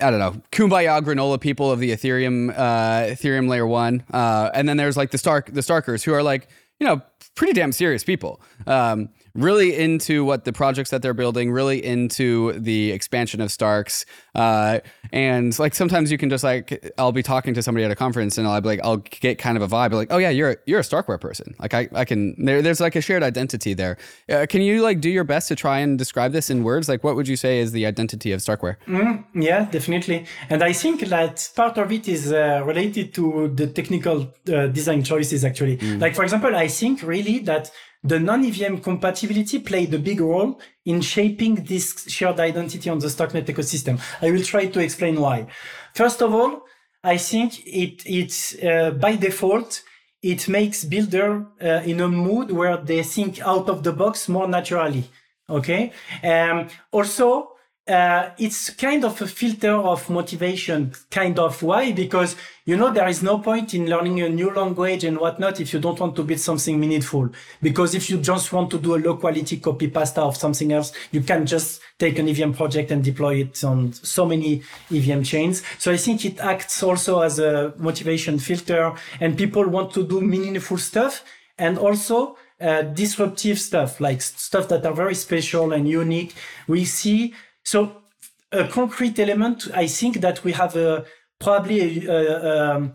I 0.00 0.10
don't 0.10 0.18
know 0.18 0.42
kumbaya 0.52 1.02
granola 1.02 1.38
people 1.38 1.70
of 1.70 1.80
the 1.80 1.90
Ethereum 1.90 2.50
uh, 2.56 3.12
Ethereum 3.12 3.46
layer 3.46 3.66
one, 3.66 4.04
uh, 4.10 4.50
and 4.54 4.66
then 4.66 4.78
there's 4.78 4.96
like 4.96 5.10
the 5.10 5.18
Stark 5.18 5.52
the 5.52 5.60
Starkers 5.60 6.02
who 6.02 6.14
are 6.14 6.22
like 6.22 6.48
you 6.80 6.86
know 6.86 7.02
pretty 7.34 7.52
damn 7.52 7.72
serious 7.72 8.04
people. 8.04 8.40
Um, 8.66 9.10
really 9.34 9.76
into 9.76 10.24
what 10.24 10.44
the 10.44 10.52
projects 10.52 10.90
that 10.90 11.02
they're 11.02 11.14
building, 11.14 11.50
really 11.50 11.84
into 11.84 12.52
the 12.52 12.90
expansion 12.90 13.40
of 13.40 13.50
Starks. 13.50 14.04
Uh, 14.34 14.80
and 15.12 15.58
like 15.58 15.74
sometimes 15.74 16.10
you 16.10 16.18
can 16.18 16.30
just 16.30 16.44
like 16.44 16.92
I'll 16.98 17.12
be 17.12 17.22
talking 17.22 17.54
to 17.54 17.62
somebody 17.62 17.84
at 17.84 17.90
a 17.90 17.96
conference 17.96 18.38
and 18.38 18.46
I'll 18.46 18.60
be 18.60 18.68
like 18.68 18.80
I'll 18.82 18.98
get 18.98 19.38
kind 19.38 19.56
of 19.56 19.62
a 19.62 19.68
vibe 19.68 19.92
like 19.92 20.08
oh 20.10 20.18
yeah 20.18 20.30
you're 20.30 20.56
you're 20.66 20.80
a 20.80 20.82
Starkware 20.82 21.20
person 21.20 21.54
like 21.58 21.74
I, 21.74 21.88
I 21.92 22.04
can 22.04 22.42
there, 22.44 22.62
there's 22.62 22.80
like 22.80 22.96
a 22.96 23.00
shared 23.00 23.22
identity 23.22 23.74
there. 23.74 23.98
Uh, 24.28 24.46
can 24.48 24.62
you 24.62 24.82
like 24.82 25.00
do 25.00 25.10
your 25.10 25.24
best 25.24 25.48
to 25.48 25.56
try 25.56 25.78
and 25.78 25.98
describe 25.98 26.32
this 26.32 26.50
in 26.50 26.64
words? 26.64 26.88
Like 26.88 27.04
what 27.04 27.16
would 27.16 27.28
you 27.28 27.36
say 27.36 27.60
is 27.60 27.72
the 27.72 27.86
identity 27.86 28.32
of 28.32 28.40
Starkware? 28.40 28.76
Mm, 28.86 29.24
yeah, 29.34 29.66
definitely. 29.70 30.26
And 30.48 30.62
I 30.62 30.72
think 30.72 31.00
that 31.00 31.50
part 31.54 31.78
of 31.78 31.92
it 31.92 32.08
is 32.08 32.32
uh, 32.32 32.62
related 32.64 33.14
to 33.14 33.48
the 33.54 33.66
technical 33.66 34.32
uh, 34.48 34.66
design 34.68 35.02
choices 35.02 35.44
actually. 35.44 35.76
Mm. 35.76 36.00
Like 36.00 36.14
for 36.14 36.24
example, 36.24 36.54
I 36.56 36.68
think 36.68 37.02
really 37.02 37.38
that 37.40 37.70
the 38.04 38.18
non-EVM 38.18 38.78
compatibility 38.78 39.60
played 39.60 39.94
a 39.94 39.98
big 39.98 40.20
role 40.20 40.60
in 40.84 41.00
shaping 41.00 41.54
this 41.54 42.04
shared 42.08 42.40
identity 42.40 42.90
on 42.90 42.98
the 42.98 43.06
Starknet 43.06 43.46
ecosystem. 43.46 44.00
I 44.20 44.30
will 44.30 44.42
try 44.42 44.66
to 44.66 44.80
explain 44.80 45.20
why. 45.20 45.46
First 45.94 46.20
of 46.20 46.34
all, 46.34 46.62
I 47.04 47.16
think 47.16 47.66
it 47.66 48.02
it's 48.06 48.56
uh, 48.62 48.90
by 48.92 49.16
default 49.16 49.82
it 50.22 50.48
makes 50.48 50.84
builder 50.84 51.46
uh, 51.60 51.82
in 51.84 52.00
a 52.00 52.08
mood 52.08 52.52
where 52.52 52.76
they 52.76 53.02
think 53.02 53.40
out 53.40 53.68
of 53.68 53.82
the 53.82 53.92
box 53.92 54.28
more 54.28 54.46
naturally. 54.46 55.04
Okay. 55.50 55.92
Um, 56.22 56.68
also, 56.92 57.51
uh, 57.88 58.30
it's 58.38 58.70
kind 58.70 59.04
of 59.04 59.20
a 59.20 59.26
filter 59.26 59.72
of 59.72 60.08
motivation, 60.08 60.92
kind 61.10 61.36
of 61.40 61.60
why? 61.64 61.90
Because, 61.90 62.36
you 62.64 62.76
know, 62.76 62.92
there 62.92 63.08
is 63.08 63.24
no 63.24 63.40
point 63.40 63.74
in 63.74 63.86
learning 63.86 64.20
a 64.20 64.28
new 64.28 64.54
language 64.54 65.02
and 65.02 65.18
whatnot 65.18 65.60
if 65.60 65.72
you 65.72 65.80
don't 65.80 65.98
want 65.98 66.14
to 66.14 66.22
build 66.22 66.38
something 66.38 66.78
meaningful. 66.78 67.28
Because 67.60 67.96
if 67.96 68.08
you 68.08 68.18
just 68.18 68.52
want 68.52 68.70
to 68.70 68.78
do 68.78 68.94
a 68.94 68.98
low 68.98 69.16
quality 69.16 69.56
copy 69.56 69.88
pasta 69.88 70.22
of 70.22 70.36
something 70.36 70.72
else, 70.72 70.92
you 71.10 71.22
can 71.22 71.44
just 71.44 71.80
take 71.98 72.20
an 72.20 72.28
EVM 72.28 72.52
project 72.52 72.92
and 72.92 73.02
deploy 73.02 73.40
it 73.40 73.64
on 73.64 73.92
so 73.92 74.26
many 74.26 74.62
EVM 74.92 75.22
chains. 75.22 75.64
So 75.78 75.90
I 75.90 75.96
think 75.96 76.24
it 76.24 76.38
acts 76.38 76.84
also 76.84 77.20
as 77.20 77.40
a 77.40 77.74
motivation 77.78 78.38
filter 78.38 78.94
and 79.18 79.36
people 79.36 79.66
want 79.68 79.92
to 79.94 80.06
do 80.06 80.20
meaningful 80.20 80.78
stuff 80.78 81.24
and 81.58 81.78
also 81.78 82.36
uh, 82.60 82.82
disruptive 82.82 83.58
stuff, 83.58 84.00
like 84.00 84.22
stuff 84.22 84.68
that 84.68 84.86
are 84.86 84.94
very 84.94 85.16
special 85.16 85.72
and 85.72 85.88
unique. 85.88 86.32
We 86.68 86.84
see 86.84 87.34
so 87.64 88.02
a 88.52 88.68
concrete 88.68 89.18
element, 89.18 89.68
I 89.74 89.86
think 89.86 90.20
that 90.20 90.44
we 90.44 90.52
have 90.52 90.76
a, 90.76 91.04
probably 91.38 92.06
a, 92.06 92.12
a, 92.12 92.94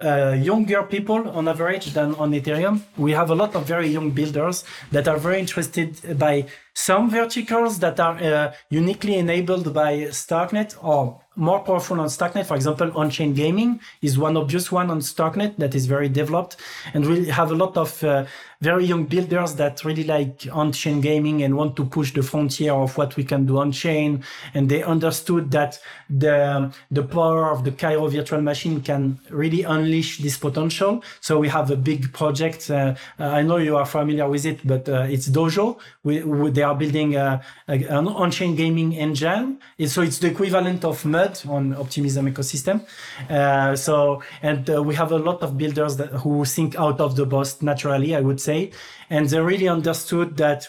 uh, 0.00 0.32
younger 0.32 0.82
people 0.84 1.28
on 1.28 1.48
average 1.48 1.86
than 1.92 2.14
on 2.14 2.32
Ethereum. 2.32 2.82
We 2.96 3.12
have 3.12 3.30
a 3.30 3.34
lot 3.34 3.54
of 3.54 3.66
very 3.66 3.88
young 3.88 4.10
builders 4.12 4.64
that 4.92 5.08
are 5.08 5.18
very 5.18 5.40
interested 5.40 6.18
by 6.18 6.46
some 6.78 7.10
verticals 7.10 7.80
that 7.80 7.98
are 7.98 8.16
uh, 8.22 8.52
uniquely 8.70 9.16
enabled 9.16 9.74
by 9.74 9.92
Starknet 10.12 10.76
or 10.80 11.20
more 11.34 11.60
powerful 11.60 12.00
on 12.00 12.08
Starknet. 12.08 12.46
For 12.46 12.56
example, 12.56 12.90
on-chain 12.94 13.32
gaming 13.32 13.80
is 14.02 14.18
one 14.18 14.36
obvious 14.36 14.70
one 14.72 14.90
on 14.90 15.00
Starknet 15.00 15.56
that 15.56 15.74
is 15.74 15.86
very 15.86 16.08
developed. 16.08 16.56
And 16.94 17.06
we 17.06 17.28
have 17.28 17.50
a 17.50 17.54
lot 17.54 17.76
of 17.76 18.02
uh, 18.02 18.24
very 18.60 18.84
young 18.84 19.04
builders 19.04 19.54
that 19.54 19.84
really 19.84 20.02
like 20.02 20.48
on-chain 20.52 21.00
gaming 21.00 21.42
and 21.44 21.56
want 21.56 21.76
to 21.76 21.84
push 21.84 22.12
the 22.12 22.22
frontier 22.22 22.72
of 22.72 22.98
what 22.98 23.16
we 23.16 23.22
can 23.22 23.46
do 23.46 23.58
on-chain. 23.58 24.24
And 24.52 24.68
they 24.68 24.82
understood 24.82 25.52
that 25.52 25.78
the, 26.10 26.72
the 26.90 27.04
power 27.04 27.50
of 27.50 27.62
the 27.64 27.70
Cairo 27.70 28.08
virtual 28.08 28.40
machine 28.40 28.80
can 28.80 29.20
really 29.30 29.62
unleash 29.62 30.18
this 30.18 30.36
potential. 30.36 31.04
So 31.20 31.38
we 31.38 31.48
have 31.48 31.70
a 31.70 31.76
big 31.76 32.12
project. 32.12 32.68
Uh, 32.68 32.94
I 33.18 33.42
know 33.42 33.58
you 33.58 33.76
are 33.76 33.86
familiar 33.86 34.28
with 34.28 34.44
it, 34.44 34.66
but 34.66 34.88
uh, 34.88 35.06
it's 35.08 35.28
Dojo. 35.28 35.78
We, 36.02 36.24
we, 36.24 36.50
they 36.50 36.62
are 36.68 36.74
building 36.74 37.16
a, 37.16 37.40
a, 37.66 37.74
an 37.98 38.06
on-chain 38.08 38.54
gaming 38.54 38.94
engine. 38.94 39.58
So 39.86 40.02
it's 40.02 40.18
the 40.18 40.28
equivalent 40.28 40.84
of 40.84 41.04
Mud 41.04 41.40
on 41.48 41.74
Optimism 41.74 42.32
ecosystem. 42.32 42.86
Uh, 43.28 43.76
so, 43.76 44.22
and 44.42 44.68
uh, 44.70 44.82
we 44.82 44.94
have 44.94 45.12
a 45.12 45.18
lot 45.18 45.42
of 45.42 45.56
builders 45.56 45.96
that, 45.96 46.10
who 46.22 46.44
think 46.44 46.76
out 46.76 47.00
of 47.00 47.16
the 47.16 47.26
box 47.26 47.62
naturally, 47.62 48.14
I 48.14 48.20
would 48.20 48.40
say. 48.40 48.72
And 49.10 49.28
they 49.28 49.40
really 49.40 49.68
understood 49.68 50.36
that 50.36 50.68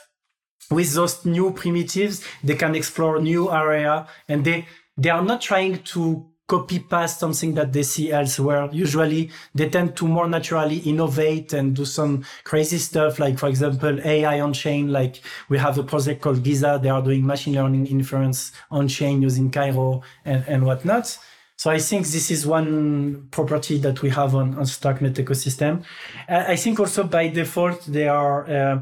with 0.72 0.94
those 0.94 1.26
new 1.26 1.52
primitives, 1.52 2.24
they 2.44 2.56
can 2.56 2.76
explore 2.76 3.22
new 3.22 3.52
area 3.52 4.08
and 4.28 4.46
they, 4.46 4.66
they 4.98 5.10
are 5.10 5.24
not 5.24 5.42
trying 5.42 5.84
to 5.94 6.26
copy 6.50 6.80
past 6.80 7.20
something 7.20 7.54
that 7.54 7.72
they 7.72 7.84
see 7.84 8.12
elsewhere. 8.12 8.68
Usually 8.74 9.30
they 9.54 9.70
tend 9.70 9.96
to 9.98 10.08
more 10.08 10.28
naturally 10.28 10.80
innovate 10.80 11.54
and 11.54 11.76
do 11.76 11.86
some 11.86 12.26
crazy 12.44 12.80
stuff. 12.80 13.20
Like, 13.20 13.38
for 13.38 13.48
example, 13.48 14.00
AI 14.04 14.42
on 14.42 14.52
chain. 14.54 14.92
Like 14.92 15.22
we 15.48 15.60
have 15.60 15.78
a 15.78 15.84
project 15.84 16.22
called 16.22 16.44
Giza. 16.44 16.80
They 16.82 16.90
are 16.90 17.04
doing 17.04 17.26
machine 17.26 17.54
learning 17.54 17.86
inference 17.88 18.52
on 18.72 18.88
chain 18.88 19.22
using 19.22 19.52
Cairo 19.52 20.02
and, 20.26 20.44
and 20.48 20.66
whatnot. 20.66 21.18
So 21.56 21.70
I 21.70 21.78
think 21.78 22.08
this 22.08 22.32
is 22.32 22.48
one 22.48 23.28
property 23.32 23.78
that 23.80 24.02
we 24.02 24.10
have 24.10 24.34
on, 24.34 24.56
on 24.56 24.64
Starknet 24.64 25.16
ecosystem. 25.24 25.84
I 26.28 26.56
think 26.56 26.80
also 26.80 27.04
by 27.04 27.28
default, 27.28 27.86
they 27.86 28.08
are 28.08 28.50
uh, 28.50 28.80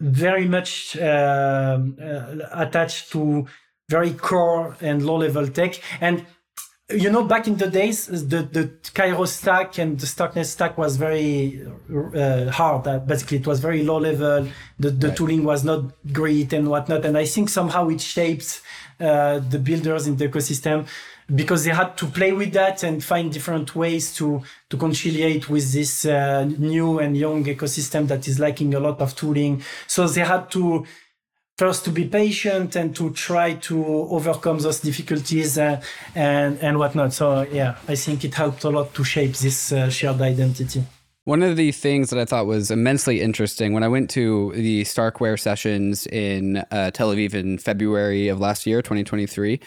very 0.00 0.46
much 0.48 0.96
uh, 0.96 1.00
uh, 1.00 2.48
attached 2.52 3.12
to 3.12 3.46
very 3.88 4.12
core 4.12 4.76
and 4.80 5.06
low 5.06 5.16
level 5.16 5.46
tech. 5.46 5.80
And 6.00 6.26
you 6.90 7.10
know, 7.10 7.24
back 7.24 7.46
in 7.46 7.56
the 7.56 7.68
days, 7.68 8.06
the, 8.06 8.42
the 8.42 8.70
Cairo 8.94 9.24
stack 9.24 9.78
and 9.78 9.98
the 9.98 10.06
Starknet 10.06 10.46
stack 10.46 10.76
was 10.76 10.96
very 10.96 11.66
uh, 12.14 12.50
hard. 12.50 12.86
Uh, 12.86 12.98
basically, 12.98 13.38
it 13.38 13.46
was 13.46 13.60
very 13.60 13.82
low 13.82 13.98
level. 13.98 14.48
The, 14.78 14.90
the 14.90 15.08
right. 15.08 15.16
tooling 15.16 15.44
was 15.44 15.64
not 15.64 15.92
great 16.12 16.52
and 16.52 16.68
whatnot. 16.68 17.04
And 17.04 17.16
I 17.16 17.24
think 17.24 17.48
somehow 17.48 17.88
it 17.88 18.00
shapes 18.00 18.62
uh, 19.00 19.38
the 19.38 19.58
builders 19.58 20.06
in 20.06 20.16
the 20.16 20.28
ecosystem 20.28 20.86
because 21.34 21.64
they 21.64 21.70
had 21.70 21.96
to 21.96 22.06
play 22.06 22.32
with 22.32 22.52
that 22.52 22.82
and 22.82 23.02
find 23.02 23.32
different 23.32 23.74
ways 23.74 24.14
to 24.16 24.42
to 24.68 24.76
conciliate 24.76 25.48
with 25.48 25.72
this 25.72 26.04
uh, 26.04 26.44
new 26.44 26.98
and 26.98 27.16
young 27.16 27.44
ecosystem 27.44 28.06
that 28.08 28.26
is 28.28 28.38
lacking 28.38 28.74
a 28.74 28.80
lot 28.80 29.00
of 29.00 29.14
tooling. 29.14 29.62
So 29.86 30.06
they 30.08 30.22
had 30.22 30.50
to 30.50 30.84
first 31.62 31.84
to 31.84 31.92
be 31.92 32.04
patient 32.04 32.74
and 32.74 32.96
to 32.96 33.10
try 33.10 33.54
to 33.54 33.76
overcome 34.10 34.58
those 34.58 34.80
difficulties 34.80 35.56
uh, 35.58 35.80
and 36.16 36.58
and 36.58 36.76
whatnot. 36.76 37.12
So 37.12 37.42
yeah, 37.52 37.76
I 37.86 37.94
think 37.94 38.24
it 38.24 38.34
helped 38.34 38.64
a 38.64 38.70
lot 38.70 38.92
to 38.94 39.04
shape 39.04 39.34
this 39.44 39.70
uh, 39.70 39.88
shared 39.88 40.20
identity. 40.20 40.82
One 41.24 41.40
of 41.44 41.54
the 41.56 41.70
things 41.70 42.10
that 42.10 42.18
I 42.18 42.24
thought 42.24 42.46
was 42.46 42.72
immensely 42.72 43.20
interesting 43.20 43.74
when 43.74 43.84
I 43.84 43.88
went 43.96 44.10
to 44.10 44.50
the 44.56 44.82
Starkware 44.82 45.38
sessions 45.38 46.08
in 46.08 46.64
uh, 46.72 46.90
Tel 46.90 47.10
Aviv 47.14 47.32
in 47.34 47.58
February 47.58 48.26
of 48.26 48.40
last 48.40 48.66
year, 48.66 48.82
2023. 48.82 49.60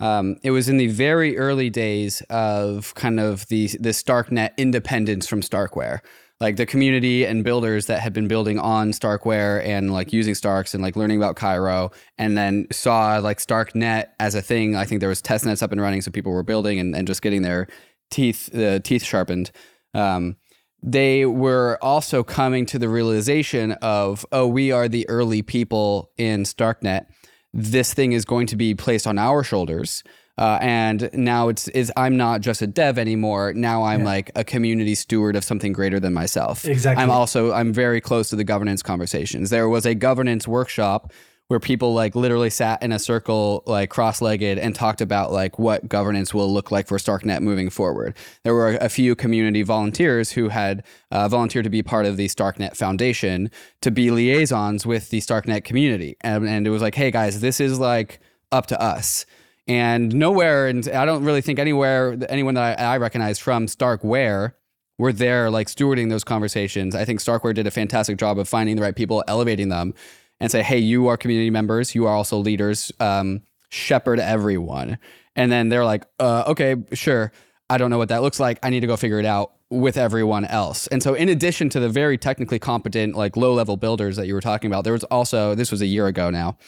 Um, 0.00 0.36
it 0.42 0.52
was 0.52 0.70
in 0.70 0.78
the 0.78 0.86
very 0.86 1.36
early 1.36 1.68
days 1.68 2.22
of 2.30 2.94
kind 2.94 3.20
of 3.20 3.46
the 3.48 3.66
the 3.86 3.92
Starknet 3.92 4.56
independence 4.56 5.26
from 5.26 5.42
Starkware 5.42 6.00
like 6.42 6.56
the 6.56 6.66
community 6.66 7.24
and 7.24 7.44
builders 7.44 7.86
that 7.86 8.00
had 8.00 8.12
been 8.12 8.26
building 8.26 8.58
on 8.58 8.90
Starkware 8.90 9.64
and 9.64 9.92
like 9.92 10.12
using 10.12 10.34
Starks 10.34 10.74
and 10.74 10.82
like 10.82 10.96
learning 10.96 11.16
about 11.16 11.36
Cairo 11.36 11.92
and 12.18 12.36
then 12.36 12.66
saw 12.72 13.18
like 13.18 13.38
Starknet 13.38 14.06
as 14.18 14.34
a 14.34 14.42
thing. 14.42 14.74
I 14.74 14.84
think 14.84 14.98
there 14.98 15.08
was 15.08 15.22
test 15.22 15.46
nets 15.46 15.62
up 15.62 15.70
and 15.70 15.80
running, 15.80 16.02
so 16.02 16.10
people 16.10 16.32
were 16.32 16.42
building 16.42 16.80
and, 16.80 16.96
and 16.96 17.06
just 17.06 17.22
getting 17.22 17.42
their 17.42 17.68
teeth 18.10 18.50
the 18.52 18.74
uh, 18.74 18.78
teeth 18.80 19.04
sharpened. 19.04 19.52
Um, 19.94 20.36
they 20.82 21.26
were 21.26 21.78
also 21.80 22.24
coming 22.24 22.66
to 22.66 22.78
the 22.78 22.88
realization 22.88 23.72
of, 23.80 24.26
oh, 24.32 24.48
we 24.48 24.72
are 24.72 24.88
the 24.88 25.08
early 25.08 25.42
people 25.42 26.10
in 26.18 26.42
Starknet. 26.42 27.06
This 27.52 27.94
thing 27.94 28.10
is 28.10 28.24
going 28.24 28.48
to 28.48 28.56
be 28.56 28.74
placed 28.74 29.06
on 29.06 29.16
our 29.16 29.44
shoulders. 29.44 30.02
Uh, 30.38 30.58
and 30.62 31.10
now 31.12 31.48
it's 31.48 31.68
is 31.68 31.92
I'm 31.96 32.16
not 32.16 32.40
just 32.40 32.62
a 32.62 32.66
dev 32.66 32.98
anymore. 32.98 33.52
Now 33.52 33.84
I'm 33.84 34.00
yeah. 34.00 34.06
like 34.06 34.30
a 34.34 34.44
community 34.44 34.94
steward 34.94 35.36
of 35.36 35.44
something 35.44 35.72
greater 35.72 36.00
than 36.00 36.14
myself. 36.14 36.64
Exactly. 36.64 37.02
I'm 37.02 37.10
also 37.10 37.52
I'm 37.52 37.72
very 37.72 38.00
close 38.00 38.30
to 38.30 38.36
the 38.36 38.44
governance 38.44 38.82
conversations. 38.82 39.50
There 39.50 39.68
was 39.68 39.84
a 39.84 39.94
governance 39.94 40.48
workshop 40.48 41.12
where 41.52 41.60
people 41.60 41.92
like 41.92 42.14
literally 42.14 42.48
sat 42.48 42.82
in 42.82 42.92
a 42.92 42.98
circle 42.98 43.62
like 43.66 43.90
cross-legged 43.90 44.58
and 44.58 44.74
talked 44.74 45.02
about 45.02 45.32
like 45.32 45.58
what 45.58 45.86
governance 45.86 46.32
will 46.32 46.50
look 46.50 46.70
like 46.70 46.86
for 46.86 46.96
starknet 46.96 47.42
moving 47.42 47.68
forward 47.68 48.16
there 48.42 48.54
were 48.54 48.76
a 48.76 48.88
few 48.88 49.14
community 49.14 49.62
volunteers 49.62 50.32
who 50.32 50.48
had 50.48 50.82
uh, 51.10 51.28
volunteered 51.28 51.64
to 51.64 51.68
be 51.68 51.82
part 51.82 52.06
of 52.06 52.16
the 52.16 52.26
starknet 52.28 52.74
foundation 52.74 53.50
to 53.82 53.90
be 53.90 54.10
liaisons 54.10 54.86
with 54.86 55.10
the 55.10 55.20
starknet 55.20 55.62
community 55.62 56.16
and, 56.22 56.48
and 56.48 56.66
it 56.66 56.70
was 56.70 56.80
like 56.80 56.94
hey 56.94 57.10
guys 57.10 57.40
this 57.42 57.60
is 57.60 57.78
like 57.78 58.18
up 58.50 58.64
to 58.64 58.80
us 58.80 59.26
and 59.66 60.14
nowhere, 60.14 60.66
and 60.66 60.88
I 60.88 61.04
don't 61.04 61.24
really 61.24 61.40
think 61.40 61.58
anywhere, 61.58 62.16
anyone 62.28 62.54
that 62.54 62.80
I, 62.80 62.94
I 62.94 62.96
recognize 62.98 63.38
from 63.38 63.66
Starkware 63.66 64.54
were 64.98 65.12
there 65.12 65.50
like 65.50 65.68
stewarding 65.68 66.10
those 66.10 66.24
conversations. 66.24 66.94
I 66.94 67.04
think 67.04 67.20
Starkware 67.20 67.54
did 67.54 67.66
a 67.66 67.70
fantastic 67.70 68.18
job 68.18 68.38
of 68.38 68.48
finding 68.48 68.76
the 68.76 68.82
right 68.82 68.94
people, 68.94 69.24
elevating 69.28 69.68
them, 69.68 69.94
and 70.40 70.50
say, 70.50 70.62
hey, 70.62 70.78
you 70.78 71.06
are 71.08 71.16
community 71.16 71.50
members, 71.50 71.94
you 71.94 72.06
are 72.06 72.14
also 72.14 72.36
leaders, 72.38 72.90
um, 73.00 73.42
shepherd 73.70 74.18
everyone. 74.20 74.98
And 75.34 75.50
then 75.50 75.68
they're 75.68 75.84
like, 75.84 76.04
uh, 76.18 76.44
okay, 76.48 76.76
sure. 76.92 77.32
I 77.70 77.78
don't 77.78 77.90
know 77.90 77.98
what 77.98 78.10
that 78.10 78.22
looks 78.22 78.38
like. 78.38 78.58
I 78.62 78.70
need 78.70 78.80
to 78.80 78.86
go 78.86 78.96
figure 78.96 79.18
it 79.18 79.24
out 79.24 79.52
with 79.70 79.96
everyone 79.96 80.44
else. 80.44 80.86
And 80.88 81.02
so, 81.02 81.14
in 81.14 81.30
addition 81.30 81.70
to 81.70 81.80
the 81.80 81.88
very 81.88 82.18
technically 82.18 82.58
competent, 82.58 83.16
like 83.16 83.36
low 83.36 83.54
level 83.54 83.78
builders 83.78 84.16
that 84.16 84.26
you 84.26 84.34
were 84.34 84.42
talking 84.42 84.70
about, 84.70 84.84
there 84.84 84.92
was 84.92 85.04
also, 85.04 85.54
this 85.54 85.70
was 85.70 85.80
a 85.80 85.86
year 85.86 86.06
ago 86.06 86.28
now, 86.28 86.58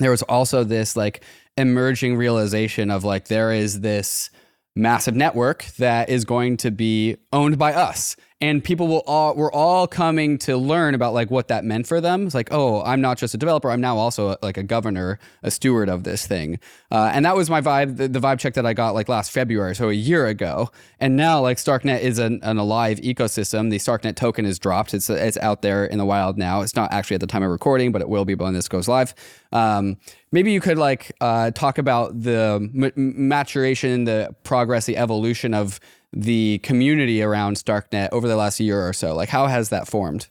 there 0.00 0.10
was 0.10 0.22
also 0.22 0.64
this 0.64 0.96
like 0.96 1.22
emerging 1.56 2.16
realization 2.16 2.90
of 2.90 3.04
like 3.04 3.28
there 3.28 3.52
is 3.52 3.80
this 3.80 4.30
massive 4.76 5.14
network 5.14 5.64
that 5.78 6.08
is 6.08 6.24
going 6.24 6.56
to 6.56 6.70
be 6.70 7.16
owned 7.32 7.58
by 7.58 7.72
us 7.72 8.16
and 8.44 8.62
people 8.62 8.86
will 8.86 9.02
all 9.06 9.34
we're 9.34 9.52
all 9.52 9.86
coming 9.86 10.36
to 10.36 10.54
learn 10.54 10.94
about 10.94 11.14
like 11.14 11.30
what 11.30 11.48
that 11.48 11.64
meant 11.64 11.86
for 11.86 11.98
them. 11.98 12.26
It's 12.26 12.34
like 12.34 12.48
oh 12.52 12.82
i'm 12.82 13.00
not 13.00 13.16
just 13.16 13.32
a 13.32 13.38
developer 13.38 13.70
i'm 13.70 13.80
now 13.80 13.96
also 13.96 14.30
a, 14.30 14.38
like 14.42 14.58
a 14.58 14.62
governor 14.62 15.18
a 15.42 15.50
steward 15.50 15.88
of 15.88 16.04
this 16.04 16.26
thing. 16.26 16.60
Uh, 16.90 17.10
and 17.14 17.24
that 17.24 17.36
was 17.36 17.48
my 17.48 17.62
vibe 17.62 17.96
the, 17.96 18.06
the, 18.06 18.20
vibe 18.20 18.38
check 18.38 18.54
that 18.54 18.66
i 18.66 18.74
got 18.74 18.94
like 18.94 19.08
last 19.08 19.30
february 19.30 19.74
so 19.74 19.88
a 19.88 19.94
year 19.94 20.26
ago. 20.26 20.70
And 21.00 21.16
now 21.16 21.40
like 21.40 21.56
starknet 21.56 22.00
is 22.00 22.18
an, 22.18 22.40
an 22.42 22.58
alive 22.58 22.98
ecosystem. 23.00 23.70
The 23.70 23.78
starknet 23.78 24.14
token 24.14 24.44
is 24.44 24.58
dropped. 24.58 24.92
It's 24.92 25.08
it's 25.08 25.38
out 25.38 25.62
there 25.62 25.86
in 25.86 25.96
the 25.96 26.04
wild 26.04 26.36
now. 26.36 26.60
It's 26.60 26.76
not 26.76 26.92
actually 26.92 27.14
at 27.14 27.20
the 27.20 27.26
time 27.26 27.42
of 27.42 27.50
recording 27.50 27.92
but 27.92 28.02
it 28.02 28.10
will 28.10 28.26
be 28.26 28.34
when 28.34 28.52
this 28.52 28.68
goes 28.68 28.88
live. 28.88 29.14
Um, 29.52 29.96
maybe 30.32 30.52
you 30.52 30.60
could 30.60 30.78
like 30.78 31.12
uh, 31.22 31.50
talk 31.52 31.78
about 31.78 32.20
the 32.20 32.68
maturation 32.94 34.04
the 34.04 34.34
progress 34.42 34.84
the 34.84 34.98
evolution 34.98 35.54
of 35.54 35.80
the 36.14 36.58
community 36.58 37.22
around 37.22 37.56
Starknet 37.56 38.08
over 38.12 38.28
the 38.28 38.36
last 38.36 38.60
year 38.60 38.86
or 38.86 38.92
so? 38.92 39.14
Like, 39.14 39.28
how 39.28 39.46
has 39.46 39.68
that 39.68 39.88
formed? 39.88 40.28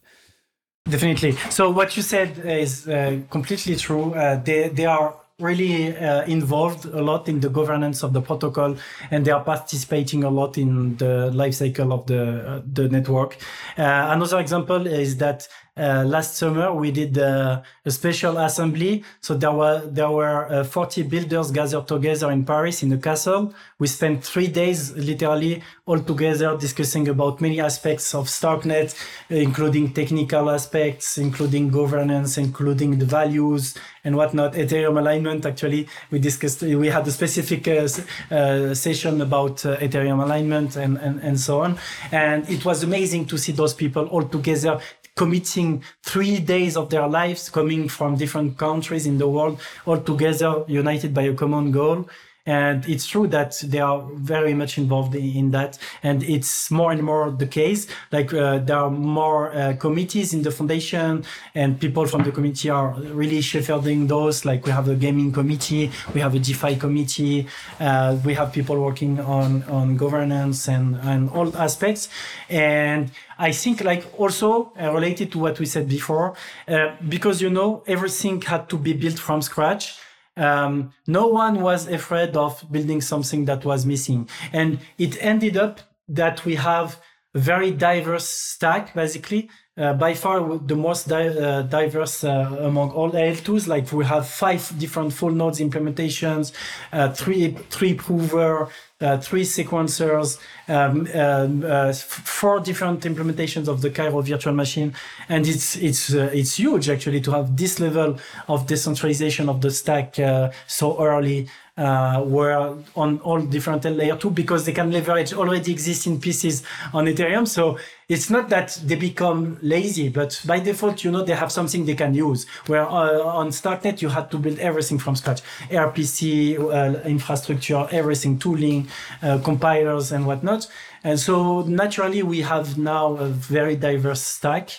Definitely. 0.88 1.32
So 1.50 1.70
what 1.70 1.96
you 1.96 2.02
said 2.02 2.38
is 2.44 2.86
uh, 2.86 3.20
completely 3.30 3.76
true. 3.76 4.12
Uh, 4.14 4.36
they 4.36 4.68
they 4.68 4.84
are 4.84 5.14
really 5.40 5.96
uh, 5.96 6.24
involved 6.26 6.84
a 6.84 7.02
lot 7.02 7.28
in 7.28 7.40
the 7.40 7.48
governance 7.48 8.02
of 8.02 8.12
the 8.12 8.20
protocol, 8.20 8.76
and 9.10 9.24
they 9.24 9.30
are 9.30 9.42
participating 9.42 10.24
a 10.24 10.30
lot 10.30 10.58
in 10.58 10.96
the 10.96 11.30
life 11.32 11.54
cycle 11.54 11.92
of 11.92 12.06
the 12.06 12.22
uh, 12.46 12.62
the 12.70 12.88
network. 12.88 13.36
Uh, 13.78 14.08
another 14.10 14.38
example 14.38 14.86
is 14.86 15.16
that 15.16 15.48
uh, 15.76 16.04
last 16.06 16.36
summer 16.36 16.72
we 16.72 16.92
did 16.92 17.18
uh, 17.18 17.60
a 17.84 17.90
special 17.90 18.38
assembly. 18.38 19.02
So 19.20 19.34
there 19.34 19.50
were 19.50 19.80
there 19.84 20.10
were 20.10 20.46
uh, 20.52 20.64
40 20.64 21.02
builders 21.02 21.50
gathered 21.50 21.88
together 21.88 22.30
in 22.30 22.44
Paris 22.44 22.82
in 22.84 22.90
the 22.90 22.98
castle. 22.98 23.52
We 23.80 23.88
spent 23.88 24.24
three 24.24 24.46
days 24.46 24.92
literally 24.96 25.62
all 25.86 25.98
together 25.98 26.56
discussing 26.56 27.08
about 27.08 27.40
many 27.40 27.60
aspects 27.60 28.14
of 28.14 28.26
StarkNet, 28.26 28.94
including 29.30 29.92
technical 29.92 30.48
aspects, 30.48 31.18
including 31.18 31.70
governance, 31.70 32.38
including 32.38 32.98
the 32.98 33.06
values 33.06 33.74
and 34.04 34.16
whatnot. 34.16 34.52
Ethereum 34.52 34.96
alignment. 34.98 35.44
Actually, 35.44 35.88
we 36.12 36.20
discussed. 36.20 36.62
We 36.62 36.86
had 36.86 37.06
a 37.08 37.10
specific 37.10 37.66
uh, 37.66 37.88
uh, 38.30 38.74
session 38.74 39.20
about 39.20 39.56
Ethereum 39.56 40.22
alignment 40.22 40.76
and, 40.76 40.98
and 40.98 41.20
and 41.20 41.40
so 41.40 41.62
on. 41.62 41.78
And 42.12 42.48
it 42.48 42.64
was 42.64 42.84
amazing 42.84 43.26
to 43.26 43.38
see 43.38 43.50
those 43.50 43.74
people 43.74 44.06
all 44.06 44.22
together 44.22 44.78
committing 45.16 45.82
three 46.02 46.40
days 46.40 46.76
of 46.76 46.90
their 46.90 47.06
lives 47.06 47.48
coming 47.48 47.88
from 47.88 48.16
different 48.16 48.58
countries 48.58 49.06
in 49.06 49.18
the 49.18 49.28
world 49.28 49.60
all 49.86 50.00
together 50.00 50.64
united 50.66 51.14
by 51.14 51.22
a 51.22 51.34
common 51.34 51.70
goal 51.70 52.08
and 52.46 52.86
it's 52.88 53.06
true 53.06 53.26
that 53.28 53.62
they 53.64 53.80
are 53.80 54.02
very 54.14 54.54
much 54.54 54.78
involved 54.78 55.14
in 55.14 55.50
that. 55.52 55.78
And 56.02 56.22
it's 56.22 56.70
more 56.70 56.92
and 56.92 57.02
more 57.02 57.30
the 57.30 57.46
case. 57.46 57.86
Like 58.12 58.34
uh, 58.34 58.58
there 58.58 58.76
are 58.76 58.90
more 58.90 59.54
uh, 59.54 59.74
committees 59.78 60.34
in 60.34 60.42
the 60.42 60.50
foundation 60.50 61.24
and 61.54 61.80
people 61.80 62.06
from 62.06 62.22
the 62.22 62.32
community 62.32 62.68
are 62.70 62.94
really 62.94 63.40
shepherding 63.40 64.06
those. 64.06 64.44
Like 64.44 64.66
we 64.66 64.72
have 64.72 64.88
a 64.88 64.94
gaming 64.94 65.32
committee 65.32 65.90
we 66.12 66.20
have 66.20 66.34
a 66.34 66.38
defi 66.38 66.76
committee 66.76 67.46
uh, 67.80 68.16
we 68.24 68.34
have 68.34 68.52
people 68.52 68.78
working 68.78 69.20
on 69.20 69.62
on 69.64 69.96
governance 69.96 70.68
and 70.68 70.96
and 70.96 71.30
all 71.30 71.56
aspects. 71.56 72.08
And 72.48 73.10
I 73.38 73.52
think 73.52 73.82
like 73.82 74.04
also 74.18 74.72
uh, 74.80 74.92
related 74.92 75.32
to 75.32 75.38
what 75.38 75.58
we 75.58 75.66
said 75.66 75.88
before, 75.88 76.34
uh, 76.68 76.94
because 77.08 77.40
you 77.40 77.50
know 77.50 77.82
everything 77.86 78.42
had 78.42 78.68
to 78.68 78.76
be 78.78 78.92
built 78.92 79.18
from 79.18 79.42
scratch. 79.42 79.98
Um, 80.36 80.92
no 81.06 81.28
one 81.28 81.60
was 81.60 81.86
afraid 81.86 82.36
of 82.36 82.64
building 82.70 83.00
something 83.00 83.44
that 83.44 83.64
was 83.64 83.86
missing, 83.86 84.28
and 84.52 84.80
it 84.98 85.16
ended 85.20 85.56
up 85.56 85.80
that 86.08 86.44
we 86.44 86.56
have 86.56 87.00
a 87.34 87.38
very 87.38 87.70
diverse 87.70 88.28
stack 88.28 88.94
basically. 88.94 89.48
Uh, 89.76 89.92
by 89.92 90.14
far 90.14 90.56
the 90.58 90.76
most 90.76 91.08
di- 91.08 91.36
uh, 91.36 91.62
diverse 91.62 92.22
uh, 92.22 92.56
among 92.60 92.92
all 92.92 93.10
AL2s. 93.10 93.66
Like 93.66 93.90
we 93.92 94.04
have 94.04 94.24
five 94.28 94.72
different 94.78 95.12
full 95.12 95.32
nodes 95.32 95.58
implementations, 95.58 96.52
uh, 96.92 97.08
three 97.10 97.56
three 97.70 97.94
prover, 97.94 98.68
uh, 99.00 99.18
three 99.18 99.42
sequencers, 99.42 100.38
um, 100.68 101.08
um, 101.12 101.64
uh, 101.66 101.92
four 101.92 102.60
different 102.60 103.00
implementations 103.00 103.66
of 103.66 103.82
the 103.82 103.90
Cairo 103.90 104.20
virtual 104.20 104.54
machine, 104.54 104.94
and 105.28 105.44
it's 105.48 105.74
it's 105.74 106.14
uh, 106.14 106.30
it's 106.32 106.56
huge 106.56 106.88
actually 106.88 107.20
to 107.22 107.32
have 107.32 107.56
this 107.56 107.80
level 107.80 108.16
of 108.46 108.68
decentralization 108.68 109.48
of 109.48 109.60
the 109.60 109.72
stack 109.72 110.20
uh, 110.20 110.52
so 110.68 111.02
early. 111.02 111.48
Uh, 111.76 112.20
where 112.22 112.72
on 112.94 113.18
all 113.24 113.40
different 113.40 113.84
layer 113.84 114.14
two 114.16 114.30
because 114.30 114.64
they 114.64 114.70
can 114.72 114.92
leverage 114.92 115.32
already 115.34 115.72
existing 115.72 116.20
pieces 116.20 116.62
on 116.92 117.06
Ethereum. 117.06 117.48
So 117.48 117.78
it's 118.08 118.30
not 118.30 118.48
that 118.50 118.80
they 118.84 118.94
become 118.94 119.58
lazy, 119.60 120.08
but 120.08 120.40
by 120.46 120.60
default, 120.60 121.02
you 121.02 121.10
know, 121.10 121.24
they 121.24 121.34
have 121.34 121.50
something 121.50 121.84
they 121.84 121.96
can 121.96 122.14
use. 122.14 122.46
Where 122.68 122.82
uh, 122.82 123.22
on 123.22 123.48
Starknet, 123.48 124.00
you 124.02 124.08
had 124.08 124.30
to 124.30 124.38
build 124.38 124.60
everything 124.60 125.00
from 125.00 125.16
scratch, 125.16 125.42
RPC, 125.68 126.60
uh, 126.60 127.00
infrastructure, 127.08 127.88
everything, 127.90 128.38
tooling, 128.38 128.86
uh, 129.20 129.38
compilers 129.38 130.12
and 130.12 130.28
whatnot. 130.28 130.68
And 131.02 131.18
so 131.18 131.62
naturally, 131.62 132.22
we 132.22 132.42
have 132.42 132.78
now 132.78 133.14
a 133.16 133.26
very 133.26 133.74
diverse 133.74 134.22
stack. 134.22 134.70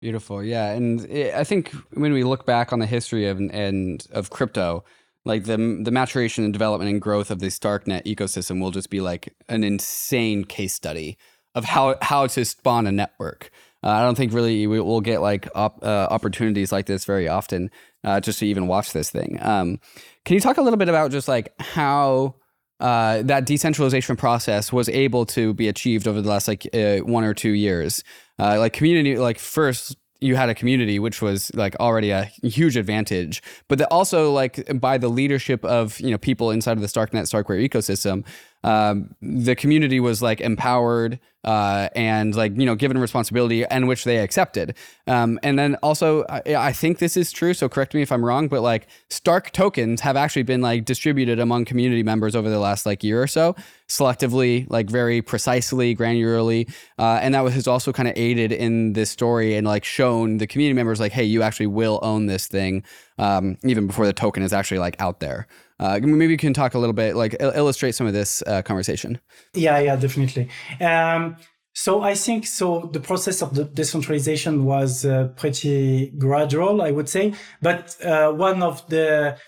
Beautiful, 0.00 0.42
yeah, 0.42 0.72
and 0.72 1.04
it, 1.08 1.34
I 1.34 1.44
think 1.44 1.70
when 1.92 2.12
we 2.12 2.24
look 2.24 2.46
back 2.46 2.72
on 2.72 2.80
the 2.80 2.86
history 2.86 3.28
of 3.28 3.38
and 3.38 4.04
of 4.10 4.30
crypto, 4.30 4.84
like 5.24 5.44
the 5.44 5.56
the 5.82 5.90
maturation 5.90 6.44
and 6.44 6.52
development 6.52 6.90
and 6.90 7.00
growth 7.00 7.30
of 7.30 7.38
the 7.38 7.46
Starknet 7.46 8.04
ecosystem 8.04 8.60
will 8.60 8.70
just 8.70 8.90
be 8.90 9.00
like 9.00 9.34
an 9.48 9.64
insane 9.64 10.44
case 10.44 10.74
study 10.74 11.16
of 11.54 11.64
how 11.64 11.96
how 12.02 12.26
to 12.26 12.44
spawn 12.44 12.86
a 12.86 12.92
network. 12.92 13.50
Uh, 13.84 13.88
I 13.88 14.02
don't 14.02 14.16
think 14.16 14.32
really 14.32 14.66
we 14.66 14.80
will 14.80 15.00
get 15.00 15.20
like 15.20 15.48
op, 15.54 15.82
uh, 15.82 16.06
opportunities 16.10 16.70
like 16.70 16.86
this 16.86 17.04
very 17.04 17.28
often 17.28 17.70
uh, 18.04 18.20
just 18.20 18.38
to 18.38 18.46
even 18.46 18.66
watch 18.68 18.92
this 18.92 19.10
thing. 19.10 19.38
Um, 19.42 19.80
can 20.24 20.34
you 20.34 20.40
talk 20.40 20.56
a 20.56 20.62
little 20.62 20.76
bit 20.76 20.88
about 20.88 21.10
just 21.10 21.26
like 21.28 21.52
how 21.60 22.36
uh, 22.78 23.22
that 23.22 23.44
decentralization 23.44 24.16
process 24.16 24.72
was 24.72 24.88
able 24.88 25.26
to 25.26 25.52
be 25.54 25.68
achieved 25.68 26.06
over 26.06 26.20
the 26.20 26.28
last 26.28 26.46
like 26.48 26.66
uh, 26.74 26.98
one 26.98 27.24
or 27.24 27.34
two 27.34 27.50
years? 27.50 28.04
Uh, 28.38 28.58
like 28.58 28.72
community, 28.72 29.16
like 29.18 29.38
first 29.38 29.96
you 30.22 30.36
had 30.36 30.48
a 30.48 30.54
community 30.54 30.98
which 30.98 31.20
was 31.20 31.52
like 31.54 31.74
already 31.80 32.10
a 32.10 32.24
huge 32.42 32.76
advantage. 32.76 33.42
But 33.68 33.78
the, 33.78 33.88
also 33.88 34.32
like 34.32 34.80
by 34.80 34.98
the 34.98 35.08
leadership 35.08 35.64
of 35.64 35.98
you 36.00 36.10
know 36.10 36.18
people 36.18 36.50
inside 36.50 36.76
of 36.76 36.80
the 36.80 36.86
starknet 36.86 37.22
starkware 37.22 37.68
ecosystem 37.68 38.24
um, 38.64 39.14
the 39.20 39.54
community 39.54 40.00
was 40.00 40.22
like 40.22 40.40
empowered 40.40 41.18
uh, 41.44 41.88
and 41.96 42.34
like 42.34 42.56
you 42.56 42.64
know 42.64 42.74
given 42.74 42.98
responsibility 42.98 43.64
and 43.66 43.88
which 43.88 44.04
they 44.04 44.18
accepted. 44.18 44.76
Um, 45.06 45.40
and 45.42 45.58
then 45.58 45.74
also 45.76 46.24
I, 46.28 46.42
I, 46.56 46.72
think 46.72 46.98
this 46.98 47.16
is 47.16 47.32
true 47.32 47.54
so 47.54 47.68
correct 47.68 47.92
me 47.92 48.02
if 48.02 48.12
i'm 48.12 48.24
wrong 48.24 48.46
but 48.48 48.62
like 48.62 48.86
stark 49.10 49.50
tokens 49.50 50.00
have 50.00 50.16
actually 50.16 50.44
been 50.44 50.60
like 50.60 50.84
distributed 50.84 51.40
among 51.40 51.64
community 51.64 52.02
members 52.02 52.36
over 52.36 52.48
the 52.48 52.60
last 52.60 52.86
like 52.86 53.02
year 53.02 53.20
or 53.20 53.26
so 53.26 53.56
selectively 53.88 54.66
like 54.70 54.88
very 54.88 55.20
precisely 55.20 55.94
granularly 55.94 56.72
uh, 56.98 57.18
and 57.20 57.34
that 57.34 57.42
was 57.42 57.54
has 57.54 57.66
also 57.66 57.92
kind 57.92 58.08
of 58.08 58.16
aided 58.16 58.52
in 58.52 58.92
this 58.92 59.10
story 59.10 59.56
and 59.56 59.66
like 59.66 59.84
shown 59.84 60.38
the 60.38 60.46
community 60.46 60.74
members 60.74 61.00
like 61.00 61.12
hey 61.12 61.24
you 61.24 61.42
actually 61.42 61.66
will 61.66 61.98
own 62.02 62.26
this 62.26 62.46
thing 62.46 62.84
um, 63.18 63.58
even 63.64 63.86
before 63.86 64.06
the 64.06 64.12
token 64.12 64.42
is 64.42 64.52
actually 64.52 64.78
like 64.78 64.98
out 65.00 65.18
there 65.20 65.46
uh, 65.80 65.98
maybe 66.02 66.32
you 66.32 66.38
can 66.38 66.52
talk 66.52 66.74
a 66.74 66.78
little 66.78 66.92
bit, 66.92 67.16
like 67.16 67.36
illustrate 67.40 67.94
some 67.94 68.06
of 68.06 68.12
this 68.12 68.42
uh, 68.46 68.62
conversation. 68.62 69.20
Yeah, 69.54 69.78
yeah, 69.78 69.96
definitely. 69.96 70.48
Um, 70.80 71.36
so 71.74 72.02
I 72.02 72.14
think 72.14 72.46
so. 72.46 72.90
The 72.92 73.00
process 73.00 73.42
of 73.42 73.54
the 73.54 73.64
decentralization 73.64 74.64
was 74.64 75.04
uh, 75.04 75.28
pretty 75.36 76.10
gradual, 76.18 76.82
I 76.82 76.90
would 76.90 77.08
say. 77.08 77.34
But 77.62 77.96
uh, 78.04 78.32
one 78.32 78.62
of 78.62 78.86
the, 78.88 79.38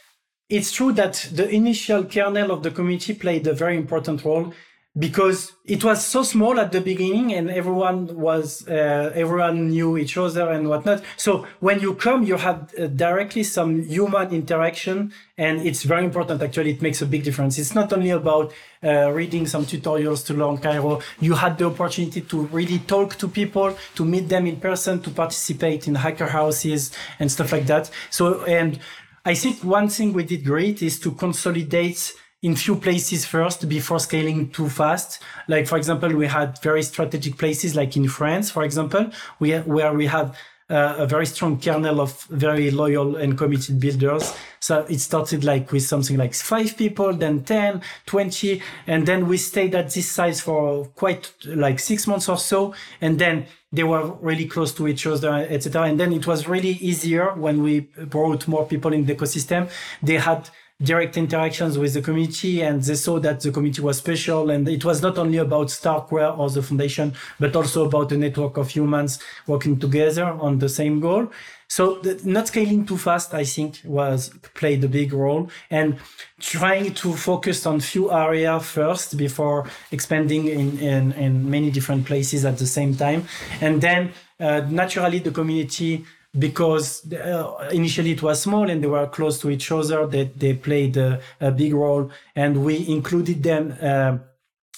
it's 0.49 0.73
true 0.73 0.93
that 0.93 1.29
the 1.33 1.49
initial 1.49 2.05
kernel 2.05 2.51
of 2.51 2.63
the 2.63 2.71
community 2.71 3.15
played 3.15 3.47
a 3.47 3.53
very 3.53 3.77
important 3.77 4.25
role 4.25 4.53
because 4.97 5.53
it 5.65 5.83
was 5.83 6.05
so 6.07 6.23
small 6.23 6.61
at 6.61 6.71
the 6.71 6.81
beginning 6.81 7.35
and 7.35 7.51
everyone 7.51 8.17
was 8.17 8.67
uh, 8.69 9.11
everyone 9.15 9.71
knew 9.71 9.97
each 9.97 10.17
other 10.17 10.51
and 10.51 10.69
whatnot. 10.69 11.03
So 11.17 11.47
when 11.59 11.81
you 11.81 11.95
come 11.95 12.23
you 12.23 12.37
have 12.37 12.73
uh, 12.79 12.87
directly 12.87 13.43
some 13.43 13.83
human 13.83 14.31
interaction 14.33 15.13
and 15.37 15.61
it's 15.67 15.83
very 15.83 16.05
important. 16.05 16.43
Actually 16.43 16.73
it 16.73 16.83
makes 16.83 17.03
a 17.03 17.07
big 17.07 17.25
difference. 17.25 17.59
It's 17.59 17.75
not 17.75 17.93
only 17.93 18.11
about 18.11 18.53
uh, 18.85 19.11
reading 19.11 19.47
some 19.49 19.65
tutorials 19.65 20.25
to 20.27 20.35
learn 20.35 20.59
cairo. 20.59 21.01
You 21.19 21.35
had 21.35 21.59
the 21.59 21.67
opportunity 21.67 22.21
to 22.21 22.43
really 22.47 22.79
talk 22.79 23.17
to 23.17 23.27
people 23.27 23.77
to 23.97 24.05
meet 24.05 24.29
them 24.29 24.47
in 24.47 24.61
person 24.61 25.03
to 25.03 25.11
participate 25.11 25.89
in 25.89 25.97
hacker 25.97 26.29
houses 26.29 26.93
and 27.19 27.33
stuff 27.33 27.51
like 27.51 27.67
that. 27.67 27.91
So 28.11 28.45
and 28.45 28.79
i 29.27 29.35
think 29.35 29.65
one 29.65 29.89
thing 29.89 30.13
we 30.13 30.23
did 30.23 30.45
great 30.45 30.83
is 30.83 31.01
to 31.01 31.11
consolidate 31.13 32.13
in 32.45 32.55
few 32.55 32.77
places 32.77 33.25
first 33.25 33.67
before 33.71 33.99
scaling 33.99 34.51
too 34.51 34.69
fast. 34.69 35.23
Like, 35.49 35.67
for 35.67 35.79
example, 35.79 36.15
we 36.15 36.27
had 36.27 36.61
very 36.63 36.83
strategic 36.83 37.39
places 37.39 37.75
like 37.75 37.97
in 37.97 38.07
France, 38.07 38.51
for 38.51 38.65
example, 38.65 39.11
we, 39.41 39.53
where 39.61 39.95
we 39.95 40.07
had 40.07 40.37
uh, 40.69 40.97
a 40.99 41.07
very 41.07 41.25
strong 41.25 41.59
kernel 41.59 42.03
of 42.03 42.23
very 42.25 42.71
loyal 42.71 43.17
and 43.17 43.39
committed 43.39 43.81
builders. 43.81 44.35
So 44.61 44.81
it 44.91 44.99
started 44.99 45.43
like 45.43 45.73
with 45.73 45.85
something 45.85 46.19
like 46.19 46.35
five 46.35 46.77
people, 46.77 47.15
then 47.15 47.45
10, 47.45 47.81
20, 48.05 48.61
and 48.87 49.07
then 49.07 49.27
we 49.27 49.39
stayed 49.39 49.75
at 49.75 49.95
this 49.95 50.11
size 50.11 50.43
for 50.43 50.85
quite 50.97 51.33
like 51.47 51.79
six 51.79 52.07
months 52.07 52.29
or 52.29 52.37
so. 52.37 52.75
And 53.01 53.19
then 53.19 53.47
they 53.73 53.85
were 53.85 54.13
really 54.21 54.47
close 54.47 54.75
to 54.75 54.87
each 54.87 55.07
other, 55.07 55.33
etc. 55.49 55.85
And 55.85 55.99
then 55.99 56.13
it 56.13 56.27
was 56.27 56.47
really 56.47 56.73
easier 56.73 57.33
when 57.35 57.63
we 57.63 57.81
brought 57.81 58.47
more 58.47 58.67
people 58.67 58.93
in 58.93 59.07
the 59.07 59.15
ecosystem. 59.15 59.71
They 60.03 60.19
had 60.19 60.51
direct 60.83 61.17
interactions 61.17 61.79
with 61.79 61.95
the 61.95 62.03
community 62.03 62.61
and 62.61 62.83
they 62.83 62.97
saw 62.97 63.21
that 63.21 63.41
the 63.41 63.53
community 63.53 63.81
was 63.81 63.99
special 63.99 64.51
and 64.51 64.69
it 64.69 64.85
was 64.85 65.03
not 65.03 65.17
only 65.19 65.39
about 65.39 65.69
Starkware 65.69 66.37
or 66.37 66.51
the 66.51 66.63
foundation, 66.63 67.15
but 67.39 67.55
also 67.55 67.87
about 67.87 68.11
a 68.11 68.17
network 68.17 68.57
of 68.57 68.69
humans 68.69 69.21
working 69.47 69.79
together 69.79 70.25
on 70.25 70.59
the 70.59 70.69
same 70.69 70.99
goal. 70.99 71.31
So 71.69 72.01
not 72.25 72.49
scaling 72.49 72.87
too 72.87 72.99
fast, 72.99 73.35
I 73.35 73.45
think, 73.45 73.81
was 73.85 74.31
played 74.55 74.83
a 74.85 74.89
big 74.89 75.13
role 75.13 75.49
and 75.71 75.99
trying 76.41 76.93
to 76.95 77.15
focus 77.15 77.67
on 77.67 77.81
few 77.81 78.13
area 78.13 78.59
first 78.61 79.17
before 79.17 79.69
expanding 79.93 80.49
in, 80.49 80.79
in, 80.79 81.13
in 81.13 81.51
many 81.51 81.71
different 81.71 82.05
places 82.05 82.45
at 82.45 82.59
the 82.59 82.67
same 82.67 82.95
time. 82.97 83.27
And 83.61 83.81
then 83.81 84.13
uh, 84.41 84.61
naturally 84.69 85.21
the 85.21 85.31
community 85.31 86.05
because 86.39 87.13
uh, 87.13 87.69
initially 87.73 88.13
it 88.13 88.23
was 88.23 88.43
small 88.43 88.69
and 88.69 88.83
they 88.83 88.89
were 88.89 89.07
close 89.07 89.41
to 89.41 89.51
each 89.51 89.71
other. 89.71 90.07
They, 90.07 90.25
they 90.25 90.55
played 90.55 90.97
a, 90.97 91.21
a 91.41 91.51
big 91.51 91.75
role, 91.75 92.11
and 92.35 92.65
we 92.65 92.89
included 92.89 93.43
them 93.43 93.77
uh, 93.81 94.19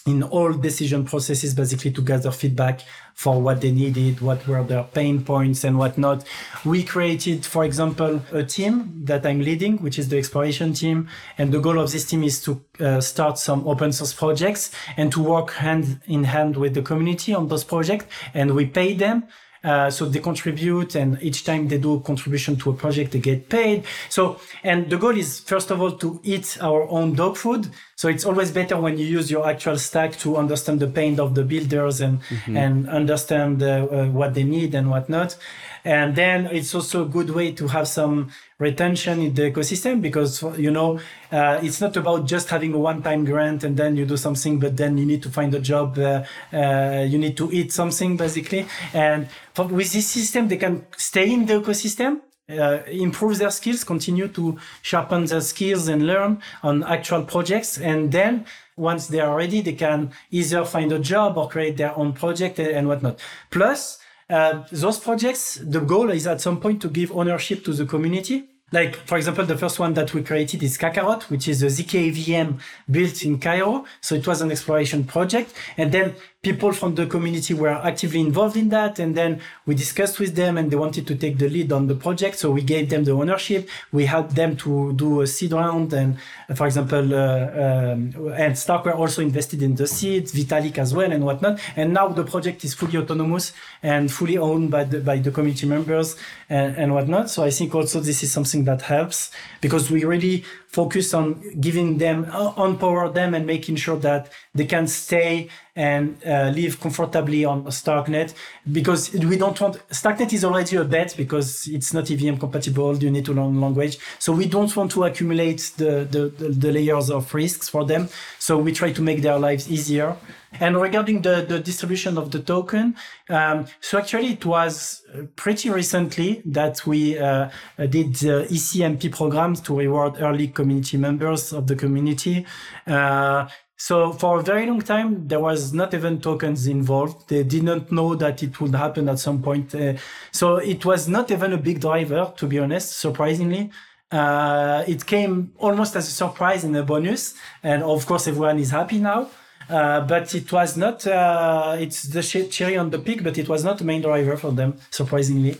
in 0.06 0.22
all 0.22 0.52
decision 0.52 1.04
processes 1.04 1.52
basically 1.52 1.90
to 1.90 2.00
gather 2.00 2.30
feedback 2.30 2.82
for 3.14 3.40
what 3.40 3.60
they 3.60 3.72
needed, 3.72 4.20
what 4.20 4.46
were 4.46 4.62
their 4.62 4.84
pain 4.84 5.24
points 5.24 5.64
and 5.64 5.78
whatnot. 5.78 6.24
We 6.64 6.84
created, 6.84 7.44
for 7.44 7.64
example, 7.64 8.22
a 8.30 8.44
team 8.44 9.04
that 9.04 9.26
I'm 9.26 9.40
leading, 9.40 9.78
which 9.78 9.98
is 9.98 10.08
the 10.08 10.18
exploration 10.18 10.74
team. 10.74 11.08
And 11.38 11.50
the 11.50 11.58
goal 11.58 11.80
of 11.80 11.90
this 11.90 12.06
team 12.06 12.22
is 12.22 12.40
to 12.42 12.62
uh, 12.78 13.00
start 13.00 13.38
some 13.38 13.66
open 13.66 13.92
source 13.92 14.12
projects 14.12 14.70
and 14.96 15.10
to 15.12 15.22
work 15.22 15.52
hand 15.52 16.00
in 16.06 16.24
hand 16.24 16.56
with 16.56 16.74
the 16.74 16.82
community 16.82 17.34
on 17.34 17.48
those 17.48 17.64
projects. 17.64 18.06
And 18.32 18.54
we 18.54 18.66
pay 18.66 18.94
them 18.94 19.24
uh, 19.64 19.90
so 19.90 20.06
they 20.06 20.20
contribute, 20.20 20.94
and 20.94 21.18
each 21.22 21.44
time 21.44 21.68
they 21.68 21.78
do 21.78 21.94
a 21.94 22.00
contribution 22.00 22.56
to 22.56 22.70
a 22.70 22.74
project, 22.74 23.12
they 23.12 23.18
get 23.18 23.48
paid. 23.48 23.84
So, 24.08 24.40
and 24.62 24.88
the 24.90 24.96
goal 24.96 25.16
is 25.16 25.40
first 25.40 25.70
of 25.70 25.80
all 25.80 25.92
to 25.92 26.20
eat 26.22 26.58
our 26.60 26.88
own 26.88 27.14
dog 27.14 27.36
food. 27.36 27.68
So 27.96 28.08
it's 28.08 28.24
always 28.24 28.50
better 28.50 28.78
when 28.78 28.98
you 28.98 29.06
use 29.06 29.30
your 29.30 29.48
actual 29.48 29.78
stack 29.78 30.12
to 30.18 30.36
understand 30.36 30.80
the 30.80 30.86
pain 30.86 31.18
of 31.18 31.34
the 31.34 31.44
builders 31.44 32.00
and 32.00 32.20
mm-hmm. 32.20 32.56
and 32.56 32.88
understand 32.88 33.62
uh, 33.62 33.86
uh, 33.90 34.06
what 34.06 34.34
they 34.34 34.44
need 34.44 34.74
and 34.74 34.90
whatnot. 34.90 35.36
And 35.84 36.16
then 36.16 36.46
it's 36.46 36.74
also 36.74 37.04
a 37.04 37.08
good 37.08 37.30
way 37.30 37.52
to 37.52 37.68
have 37.68 37.86
some 37.86 38.32
retention 38.58 39.20
in 39.20 39.34
the 39.34 39.50
ecosystem 39.50 40.00
because, 40.00 40.42
you 40.56 40.70
know, 40.70 40.98
uh, 41.30 41.60
it's 41.62 41.80
not 41.80 41.96
about 41.96 42.26
just 42.26 42.48
having 42.48 42.72
a 42.72 42.78
one 42.78 43.02
time 43.02 43.24
grant 43.24 43.64
and 43.64 43.76
then 43.76 43.96
you 43.96 44.06
do 44.06 44.16
something, 44.16 44.58
but 44.58 44.76
then 44.76 44.96
you 44.96 45.04
need 45.04 45.22
to 45.22 45.28
find 45.30 45.54
a 45.54 45.60
job. 45.60 45.98
Uh, 45.98 46.24
uh, 46.52 47.04
you 47.06 47.18
need 47.18 47.36
to 47.36 47.50
eat 47.52 47.72
something 47.72 48.16
basically. 48.16 48.66
And 48.94 49.28
for, 49.54 49.66
with 49.66 49.92
this 49.92 50.06
system, 50.06 50.48
they 50.48 50.56
can 50.56 50.86
stay 50.96 51.30
in 51.30 51.46
the 51.46 51.60
ecosystem 51.60 52.20
uh, 52.48 52.78
improve 52.86 53.38
their 53.38 53.50
skills, 53.50 53.84
continue 53.84 54.28
to 54.28 54.56
sharpen 54.82 55.24
their 55.24 55.40
skills 55.40 55.88
and 55.88 56.06
learn 56.06 56.40
on 56.62 56.84
actual 56.84 57.24
projects. 57.24 57.78
And 57.78 58.12
then 58.12 58.46
once 58.76 59.08
they 59.08 59.20
are 59.20 59.36
ready, 59.36 59.60
they 59.62 59.72
can 59.72 60.12
either 60.30 60.64
find 60.64 60.92
a 60.92 60.98
job 60.98 61.36
or 61.36 61.48
create 61.48 61.76
their 61.76 61.96
own 61.96 62.12
project 62.12 62.58
and 62.58 62.88
whatnot. 62.88 63.18
Plus, 63.50 63.98
uh, 64.28 64.64
those 64.72 64.98
projects, 64.98 65.60
the 65.62 65.80
goal 65.80 66.10
is 66.10 66.26
at 66.26 66.40
some 66.40 66.60
point 66.60 66.82
to 66.82 66.88
give 66.88 67.12
ownership 67.12 67.64
to 67.64 67.72
the 67.72 67.86
community. 67.86 68.48
Like, 68.72 68.96
for 68.96 69.16
example, 69.16 69.46
the 69.46 69.56
first 69.56 69.78
one 69.78 69.94
that 69.94 70.12
we 70.12 70.24
created 70.24 70.60
is 70.60 70.76
Kakarot, 70.76 71.30
which 71.30 71.46
is 71.46 71.62
a 71.62 71.66
ZKVM 71.66 72.60
built 72.90 73.24
in 73.24 73.38
Cairo. 73.38 73.84
So 74.00 74.16
it 74.16 74.26
was 74.26 74.40
an 74.40 74.50
exploration 74.50 75.04
project. 75.04 75.54
And 75.76 75.92
then 75.92 76.16
people 76.42 76.72
from 76.72 76.94
the 76.94 77.06
community 77.06 77.54
were 77.54 77.70
actively 77.70 78.20
involved 78.20 78.56
in 78.56 78.68
that. 78.68 78.98
And 79.00 79.16
then 79.16 79.40
we 79.66 79.74
discussed 79.74 80.20
with 80.20 80.36
them 80.36 80.56
and 80.56 80.70
they 80.70 80.76
wanted 80.76 81.04
to 81.08 81.16
take 81.16 81.38
the 81.38 81.48
lead 81.48 81.72
on 81.72 81.88
the 81.88 81.96
project. 81.96 82.38
So 82.38 82.52
we 82.52 82.62
gave 82.62 82.88
them 82.88 83.02
the 83.02 83.12
ownership. 83.12 83.68
We 83.90 84.06
helped 84.06 84.36
them 84.36 84.56
to 84.58 84.92
do 84.92 85.22
a 85.22 85.26
seed 85.26 85.52
round. 85.52 85.92
And 85.92 86.18
for 86.54 86.66
example, 86.66 87.14
uh, 87.14 87.48
um, 87.64 87.98
and 88.44 88.54
Starkware 88.54 88.96
also 88.96 89.22
invested 89.22 89.60
in 89.60 89.74
the 89.74 89.88
seed, 89.88 90.26
Vitalik 90.26 90.78
as 90.78 90.94
well 90.94 91.10
and 91.10 91.24
whatnot. 91.24 91.58
And 91.74 91.92
now 91.92 92.08
the 92.08 92.24
project 92.24 92.64
is 92.64 92.74
fully 92.74 92.96
autonomous 92.96 93.52
and 93.82 94.12
fully 94.12 94.38
owned 94.38 94.70
by 94.70 94.84
the, 94.84 95.00
by 95.00 95.18
the 95.18 95.32
community 95.32 95.66
members 95.66 96.16
and, 96.48 96.76
and 96.76 96.94
whatnot. 96.94 97.28
So 97.28 97.42
I 97.42 97.50
think 97.50 97.74
also 97.74 97.98
this 97.98 98.22
is 98.22 98.30
something 98.30 98.64
that 98.64 98.82
helps 98.82 99.32
because 99.60 99.90
we 99.90 100.04
really 100.04 100.44
focus 100.76 101.14
on 101.14 101.26
giving 101.66 101.96
them, 102.04 102.18
uh, 102.30 102.52
empower 102.70 103.08
them 103.08 103.30
and 103.36 103.46
making 103.46 103.76
sure 103.76 103.98
that 104.08 104.22
they 104.54 104.66
can 104.66 104.86
stay 104.86 105.48
and 105.74 106.04
uh, 106.24 106.50
live 106.54 106.80
comfortably 106.80 107.44
on 107.44 107.64
Starknet 107.80 108.34
because 108.78 109.02
we 109.30 109.36
don't 109.42 109.58
want 109.60 109.74
Starknet 109.90 110.32
is 110.32 110.44
already 110.44 110.76
a 110.76 110.84
bet 110.84 111.14
because 111.16 111.48
it's 111.76 111.92
not 111.94 112.10
EVM 112.10 112.36
compatible. 112.44 112.96
You 113.04 113.10
need 113.10 113.26
to 113.26 113.34
learn 113.38 113.60
language, 113.60 113.98
so 114.18 114.28
we 114.32 114.46
don't 114.46 114.74
want 114.78 114.90
to 114.92 115.04
accumulate 115.04 115.62
the, 115.82 115.92
the, 116.14 116.22
the 116.64 116.70
layers 116.72 117.08
of 117.10 117.22
risks 117.34 117.68
for 117.68 117.82
them. 117.84 118.08
So 118.38 118.58
we 118.58 118.72
try 118.72 118.92
to 118.92 119.02
make 119.02 119.20
their 119.22 119.38
lives 119.38 119.70
easier. 119.76 120.16
And 120.52 120.80
regarding 120.80 121.22
the, 121.22 121.44
the 121.46 121.58
distribution 121.60 122.16
of 122.18 122.30
the 122.30 122.40
token, 122.40 122.96
um, 123.28 123.66
so 123.80 123.98
actually 123.98 124.32
it 124.32 124.44
was 124.44 125.02
pretty 125.36 125.70
recently 125.70 126.42
that 126.46 126.86
we 126.86 127.18
uh, 127.18 127.50
did 127.78 128.14
the 128.16 128.46
ECMP 128.50 129.12
programs 129.12 129.60
to 129.62 129.76
reward 129.76 130.16
early 130.20 130.48
community 130.48 130.96
members 130.96 131.52
of 131.52 131.66
the 131.66 131.76
community. 131.76 132.46
Uh, 132.86 133.48
so 133.78 134.12
for 134.12 134.40
a 134.40 134.42
very 134.42 134.66
long 134.66 134.80
time, 134.80 135.28
there 135.28 135.40
was 135.40 135.74
not 135.74 135.92
even 135.92 136.20
tokens 136.20 136.66
involved. 136.66 137.28
They 137.28 137.42
didn't 137.44 137.92
know 137.92 138.14
that 138.14 138.42
it 138.42 138.58
would 138.60 138.74
happen 138.74 139.08
at 139.08 139.18
some 139.18 139.42
point. 139.42 139.74
Uh, 139.74 139.94
so 140.32 140.56
it 140.56 140.84
was 140.86 141.08
not 141.08 141.30
even 141.30 141.52
a 141.52 141.58
big 141.58 141.80
driver, 141.80 142.32
to 142.36 142.46
be 142.46 142.58
honest, 142.58 142.98
surprisingly. 142.98 143.70
Uh, 144.10 144.82
it 144.86 145.04
came 145.04 145.52
almost 145.58 145.94
as 145.94 146.08
a 146.08 146.10
surprise 146.10 146.64
and 146.64 146.74
a 146.76 146.82
bonus. 146.82 147.34
And 147.62 147.82
of 147.82 148.06
course, 148.06 148.26
everyone 148.26 148.58
is 148.58 148.70
happy 148.70 148.98
now. 148.98 149.28
Uh, 149.68 150.00
but 150.02 150.34
it 150.34 150.50
was 150.52 150.76
not, 150.76 151.06
uh, 151.06 151.76
it's 151.78 152.04
the 152.04 152.22
cherry 152.22 152.76
on 152.76 152.90
the 152.90 152.98
peak, 152.98 153.22
but 153.22 153.36
it 153.36 153.48
was 153.48 153.64
not 153.64 153.78
the 153.78 153.84
main 153.84 154.02
driver 154.02 154.36
for 154.36 154.52
them, 154.52 154.78
surprisingly. 154.90 155.56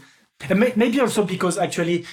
And 0.48 0.60
may- 0.60 0.72
maybe 0.76 1.00
also 1.00 1.24
because 1.24 1.58
actually 1.58 2.04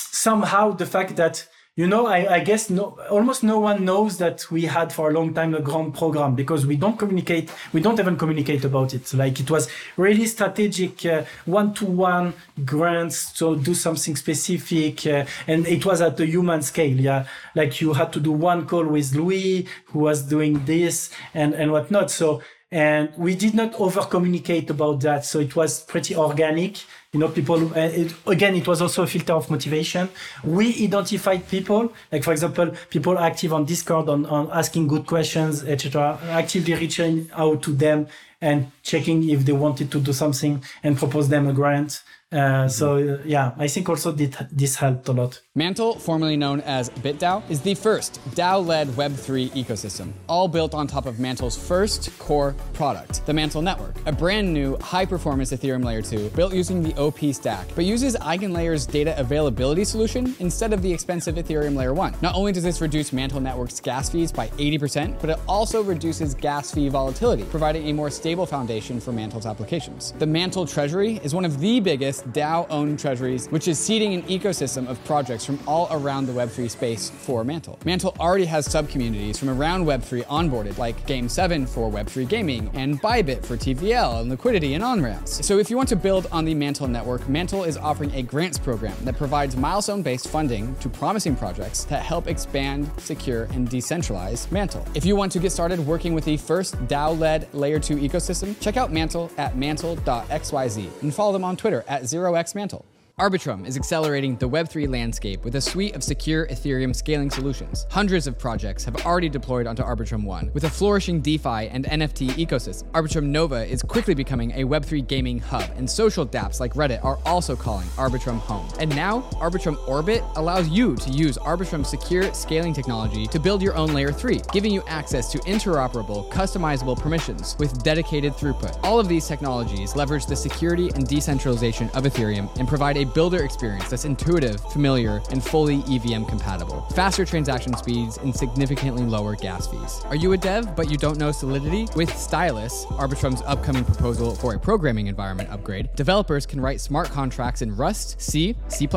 somehow 0.00 0.72
the 0.72 0.86
fact 0.86 1.16
that 1.16 1.46
you 1.78 1.86
know, 1.86 2.08
I, 2.08 2.34
I, 2.34 2.40
guess 2.40 2.70
no, 2.70 2.98
almost 3.08 3.44
no 3.44 3.60
one 3.60 3.84
knows 3.84 4.18
that 4.18 4.50
we 4.50 4.62
had 4.62 4.92
for 4.92 5.10
a 5.10 5.12
long 5.12 5.32
time 5.32 5.54
a 5.54 5.60
grand 5.60 5.94
program 5.94 6.34
because 6.34 6.66
we 6.66 6.74
don't 6.74 6.98
communicate, 6.98 7.52
we 7.72 7.80
don't 7.80 8.00
even 8.00 8.16
communicate 8.16 8.64
about 8.64 8.94
it. 8.94 9.14
Like 9.14 9.38
it 9.38 9.48
was 9.48 9.68
really 9.96 10.26
strategic, 10.26 11.04
one 11.44 11.72
to 11.74 11.86
one 11.86 12.34
grants 12.64 13.32
to 13.34 13.56
do 13.60 13.74
something 13.74 14.16
specific. 14.16 15.06
Uh, 15.06 15.24
and 15.46 15.68
it 15.68 15.86
was 15.86 16.00
at 16.00 16.16
the 16.16 16.26
human 16.26 16.62
scale. 16.62 16.98
Yeah. 16.98 17.26
Like 17.54 17.80
you 17.80 17.92
had 17.92 18.12
to 18.14 18.18
do 18.18 18.32
one 18.32 18.66
call 18.66 18.84
with 18.84 19.14
Louis 19.14 19.68
who 19.84 20.00
was 20.00 20.22
doing 20.22 20.64
this 20.64 21.10
and, 21.32 21.54
and 21.54 21.70
whatnot. 21.70 22.10
So, 22.10 22.42
and 22.72 23.12
we 23.16 23.36
did 23.36 23.54
not 23.54 23.80
over 23.80 24.00
communicate 24.00 24.68
about 24.68 25.00
that. 25.02 25.24
So 25.24 25.38
it 25.38 25.54
was 25.54 25.84
pretty 25.84 26.16
organic 26.16 26.78
you 27.12 27.20
know 27.20 27.28
people 27.28 27.72
uh, 27.74 27.80
it, 27.80 28.14
again 28.26 28.54
it 28.54 28.66
was 28.66 28.82
also 28.82 29.02
a 29.02 29.06
filter 29.06 29.32
of 29.32 29.50
motivation 29.50 30.08
we 30.44 30.84
identified 30.84 31.48
people 31.48 31.92
like 32.12 32.22
for 32.22 32.32
example 32.32 32.70
people 32.90 33.18
active 33.18 33.52
on 33.52 33.64
discord 33.64 34.08
on, 34.08 34.26
on 34.26 34.50
asking 34.52 34.86
good 34.86 35.06
questions 35.06 35.64
etc 35.64 36.18
actively 36.24 36.74
reaching 36.74 37.30
out 37.34 37.62
to 37.62 37.72
them 37.72 38.06
and 38.40 38.70
checking 38.82 39.28
if 39.30 39.44
they 39.46 39.52
wanted 39.52 39.90
to 39.90 40.00
do 40.00 40.12
something 40.12 40.62
and 40.82 40.98
propose 40.98 41.28
them 41.30 41.48
a 41.48 41.52
grant 41.52 42.02
uh, 42.30 42.68
so 42.68 42.96
uh, 42.96 43.22
yeah, 43.24 43.52
I 43.56 43.68
think 43.68 43.88
also 43.88 44.12
this 44.12 44.76
helped 44.76 45.08
a 45.08 45.12
lot. 45.12 45.40
Mantle, 45.58 45.98
formerly 45.98 46.36
known 46.36 46.60
as 46.60 46.88
BitDAO, 46.88 47.50
is 47.50 47.60
the 47.60 47.74
first 47.74 48.20
DAO-led 48.36 48.86
Web3 48.90 49.50
ecosystem, 49.54 50.12
all 50.28 50.46
built 50.46 50.72
on 50.72 50.86
top 50.86 51.04
of 51.04 51.18
Mantle's 51.18 51.58
first 51.58 52.16
core 52.20 52.54
product, 52.74 53.26
the 53.26 53.34
Mantle 53.34 53.60
Network, 53.60 53.96
a 54.06 54.12
brand 54.12 54.54
new 54.54 54.76
high-performance 54.76 55.50
Ethereum 55.50 55.84
Layer 55.84 56.00
2 56.00 56.30
built 56.30 56.54
using 56.54 56.80
the 56.80 56.94
OP 56.96 57.34
stack, 57.34 57.66
but 57.74 57.84
uses 57.84 58.14
EigenLayer's 58.18 58.86
data 58.86 59.18
availability 59.18 59.82
solution 59.82 60.32
instead 60.38 60.72
of 60.72 60.80
the 60.80 60.92
expensive 60.92 61.34
Ethereum 61.34 61.74
Layer 61.74 61.92
1. 61.92 62.14
Not 62.22 62.36
only 62.36 62.52
does 62.52 62.62
this 62.62 62.80
reduce 62.80 63.12
Mantle 63.12 63.40
Network's 63.40 63.80
gas 63.80 64.08
fees 64.08 64.30
by 64.30 64.46
80%, 64.50 65.20
but 65.20 65.28
it 65.28 65.40
also 65.48 65.82
reduces 65.82 66.36
gas 66.36 66.72
fee 66.72 66.88
volatility, 66.88 67.42
providing 67.42 67.88
a 67.88 67.92
more 67.92 68.10
stable 68.10 68.46
foundation 68.46 69.00
for 69.00 69.10
Mantle's 69.10 69.44
applications. 69.44 70.12
The 70.20 70.26
Mantle 70.26 70.68
Treasury 70.68 71.18
is 71.24 71.34
one 71.34 71.44
of 71.44 71.58
the 71.58 71.80
biggest 71.80 72.30
DAO 72.30 72.64
owned 72.70 73.00
treasuries, 73.00 73.48
which 73.48 73.66
is 73.66 73.76
seeding 73.76 74.14
an 74.14 74.22
ecosystem 74.22 74.86
of 74.86 75.04
projects 75.04 75.47
from 75.48 75.58
all 75.66 75.88
around 75.90 76.26
the 76.26 76.32
Web3 76.32 76.70
space 76.70 77.08
for 77.08 77.42
Mantle. 77.42 77.78
Mantle 77.86 78.14
already 78.20 78.44
has 78.44 78.70
sub 78.70 78.86
communities 78.90 79.38
from 79.38 79.48
around 79.48 79.86
Web3 79.86 80.26
onboarded, 80.26 80.76
like 80.76 81.06
Game7 81.06 81.66
for 81.66 81.90
Web3 81.90 82.28
gaming, 82.28 82.70
and 82.74 83.00
Bybit 83.00 83.46
for 83.46 83.56
TVL 83.56 84.20
and 84.20 84.28
liquidity 84.28 84.74
and 84.74 84.84
on 84.84 85.02
ramps. 85.02 85.46
So 85.46 85.56
if 85.56 85.70
you 85.70 85.78
want 85.78 85.88
to 85.88 85.96
build 85.96 86.26
on 86.30 86.44
the 86.44 86.54
Mantle 86.54 86.86
network, 86.86 87.26
Mantle 87.30 87.64
is 87.64 87.78
offering 87.78 88.12
a 88.12 88.20
grants 88.20 88.58
program 88.58 88.94
that 89.04 89.16
provides 89.16 89.56
milestone 89.56 90.02
based 90.02 90.28
funding 90.28 90.74
to 90.80 90.90
promising 90.90 91.34
projects 91.34 91.84
that 91.84 92.02
help 92.02 92.26
expand, 92.26 92.90
secure, 92.98 93.44
and 93.54 93.70
decentralize 93.70 94.52
Mantle. 94.52 94.84
If 94.94 95.06
you 95.06 95.16
want 95.16 95.32
to 95.32 95.38
get 95.38 95.50
started 95.50 95.78
working 95.86 96.12
with 96.12 96.26
the 96.26 96.36
first 96.36 96.74
DAO 96.88 97.18
led 97.18 97.48
Layer 97.54 97.78
2 97.78 97.96
ecosystem, 97.96 98.54
check 98.60 98.76
out 98.76 98.92
Mantle 98.92 99.30
at 99.38 99.56
mantle.xyz 99.56 101.02
and 101.02 101.14
follow 101.14 101.32
them 101.32 101.44
on 101.44 101.56
Twitter 101.56 101.86
at 101.88 102.02
0x 102.02 102.54
Mantle. 102.54 102.84
Arbitrum 103.18 103.66
is 103.66 103.76
accelerating 103.76 104.36
the 104.36 104.48
Web3 104.48 104.88
landscape 104.88 105.42
with 105.42 105.56
a 105.56 105.60
suite 105.60 105.96
of 105.96 106.04
secure 106.04 106.46
Ethereum 106.46 106.94
scaling 106.94 107.30
solutions. 107.30 107.84
Hundreds 107.90 108.28
of 108.28 108.38
projects 108.38 108.84
have 108.84 108.94
already 109.04 109.28
deployed 109.28 109.66
onto 109.66 109.82
Arbitrum 109.82 110.22
One. 110.22 110.52
With 110.54 110.62
a 110.62 110.70
flourishing 110.70 111.20
DeFi 111.20 111.68
and 111.68 111.84
NFT 111.84 112.28
ecosystem, 112.46 112.88
Arbitrum 112.92 113.24
Nova 113.24 113.66
is 113.66 113.82
quickly 113.82 114.14
becoming 114.14 114.52
a 114.52 114.62
Web3 114.62 115.04
gaming 115.08 115.40
hub, 115.40 115.68
and 115.74 115.90
social 115.90 116.24
dApps 116.24 116.60
like 116.60 116.74
Reddit 116.74 117.04
are 117.04 117.18
also 117.26 117.56
calling 117.56 117.88
Arbitrum 117.96 118.38
home. 118.38 118.68
And 118.78 118.94
now, 118.94 119.22
Arbitrum 119.32 119.76
Orbit 119.88 120.22
allows 120.36 120.68
you 120.68 120.94
to 120.94 121.10
use 121.10 121.38
Arbitrum's 121.38 121.88
secure 121.88 122.32
scaling 122.32 122.72
technology 122.72 123.26
to 123.26 123.40
build 123.40 123.62
your 123.62 123.74
own 123.74 123.92
Layer 123.94 124.12
3, 124.12 124.42
giving 124.52 124.72
you 124.72 124.84
access 124.86 125.32
to 125.32 125.38
interoperable, 125.38 126.30
customizable 126.30 126.96
permissions 126.96 127.56
with 127.58 127.82
dedicated 127.82 128.34
throughput. 128.34 128.78
All 128.84 129.00
of 129.00 129.08
these 129.08 129.26
technologies 129.26 129.96
leverage 129.96 130.26
the 130.26 130.36
security 130.36 130.90
and 130.94 131.04
decentralization 131.04 131.90
of 131.94 132.04
Ethereum 132.04 132.48
and 132.60 132.68
provide 132.68 132.96
a 132.96 133.07
builder 133.08 133.44
experience 133.44 133.90
that's 133.90 134.04
intuitive, 134.04 134.60
familiar, 134.72 135.20
and 135.30 135.42
fully 135.42 135.82
EVM 135.88 136.24
compatible. 136.24 136.82
Faster 136.94 137.24
transaction 137.24 137.76
speeds 137.76 138.18
and 138.18 138.34
significantly 138.34 139.04
lower 139.04 139.34
gas 139.34 139.66
fees. 139.66 140.00
Are 140.06 140.16
you 140.16 140.32
a 140.32 140.36
dev 140.36 140.76
but 140.76 140.90
you 140.90 140.96
don't 140.96 141.18
know 141.18 141.32
Solidity? 141.32 141.86
With 141.96 142.16
Stylus, 142.16 142.84
Arbitrum's 142.86 143.42
upcoming 143.46 143.84
proposal 143.84 144.34
for 144.34 144.54
a 144.54 144.58
programming 144.58 145.06
environment 145.06 145.50
upgrade, 145.50 145.94
developers 145.96 146.46
can 146.46 146.60
write 146.60 146.80
smart 146.80 147.08
contracts 147.08 147.62
in 147.62 147.76
Rust, 147.76 148.20
C, 148.20 148.54
C++, 148.68 148.88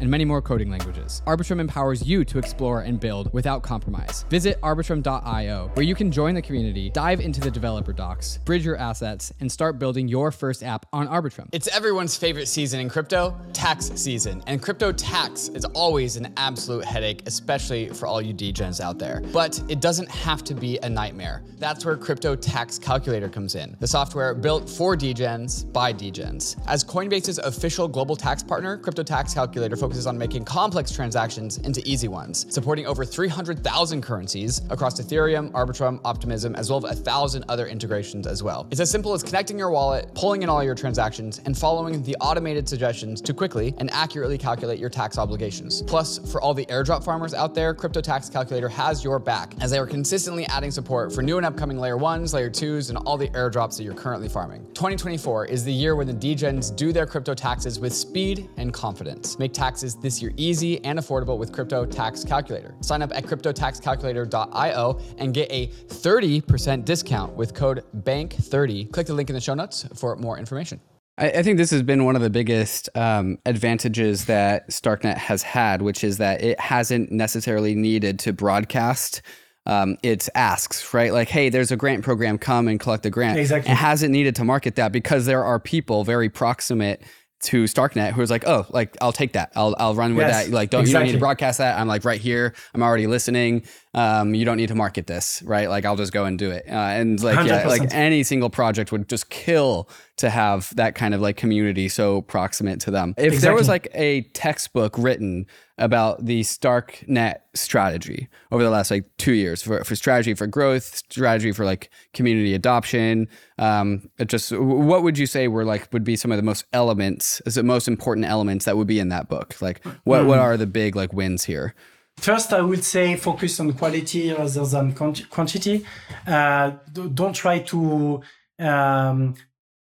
and 0.00 0.10
many 0.10 0.24
more 0.24 0.42
coding 0.42 0.70
languages. 0.70 1.22
Arbitrum 1.26 1.60
empowers 1.60 2.06
you 2.06 2.24
to 2.24 2.38
explore 2.38 2.82
and 2.82 3.00
build 3.00 3.32
without 3.32 3.62
compromise. 3.62 4.24
Visit 4.30 4.60
arbitrum.io, 4.60 5.70
where 5.74 5.84
you 5.84 5.94
can 5.94 6.10
join 6.10 6.34
the 6.34 6.42
community, 6.42 6.90
dive 6.90 7.20
into 7.20 7.40
the 7.40 7.50
developer 7.50 7.92
docs, 7.92 8.38
bridge 8.38 8.64
your 8.64 8.76
assets, 8.76 9.32
and 9.40 9.50
start 9.50 9.78
building 9.78 10.08
your 10.08 10.30
first 10.30 10.62
app 10.62 10.86
on 10.92 11.08
Arbitrum. 11.08 11.48
It's 11.52 11.68
everyone's 11.68 12.16
favorite 12.16 12.46
season 12.46 12.80
in 12.80 12.88
crypto, 12.88 13.39
tax 13.52 13.90
season. 13.94 14.42
And 14.46 14.62
crypto 14.62 14.92
tax 14.92 15.48
is 15.48 15.64
always 15.66 16.16
an 16.16 16.32
absolute 16.36 16.84
headache, 16.84 17.22
especially 17.26 17.88
for 17.88 18.06
all 18.06 18.22
you 18.22 18.32
degens 18.32 18.80
out 18.80 18.98
there. 18.98 19.22
But 19.32 19.62
it 19.68 19.80
doesn't 19.80 20.08
have 20.10 20.42
to 20.44 20.54
be 20.54 20.78
a 20.82 20.88
nightmare. 20.88 21.42
That's 21.58 21.84
where 21.84 21.96
Crypto 21.96 22.34
Tax 22.34 22.78
Calculator 22.78 23.28
comes 23.28 23.54
in, 23.54 23.76
the 23.80 23.86
software 23.86 24.34
built 24.34 24.68
for 24.68 24.96
degens 24.96 25.70
by 25.72 25.92
degens. 25.92 26.60
As 26.66 26.82
Coinbase's 26.82 27.38
official 27.38 27.86
global 27.86 28.16
tax 28.16 28.42
partner, 28.42 28.78
Crypto 28.78 29.02
Tax 29.02 29.34
Calculator 29.34 29.76
focuses 29.76 30.06
on 30.06 30.16
making 30.16 30.44
complex 30.44 30.90
transactions 30.90 31.58
into 31.58 31.82
easy 31.84 32.08
ones, 32.08 32.46
supporting 32.48 32.86
over 32.86 33.04
300,000 33.04 34.00
currencies 34.02 34.62
across 34.70 35.00
Ethereum, 35.00 35.50
Arbitrum, 35.52 36.00
Optimism, 36.04 36.54
as 36.54 36.70
well 36.70 36.86
as 36.86 36.98
a 36.98 37.02
thousand 37.02 37.44
other 37.48 37.66
integrations 37.66 38.26
as 38.26 38.42
well. 38.42 38.66
It's 38.70 38.80
as 38.80 38.90
simple 38.90 39.12
as 39.12 39.22
connecting 39.22 39.58
your 39.58 39.70
wallet, 39.70 40.12
pulling 40.14 40.42
in 40.42 40.48
all 40.48 40.64
your 40.64 40.74
transactions, 40.74 41.40
and 41.44 41.56
following 41.56 42.02
the 42.02 42.16
automated 42.20 42.68
suggestions 42.68 43.19
to 43.22 43.34
quickly 43.34 43.74
and 43.78 43.90
accurately 43.92 44.38
calculate 44.38 44.78
your 44.78 44.90
tax 44.90 45.18
obligations. 45.18 45.82
Plus, 45.82 46.18
for 46.30 46.40
all 46.40 46.54
the 46.54 46.66
airdrop 46.66 47.04
farmers 47.04 47.34
out 47.34 47.54
there, 47.54 47.74
Crypto 47.74 48.00
Tax 48.00 48.28
Calculator 48.28 48.68
has 48.68 49.04
your 49.04 49.18
back, 49.18 49.54
as 49.60 49.70
they 49.70 49.78
are 49.78 49.86
consistently 49.86 50.46
adding 50.46 50.70
support 50.70 51.12
for 51.12 51.22
new 51.22 51.36
and 51.36 51.46
upcoming 51.46 51.78
layer 51.78 51.96
ones, 51.96 52.34
layer 52.34 52.50
twos, 52.50 52.90
and 52.90 52.98
all 52.98 53.16
the 53.16 53.28
airdrops 53.28 53.76
that 53.76 53.84
you're 53.84 53.94
currently 53.94 54.28
farming. 54.28 54.66
2024 54.74 55.46
is 55.46 55.64
the 55.64 55.72
year 55.72 55.96
when 55.96 56.06
the 56.06 56.14
degens 56.14 56.74
do 56.74 56.92
their 56.92 57.06
crypto 57.06 57.34
taxes 57.34 57.78
with 57.78 57.94
speed 57.94 58.48
and 58.56 58.72
confidence. 58.72 59.38
Make 59.38 59.52
taxes 59.52 59.94
this 59.96 60.20
year 60.22 60.32
easy 60.36 60.84
and 60.84 60.98
affordable 60.98 61.38
with 61.38 61.52
Crypto 61.52 61.84
Tax 61.84 62.24
Calculator. 62.24 62.74
Sign 62.80 63.02
up 63.02 63.12
at 63.14 63.24
cryptotaxcalculator.io 63.24 65.00
and 65.18 65.34
get 65.34 65.50
a 65.50 65.68
30% 65.68 66.84
discount 66.84 67.34
with 67.34 67.54
code 67.54 67.84
BANK30. 67.98 68.90
Click 68.92 69.06
the 69.06 69.14
link 69.14 69.30
in 69.30 69.34
the 69.34 69.40
show 69.40 69.54
notes 69.54 69.86
for 69.94 70.16
more 70.16 70.38
information. 70.38 70.80
I, 71.20 71.30
I 71.30 71.42
think 71.42 71.58
this 71.58 71.70
has 71.70 71.82
been 71.82 72.04
one 72.04 72.16
of 72.16 72.22
the 72.22 72.30
biggest 72.30 72.88
um, 72.96 73.38
advantages 73.46 74.24
that 74.24 74.68
Starknet 74.70 75.16
has 75.16 75.42
had, 75.42 75.82
which 75.82 76.02
is 76.02 76.18
that 76.18 76.42
it 76.42 76.58
hasn't 76.58 77.12
necessarily 77.12 77.74
needed 77.74 78.18
to 78.20 78.32
broadcast 78.32 79.22
um, 79.66 79.98
its 80.02 80.30
asks, 80.34 80.92
right? 80.94 81.12
Like, 81.12 81.28
hey, 81.28 81.50
there's 81.50 81.70
a 81.70 81.76
grant 81.76 82.02
program, 82.02 82.38
come 82.38 82.66
and 82.66 82.80
collect 82.80 83.02
the 83.02 83.10
grant. 83.10 83.38
Exactly. 83.38 83.70
It 83.70 83.76
hasn't 83.76 84.10
needed 84.10 84.34
to 84.36 84.44
market 84.44 84.76
that 84.76 84.90
because 84.90 85.26
there 85.26 85.44
are 85.44 85.60
people 85.60 86.02
very 86.02 86.30
proximate 86.30 87.02
to 87.42 87.64
Starknet 87.64 88.12
who's 88.12 88.30
like, 88.30 88.46
oh, 88.46 88.66
like 88.70 88.96
I'll 89.00 89.12
take 89.12 89.32
that. 89.32 89.52
I'll 89.54 89.74
I'll 89.78 89.94
run 89.94 90.14
with 90.14 90.26
Yes, 90.26 90.46
that. 90.46 90.52
Like, 90.52 90.70
don't 90.70 90.86
you 90.86 90.92
don't 90.92 91.04
need 91.04 91.12
to 91.12 91.18
broadcast 91.18 91.58
that. 91.58 91.78
I'm 91.78 91.88
like 91.88 92.04
right 92.04 92.20
here. 92.20 92.54
I'm 92.74 92.82
already 92.82 93.06
listening. 93.06 93.62
Um, 93.92 94.34
you 94.36 94.44
don't 94.44 94.56
need 94.56 94.68
to 94.68 94.76
market 94.76 95.08
this, 95.08 95.42
right? 95.44 95.68
Like 95.68 95.84
I'll 95.84 95.96
just 95.96 96.12
go 96.12 96.24
and 96.24 96.38
do 96.38 96.50
it. 96.50 96.64
Uh, 96.68 96.74
and 96.74 97.20
like 97.20 97.44
yeah, 97.44 97.66
like 97.66 97.92
any 97.92 98.22
single 98.22 98.48
project 98.48 98.92
would 98.92 99.08
just 99.08 99.30
kill 99.30 99.88
to 100.18 100.30
have 100.30 100.74
that 100.76 100.94
kind 100.94 101.12
of 101.12 101.20
like 101.20 101.36
community 101.36 101.88
so 101.88 102.22
proximate 102.22 102.78
to 102.80 102.92
them. 102.92 103.14
If 103.16 103.40
there 103.40 103.52
was 103.52 103.66
like 103.66 103.88
a 103.92 104.22
textbook 104.32 104.96
written 104.96 105.46
about 105.76 106.24
the 106.24 106.42
Starknet 106.42 107.38
strategy 107.54 108.28
over 108.52 108.62
the 108.62 108.70
last 108.70 108.92
like 108.92 109.06
two 109.16 109.32
years 109.32 109.60
for, 109.60 109.82
for 109.82 109.96
strategy 109.96 110.34
for 110.34 110.46
growth, 110.46 110.84
strategy 111.10 111.50
for 111.50 111.64
like 111.64 111.90
community 112.12 112.54
adoption, 112.54 113.28
um, 113.58 114.08
it 114.18 114.28
just 114.28 114.52
what 114.52 115.02
would 115.02 115.18
you 115.18 115.26
say 115.26 115.48
were 115.48 115.64
like 115.64 115.92
would 115.92 116.04
be 116.04 116.14
some 116.14 116.30
of 116.30 116.36
the 116.36 116.44
most 116.44 116.64
elements, 116.72 117.42
is 117.44 117.56
the 117.56 117.64
most 117.64 117.88
important 117.88 118.24
elements 118.26 118.66
that 118.66 118.76
would 118.76 118.86
be 118.86 119.00
in 119.00 119.08
that 119.08 119.28
book? 119.28 119.60
Like 119.60 119.84
what 120.04 120.26
what 120.26 120.38
are 120.38 120.56
the 120.56 120.66
big 120.66 120.94
like 120.94 121.12
wins 121.12 121.42
here? 121.44 121.74
First, 122.18 122.52
I 122.52 122.60
would 122.60 122.84
say 122.84 123.16
focus 123.16 123.60
on 123.60 123.72
quality 123.72 124.32
rather 124.32 124.66
than 124.66 124.92
quantity. 124.94 125.86
Uh, 126.26 126.72
don't 126.92 127.32
try 127.34 127.60
to 127.60 128.20
um, 128.58 129.34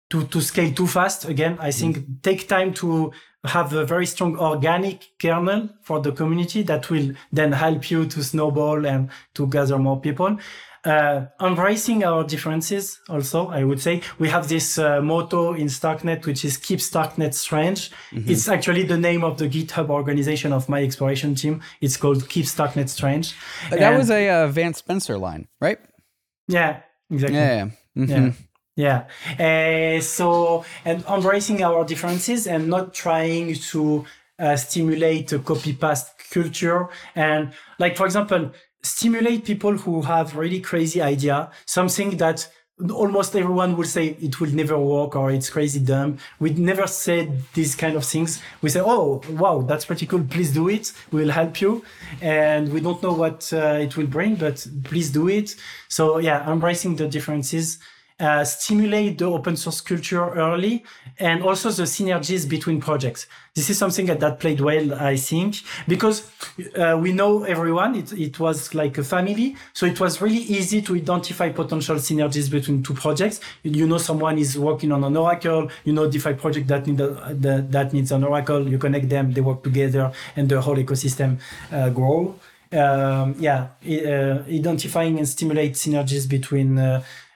to 0.10 0.26
to 0.28 0.42
scale 0.42 0.72
too 0.74 0.88
fast. 0.88 1.26
Again, 1.26 1.58
I 1.60 1.72
think 1.72 2.22
take 2.22 2.48
time 2.48 2.74
to 2.76 3.12
have 3.46 3.74
a 3.74 3.86
very 3.86 4.06
strong 4.06 4.38
organic 4.38 5.08
kernel 5.20 5.70
for 5.82 6.02
the 6.02 6.12
community 6.12 6.62
that 6.64 6.90
will 6.90 7.14
then 7.32 7.54
help 7.54 7.90
you 7.90 8.06
to 8.06 8.24
snowball 8.24 8.86
and 8.86 9.10
to 9.34 9.48
gather 9.48 9.80
more 9.80 10.00
people. 10.00 10.38
Uh, 10.86 11.26
embracing 11.42 12.04
our 12.06 12.24
differences 12.24 13.00
also, 13.10 13.50
I 13.50 13.64
would 13.66 13.82
say. 13.82 14.02
We 14.18 14.30
have 14.30 14.48
this 14.48 14.78
uh, 14.78 15.02
motto 15.02 15.54
in 15.54 15.68
Starknet, 15.68 16.26
which 16.26 16.46
is 16.46 16.56
keep 16.58 16.80
Starknet 16.80 17.34
strange. 17.34 17.92
It's 18.12 18.48
actually 18.48 18.84
the 18.84 18.98
name 18.98 19.24
of 19.26 19.38
the 19.38 19.50
GitHub 19.50 19.90
organization 19.90 20.54
of 20.54 20.70
my 20.70 20.82
exploration 20.84 21.36
team. 21.36 21.62
It's 21.82 21.98
called 21.98 22.30
Keep 22.30 22.46
Starknet 22.46 22.88
Strange. 22.90 23.36
That 23.70 23.82
And- 23.82 23.98
was 23.98 24.10
a 24.10 24.30
uh, 24.30 24.48
Vance 24.48 24.78
Spencer 24.78 25.18
line, 25.18 25.48
right? 25.60 25.80
yeah, 26.48 26.82
exactly. 27.12 27.38
Yeah. 27.38 27.66
yeah. 27.96 28.06
Mhm. 28.06 28.34
Yeah. 28.76 29.04
Yeah. 29.38 29.98
Uh, 29.98 30.02
so, 30.02 30.64
and 30.86 31.04
embracing 31.06 31.62
our 31.62 31.84
differences 31.84 32.48
and 32.48 32.70
not 32.70 32.94
trying 32.94 33.56
to 33.72 34.06
uh, 34.40 34.56
stimulate 34.56 35.34
a 35.34 35.40
copy 35.40 35.74
paste 35.74 36.08
culture. 36.32 36.88
And 37.16 37.52
like, 37.78 37.98
for 37.98 38.06
example, 38.06 38.52
stimulate 38.82 39.46
people 39.46 39.78
who 39.78 40.02
have 40.04 40.36
really 40.36 40.62
crazy 40.62 41.02
idea, 41.02 41.52
something 41.66 42.18
that 42.18 42.48
almost 42.94 43.36
everyone 43.36 43.76
will 43.76 43.84
say 43.86 44.16
it 44.22 44.40
will 44.40 44.52
never 44.52 44.80
work 44.80 45.16
or 45.16 45.32
it's 45.32 45.50
crazy 45.50 45.80
dumb. 45.82 46.18
We 46.40 46.52
never 46.52 46.88
said 46.88 47.44
these 47.54 47.76
kind 47.76 47.98
of 47.98 48.06
things. 48.06 48.42
We 48.62 48.70
say, 48.70 48.82
oh, 48.82 49.22
wow, 49.32 49.62
that's 49.62 49.86
pretty 49.86 50.06
cool. 50.06 50.24
Please 50.24 50.54
do 50.54 50.70
it. 50.70 50.94
We'll 51.12 51.32
help 51.32 51.60
you. 51.60 51.84
And 52.22 52.72
we 52.72 52.80
don't 52.80 53.04
know 53.04 53.14
what 53.14 53.52
uh, 53.52 53.80
it 53.82 53.98
will 53.98 54.08
bring, 54.08 54.36
but 54.36 54.66
please 54.86 55.12
do 55.12 55.28
it. 55.28 55.56
So 55.90 56.20
yeah, 56.20 56.50
embracing 56.50 56.96
the 56.96 57.08
differences 57.08 57.80
uh, 58.20 58.44
stimulate 58.44 59.18
the 59.18 59.26
open 59.26 59.56
source 59.56 59.82
culture 59.82 60.30
early 60.34 60.84
and 61.20 61.42
also 61.42 61.70
the 61.72 61.84
synergies 61.84 62.48
between 62.48 62.82
projects. 62.82 63.28
This 63.56 63.70
is 63.70 63.78
something 63.78 64.06
that, 64.08 64.20
that 64.20 64.40
played 64.40 64.62
well, 64.62 64.94
I 64.94 65.16
think, 65.16 65.58
because 65.88 66.30
uh, 66.78 66.98
we 67.02 67.12
know 67.12 67.44
everyone. 67.44 67.96
It, 67.96 68.14
it 68.14 68.40
was 68.40 68.74
like 68.74 68.98
a 68.98 69.04
family. 69.04 69.56
So 69.74 69.86
it 69.86 70.00
was 70.00 70.22
really 70.22 70.38
easy 70.38 70.82
to 70.84 70.96
identify 70.96 71.50
potential 71.50 71.96
synergies 71.98 72.50
between 72.50 72.84
two 72.84 72.94
projects. 72.94 73.40
You 73.64 73.88
know, 73.88 73.98
someone 73.98 74.38
is 74.38 74.58
working 74.58 74.92
on 74.92 75.04
an 75.04 75.16
Oracle, 75.16 75.70
you 75.84 75.94
know, 75.94 76.10
DeFi 76.10 76.34
project 76.34 76.68
that, 76.68 76.88
need 76.88 77.00
a, 77.02 77.34
that, 77.34 77.94
needs 77.94 78.12
an 78.12 78.24
Oracle, 78.24 78.68
you 78.68 78.78
connect 78.78 79.10
them, 79.10 79.34
they 79.34 79.42
work 79.42 79.64
together 79.64 80.12
and 80.36 80.48
the 80.48 80.62
whole 80.62 80.76
ecosystem 80.76 81.40
uh, 81.72 81.90
grow. 81.90 82.36
Um, 82.72 83.36
yeah, 83.40 83.70
uh, 83.84 84.44
identifying 84.48 85.18
and 85.18 85.28
stimulate 85.28 85.74
synergies 85.74 86.30
between 86.30 86.78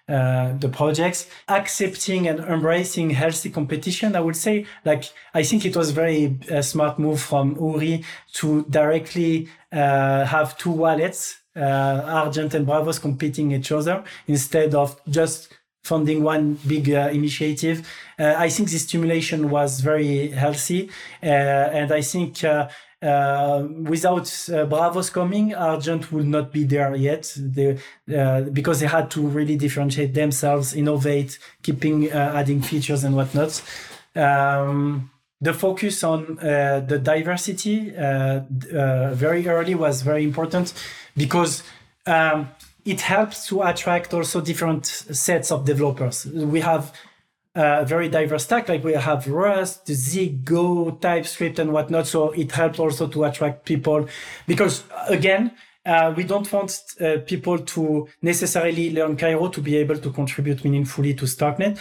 uh, 0.10 0.34
uh, 0.44 0.58
the 0.58 0.70
projects, 0.70 1.30
accepting 1.48 2.28
and 2.28 2.40
embracing 2.40 3.10
healthy 3.12 3.50
competition. 3.50 4.16
I 4.16 4.20
would 4.20 4.36
say, 4.36 4.66
like, 4.86 5.06
I 5.34 5.44
think 5.44 5.66
it 5.66 5.76
was 5.76 5.92
very 5.92 6.38
uh, 6.52 6.62
smart 6.62 7.00
move 7.00 7.22
from 7.22 7.56
Uri 7.60 8.04
to 8.34 8.66
directly 8.70 9.50
uh, 9.72 10.26
have 10.26 10.58
two 10.58 10.72
wallets, 10.72 11.42
uh, 11.56 12.02
Argent 12.24 12.54
and 12.54 12.68
Braavos 12.68 13.00
competing 13.00 13.52
each 13.52 13.72
other 13.72 14.04
instead 14.28 14.76
of 14.76 15.00
just 15.10 15.54
funding 15.84 16.24
one 16.24 16.58
big 16.66 16.90
uh, 16.90 17.10
initiative. 17.12 17.88
Uh, 18.18 18.34
I 18.38 18.50
think 18.50 18.70
this 18.70 18.84
stimulation 18.84 19.50
was 19.50 19.82
very 19.82 20.30
healthy. 20.30 20.90
Uh, 21.22 21.26
and 21.26 21.92
I 21.92 22.02
think 22.02 22.44
uh, 23.04 23.68
without 23.82 24.28
uh, 24.50 24.66
Braavos 24.66 25.12
coming, 25.12 25.54
Argent 25.54 26.12
would 26.12 26.28
not 26.28 26.54
be 26.54 26.64
there 26.64 26.96
yet. 26.96 27.34
They, 27.38 27.78
uh, 28.16 28.42
because 28.42 28.80
they 28.80 28.88
had 28.88 29.12
to 29.12 29.22
really 29.22 29.58
differentiate 29.58 30.14
themselves, 30.14 30.74
innovate, 30.74 31.38
keeping 31.64 32.12
uh, 32.12 32.34
adding 32.36 32.62
features 32.62 33.04
and 33.04 33.16
whatnot. 33.16 33.62
Um, 34.16 35.12
the 35.42 35.54
focus 35.54 36.04
on 36.04 36.40
uh, 36.40 36.80
the 36.88 36.98
diversity 36.98 37.94
uh, 37.96 38.42
very 39.14 39.46
early 39.48 39.76
was 39.76 40.02
very 40.02 40.24
important 40.24 40.74
because 41.18 41.64
um, 42.06 42.50
it 42.86 43.02
helps 43.02 43.48
to 43.48 43.64
attract 43.64 44.14
also 44.14 44.40
different 44.40 44.86
sets 44.86 45.52
of 45.52 45.66
developers. 45.66 46.26
We 46.26 46.62
have 46.62 46.94
a 47.56 47.86
very 47.86 48.10
diverse 48.10 48.46
stack, 48.46 48.68
like 48.70 48.84
we 48.84 48.94
have 48.94 49.28
Rust, 49.28 49.88
Zig, 49.88 50.44
Go, 50.44 50.92
TypeScript, 50.92 51.60
and 51.60 51.72
whatnot. 51.72 52.08
So 52.08 52.32
it 52.32 52.52
helps 52.52 52.80
also 52.80 53.08
to 53.08 53.24
attract 53.26 53.66
people 53.66 54.08
because, 54.48 54.84
again, 55.08 55.52
uh, 55.86 56.14
we 56.16 56.24
don't 56.24 56.52
want 56.52 56.82
uh, 57.02 57.18
people 57.26 57.60
to 57.60 58.08
necessarily 58.22 58.92
learn 58.92 59.18
Cairo 59.18 59.50
to 59.50 59.62
be 59.62 59.76
able 59.76 59.98
to 59.98 60.10
contribute 60.12 60.64
meaningfully 60.64 61.14
to 61.16 61.26
Starknet. 61.26 61.78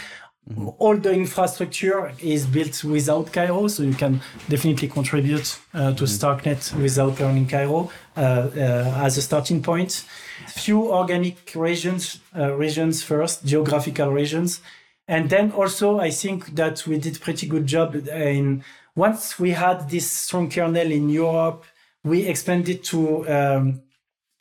mm-hmm. 0.49 0.69
all 0.79 0.97
the 0.97 1.11
infrastructure 1.11 2.11
is 2.21 2.45
built 2.45 2.83
without 2.83 3.31
Cairo, 3.31 3.67
so 3.67 3.83
you 3.83 3.93
can 3.93 4.21
definitely 4.49 4.87
contribute 4.87 5.59
uh, 5.73 5.93
to 5.93 6.03
mm-hmm. 6.03 6.05
StarkNet 6.05 6.75
without 6.81 7.19
learning 7.19 7.47
Cairo 7.47 7.89
uh, 8.17 8.19
uh, 8.19 9.01
as 9.03 9.17
a 9.17 9.21
starting 9.21 9.61
point. 9.61 10.05
Few 10.47 10.91
organic 10.91 11.53
regions, 11.55 12.19
uh, 12.35 12.53
regions 12.53 13.03
first, 13.03 13.45
geographical 13.45 14.11
regions, 14.11 14.61
and 15.07 15.29
then 15.29 15.51
also 15.51 15.99
I 15.99 16.11
think 16.11 16.55
that 16.55 16.85
we 16.87 16.97
did 16.97 17.21
pretty 17.21 17.47
good 17.47 17.67
job 17.67 17.95
in 17.95 18.63
once 18.95 19.39
we 19.39 19.51
had 19.51 19.89
this 19.89 20.09
strong 20.11 20.49
kernel 20.49 20.91
in 20.91 21.09
Europe, 21.09 21.65
we 22.03 22.25
expanded 22.27 22.83
to 22.85 23.27
um, 23.29 23.81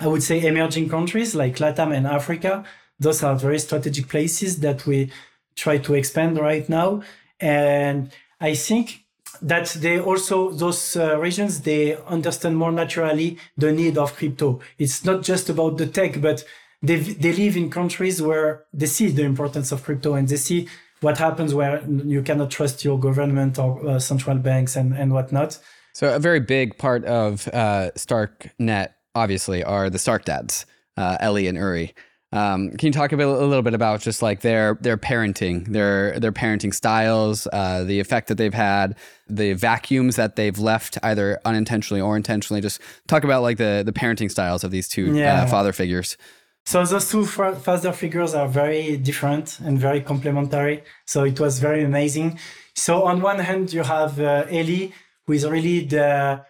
I 0.01 0.09
would 0.09 0.23
say 0.23 0.45
emerging 0.45 0.89
countries 0.89 1.35
like 1.35 1.57
Latam 1.57 1.95
and 1.95 2.07
Africa. 2.07 2.65
Those 2.99 3.23
are 3.23 3.37
very 3.37 3.59
strategic 3.59 4.09
places 4.09 4.61
that 4.61 4.85
we 4.87 5.11
try 5.55 5.79
to 5.79 5.95
expand 5.95 6.39
right 6.39 6.69
now. 6.69 7.03
And 7.41 8.11
I 8.41 8.55
think 8.55 9.05
that 9.41 9.69
they 9.81 9.99
also 10.01 10.51
those 10.51 10.97
uh, 10.97 11.19
regions 11.19 11.63
they 11.63 11.97
understand 12.07 12.57
more 12.57 12.73
naturally 12.73 13.39
the 13.57 13.73
need 13.73 13.97
of 13.97 14.17
crypto. 14.17 14.61
It's 14.79 15.05
not 15.05 15.23
just 15.23 15.49
about 15.49 15.79
the 15.79 15.87
tech, 15.87 16.21
but 16.21 16.45
they 16.83 16.97
they 16.97 17.33
live 17.33 17.57
in 17.57 17.71
countries 17.71 18.21
where 18.21 18.65
they 18.73 18.87
see 18.87 19.09
the 19.09 19.23
importance 19.23 19.73
of 19.73 19.83
crypto 19.83 20.15
and 20.15 20.29
they 20.29 20.37
see 20.37 20.69
what 21.01 21.19
happens 21.19 21.55
where 21.55 21.83
you 21.87 22.23
cannot 22.23 22.51
trust 22.51 22.85
your 22.85 22.99
government 22.99 23.59
or 23.59 23.87
uh, 23.87 23.99
central 23.99 24.39
banks 24.39 24.77
and 24.77 24.93
and 24.95 25.13
whatnot. 25.13 25.59
So 25.95 26.15
a 26.15 26.19
very 26.19 26.41
big 26.41 26.79
part 26.79 27.05
of 27.05 27.49
uh, 27.49 27.91
StarkNet, 27.97 28.89
obviously, 29.15 29.63
are 29.63 29.91
the 29.91 29.99
Stark 29.99 30.25
dads, 30.25 30.65
uh, 30.97 31.19
Eli 31.23 31.43
and 31.43 31.59
Uri. 31.59 31.95
Um, 32.33 32.71
can 32.71 32.87
you 32.87 32.93
talk 32.93 33.13
a, 33.13 33.17
bit, 33.19 33.27
a 33.27 33.31
little 33.31 33.63
bit 33.63 33.75
about 33.75 34.01
just 34.01 34.23
like 34.23 34.41
their 34.41 34.79
their 34.81 34.97
parenting, 34.97 35.67
their 35.69 36.19
their 36.19 36.33
parenting 36.33 36.75
styles, 36.75 37.47
uh, 37.53 37.85
the 37.85 38.01
effect 38.01 38.29
that 38.29 38.37
they've 38.37 38.55
had, 38.55 38.97
the 39.29 39.53
vacuums 39.53 40.17
that 40.17 40.37
they've 40.37 40.59
left 40.59 40.97
either 41.03 41.39
unintentionally 41.45 42.01
or 42.01 42.17
intentionally? 42.17 42.63
Just 42.63 42.81
talk 43.07 43.23
about 43.23 43.43
like 43.43 43.59
the 43.59 43.83
the 43.85 43.93
parenting 43.93 44.31
styles 44.31 44.65
of 44.65 44.71
these 44.71 44.89
two 44.89 45.11
uh, 45.11 45.15
yeah. 45.15 45.43
uh, 45.43 45.47
father 45.47 45.75
figures. 45.75 46.17
So 46.65 46.85
those 46.85 47.11
two 47.11 47.27
father 47.27 47.93
figures 47.93 48.35
are 48.35 48.49
very 48.49 48.97
different 48.97 49.59
and 49.61 49.79
very 49.79 50.01
complementary. 50.01 50.85
So 51.07 51.25
it 51.25 51.39
was 51.41 51.59
very 51.59 51.83
amazing. 51.85 52.39
So 52.75 53.05
on 53.05 53.21
one 53.21 53.41
hand, 53.41 53.73
you 53.73 53.83
have 53.83 54.21
uh, 54.21 54.47
Eli, 54.51 54.89
who 55.27 55.33
is 55.33 55.47
really 55.47 55.85
the 55.85 56.45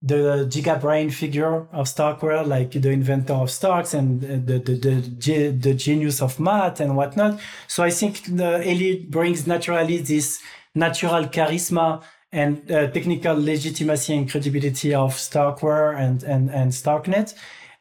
the 0.00 0.46
giga 0.48 0.80
brain 0.80 1.10
figure 1.10 1.66
of 1.72 1.86
Starkware, 1.86 2.46
like 2.46 2.70
the 2.70 2.90
inventor 2.90 3.34
of 3.34 3.50
Starks 3.50 3.94
and 3.94 4.20
the, 4.20 4.58
the, 4.60 4.74
the, 4.74 5.50
the 5.50 5.74
genius 5.74 6.22
of 6.22 6.38
math 6.38 6.80
and 6.80 6.96
whatnot. 6.96 7.40
So 7.66 7.82
I 7.82 7.90
think 7.90 8.22
the 8.36 8.62
Eli 8.64 9.06
brings 9.08 9.46
naturally 9.46 9.98
this 9.98 10.40
natural 10.74 11.24
charisma 11.24 12.02
and 12.30 12.70
uh, 12.70 12.88
technical 12.90 13.34
legitimacy 13.42 14.16
and 14.16 14.30
credibility 14.30 14.94
of 14.94 15.14
Starkware 15.14 15.98
and, 15.98 16.22
and, 16.22 16.50
and 16.50 16.70
Starknet. 16.70 17.34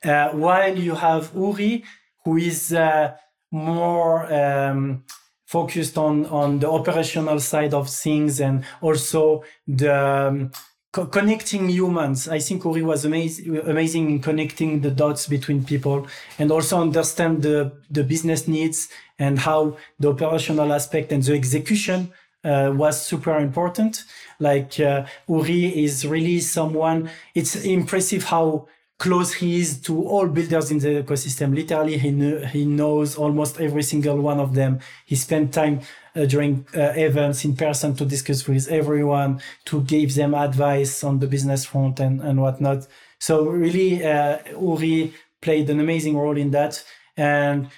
Uh, 0.04 0.30
while 0.30 0.78
you 0.78 0.96
have 0.96 1.32
Uri, 1.36 1.84
who 2.24 2.38
is 2.38 2.74
uh, 2.74 3.14
more 3.52 4.32
um, 4.32 5.04
focused 5.46 5.98
on, 5.98 6.26
on 6.28 6.60
the 6.60 6.70
operational 6.70 7.40
side 7.40 7.74
of 7.74 7.90
things 7.90 8.40
and 8.40 8.64
also 8.82 9.44
the 9.66 9.96
um, 9.96 10.52
co- 10.92 11.06
connecting 11.06 11.70
humans. 11.70 12.28
I 12.28 12.40
think 12.40 12.66
Uri 12.66 12.84
was 12.84 13.06
amazing, 13.06 13.58
amazing 13.60 14.10
in 14.12 14.20
connecting 14.20 14.82
the 14.82 14.92
dots 14.92 15.28
between 15.28 15.64
people 15.64 16.08
and 16.38 16.52
also 16.52 16.82
understand 16.82 17.44
the, 17.44 17.72
the 17.90 18.04
business 18.04 18.48
needs 18.48 18.90
and 19.18 19.40
how 19.40 19.78
the 20.00 20.10
operational 20.10 20.74
aspect 20.74 21.12
and 21.12 21.24
the 21.24 21.34
execution 21.34 22.12
uh, 22.44 22.72
was 22.76 23.04
super 23.06 23.38
important. 23.38 24.04
Like 24.40 24.80
uh, 24.80 25.06
Uri 25.28 25.84
is 25.84 26.06
really 26.06 26.40
someone, 26.40 27.10
it's 27.34 27.56
impressive 27.56 28.26
how 28.26 28.68
close 28.98 29.34
he 29.36 29.60
is 29.60 29.80
to 29.82 30.04
all 30.08 30.28
builders 30.28 30.72
in 30.72 30.80
the 30.80 31.04
ecosystem. 31.04 31.54
Literally, 31.56 31.98
he, 31.98 32.12
kn- 32.12 32.44
he 32.48 32.66
knows 32.66 33.16
almost 33.16 33.60
every 33.60 33.84
single 33.84 34.20
one 34.20 34.40
of 34.40 34.56
them. 34.56 34.80
He 35.06 35.16
spent 35.16 35.54
time 35.54 35.82
uh, 36.16 36.26
during 36.26 36.66
uh, 36.76 36.94
events 36.96 37.46
in 37.46 37.56
person 37.56 37.96
to 37.96 38.06
discuss 38.06 38.48
with 38.48 38.68
everyone, 38.70 39.42
to 39.66 39.82
give 39.84 40.16
them 40.16 40.34
advice 40.34 41.04
on 41.04 41.20
the 41.20 41.28
business 41.28 41.66
front 41.66 42.00
and, 42.00 42.22
and 42.22 42.42
whatnot. 42.42 42.88
So 43.20 43.46
really, 43.46 44.04
uh, 44.04 44.40
Uri 44.60 45.14
played 45.42 45.70
an 45.70 45.80
amazing 45.80 46.18
role 46.18 46.38
in 46.38 46.52
that. 46.52 46.84
And 47.16 47.70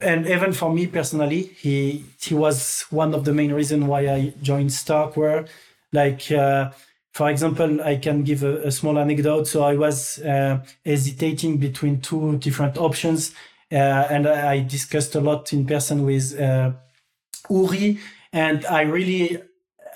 and 0.00 0.26
even 0.28 0.52
for 0.52 0.72
me 0.72 0.86
personally, 0.86 1.42
he 1.42 2.04
he 2.20 2.34
was 2.34 2.82
one 2.90 3.14
of 3.14 3.24
the 3.24 3.32
main 3.32 3.52
reasons 3.52 3.84
why 3.84 4.08
I 4.08 4.34
joined 4.42 4.70
Starkware. 4.70 5.48
Like 5.92 6.30
uh, 6.30 6.70
for 7.18 7.28
example, 7.28 7.82
I 7.82 7.96
can 7.96 8.22
give 8.22 8.44
a, 8.44 8.68
a 8.68 8.70
small 8.70 8.96
anecdote. 8.96 9.48
So 9.48 9.64
I 9.64 9.74
was 9.74 10.20
uh, 10.20 10.60
hesitating 10.86 11.56
between 11.56 12.00
two 12.00 12.36
different 12.38 12.78
options, 12.78 13.34
uh, 13.72 13.74
and 13.74 14.28
I 14.28 14.60
discussed 14.60 15.16
a 15.16 15.20
lot 15.20 15.52
in 15.52 15.66
person 15.66 16.06
with 16.06 16.38
uh, 16.38 16.70
Uri, 17.50 17.98
and 18.32 18.64
I 18.66 18.82
really 18.82 19.42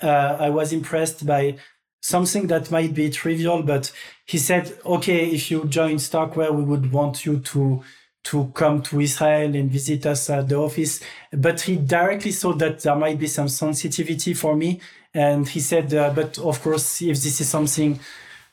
uh, 0.01 0.35
I 0.37 0.49
was 0.49 0.73
impressed 0.73 1.25
by 1.25 1.55
something 2.01 2.47
that 2.47 2.69
might 2.71 2.93
be 2.93 3.09
trivial, 3.09 3.63
but 3.63 3.93
he 4.25 4.37
said, 4.37 4.77
"Okay, 4.85 5.29
if 5.29 5.49
you 5.49 5.63
join 5.63 5.95
Starkware, 5.99 6.53
we 6.53 6.65
would 6.65 6.91
want 6.91 7.25
you 7.25 7.39
to." 7.39 7.83
To 8.23 8.51
come 8.53 8.81
to 8.81 9.01
Israel 9.01 9.55
and 9.55 9.69
visit 9.69 10.05
us 10.05 10.29
at 10.29 10.47
the 10.47 10.55
office. 10.55 11.01
But 11.31 11.61
he 11.61 11.75
directly 11.75 12.31
saw 12.31 12.53
that 12.53 12.79
there 12.79 12.95
might 12.95 13.19
be 13.19 13.27
some 13.27 13.49
sensitivity 13.49 14.33
for 14.33 14.55
me. 14.55 14.79
And 15.13 15.47
he 15.47 15.59
said, 15.59 15.93
uh, 15.93 16.11
but 16.15 16.39
of 16.39 16.61
course, 16.61 17.01
if 17.01 17.21
this 17.21 17.39
is 17.41 17.49
something 17.49 17.99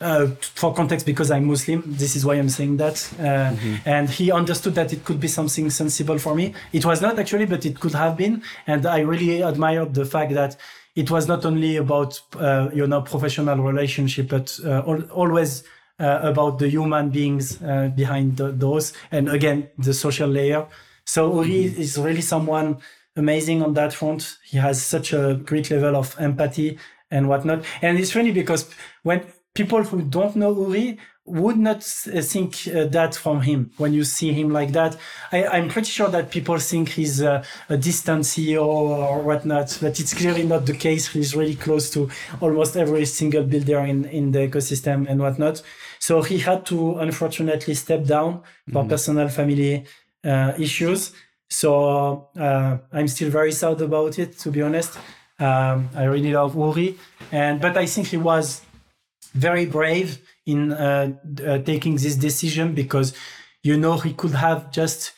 uh, 0.00 0.26
for 0.40 0.74
context, 0.74 1.06
because 1.06 1.30
I'm 1.30 1.44
Muslim, 1.44 1.82
this 1.86 2.16
is 2.16 2.24
why 2.26 2.34
I'm 2.34 2.48
saying 2.48 2.78
that. 2.78 2.96
Uh, 3.18 3.22
mm-hmm. 3.22 3.76
And 3.86 4.10
he 4.10 4.32
understood 4.32 4.74
that 4.74 4.92
it 4.92 5.04
could 5.04 5.20
be 5.20 5.28
something 5.28 5.70
sensible 5.70 6.18
for 6.18 6.34
me. 6.34 6.54
It 6.72 6.84
was 6.84 7.00
not 7.00 7.18
actually, 7.18 7.46
but 7.46 7.64
it 7.64 7.78
could 7.80 7.92
have 7.92 8.16
been. 8.16 8.42
And 8.66 8.86
I 8.86 9.00
really 9.00 9.42
admired 9.42 9.94
the 9.94 10.04
fact 10.04 10.32
that 10.34 10.56
it 10.96 11.10
was 11.10 11.28
not 11.28 11.44
only 11.44 11.76
about, 11.76 12.20
uh, 12.34 12.68
you 12.74 12.86
know, 12.86 13.02
professional 13.02 13.58
relationship, 13.58 14.28
but 14.28 14.58
uh, 14.64 14.82
al- 14.86 15.10
always 15.10 15.62
about 16.00 16.58
the 16.58 16.68
human 16.68 17.10
beings 17.10 17.62
uh, 17.62 17.90
behind 17.94 18.36
the, 18.36 18.52
those, 18.52 18.92
and 19.10 19.28
again 19.28 19.68
the 19.78 19.94
social 19.94 20.28
layer. 20.28 20.66
So 21.04 21.42
Uri 21.42 21.64
mm-hmm. 21.64 21.80
is 21.80 21.98
really 21.98 22.20
someone 22.20 22.78
amazing 23.16 23.62
on 23.62 23.74
that 23.74 23.92
front. 23.92 24.36
He 24.44 24.58
has 24.58 24.82
such 24.82 25.12
a 25.12 25.40
great 25.44 25.70
level 25.70 25.96
of 25.96 26.16
empathy 26.18 26.78
and 27.10 27.28
whatnot. 27.28 27.64
And 27.82 27.98
it's 27.98 28.12
funny 28.12 28.30
because 28.30 28.70
when 29.02 29.24
people 29.54 29.82
who 29.82 30.02
don't 30.02 30.36
know 30.36 30.52
Uri 30.52 30.98
would 31.30 31.56
not 31.56 31.82
think 31.82 32.66
uh, 32.66 32.84
that 32.86 33.14
from 33.14 33.42
him 33.42 33.70
when 33.76 33.92
you 33.92 34.04
see 34.04 34.32
him 34.32 34.50
like 34.50 34.72
that. 34.72 34.96
I, 35.30 35.58
am 35.58 35.68
pretty 35.68 35.90
sure 35.90 36.08
that 36.08 36.30
people 36.30 36.58
think 36.58 36.88
he's 36.90 37.20
a, 37.20 37.44
a, 37.68 37.76
distant 37.76 38.24
CEO 38.24 38.64
or 38.64 39.20
whatnot, 39.22 39.78
but 39.80 40.00
it's 40.00 40.12
clearly 40.12 40.44
not 40.44 40.66
the 40.66 40.74
case. 40.74 41.08
He's 41.08 41.36
really 41.36 41.54
close 41.54 41.90
to 41.90 42.10
almost 42.40 42.76
every 42.76 43.04
single 43.04 43.44
builder 43.44 43.80
in, 43.80 44.06
in 44.06 44.32
the 44.32 44.40
ecosystem 44.40 45.08
and 45.08 45.20
whatnot. 45.20 45.62
So 46.00 46.22
he 46.22 46.38
had 46.38 46.66
to 46.66 46.98
unfortunately 46.98 47.74
step 47.74 48.04
down 48.04 48.42
for 48.72 48.82
mm. 48.82 48.88
personal 48.88 49.28
family 49.28 49.84
uh, 50.24 50.52
issues. 50.58 51.12
So 51.48 52.28
uh, 52.38 52.78
I'm 52.92 53.06
still 53.06 53.30
very 53.30 53.52
sad 53.52 53.80
about 53.80 54.18
it, 54.18 54.38
to 54.40 54.50
be 54.50 54.62
honest. 54.62 54.98
Um, 55.38 55.88
I 55.94 56.04
really 56.04 56.32
love 56.32 56.54
Uri, 56.54 56.98
and 57.32 57.60
but 57.60 57.76
I 57.76 57.86
think 57.86 58.08
he 58.08 58.18
was 58.18 58.60
very 59.34 59.64
brave 59.66 60.18
in 60.46 60.72
uh, 60.72 61.12
uh, 61.46 61.58
taking 61.58 61.96
this 61.96 62.16
decision 62.16 62.74
because 62.74 63.14
you 63.62 63.76
know 63.76 63.96
he 63.96 64.12
could 64.12 64.32
have 64.32 64.70
just 64.70 65.12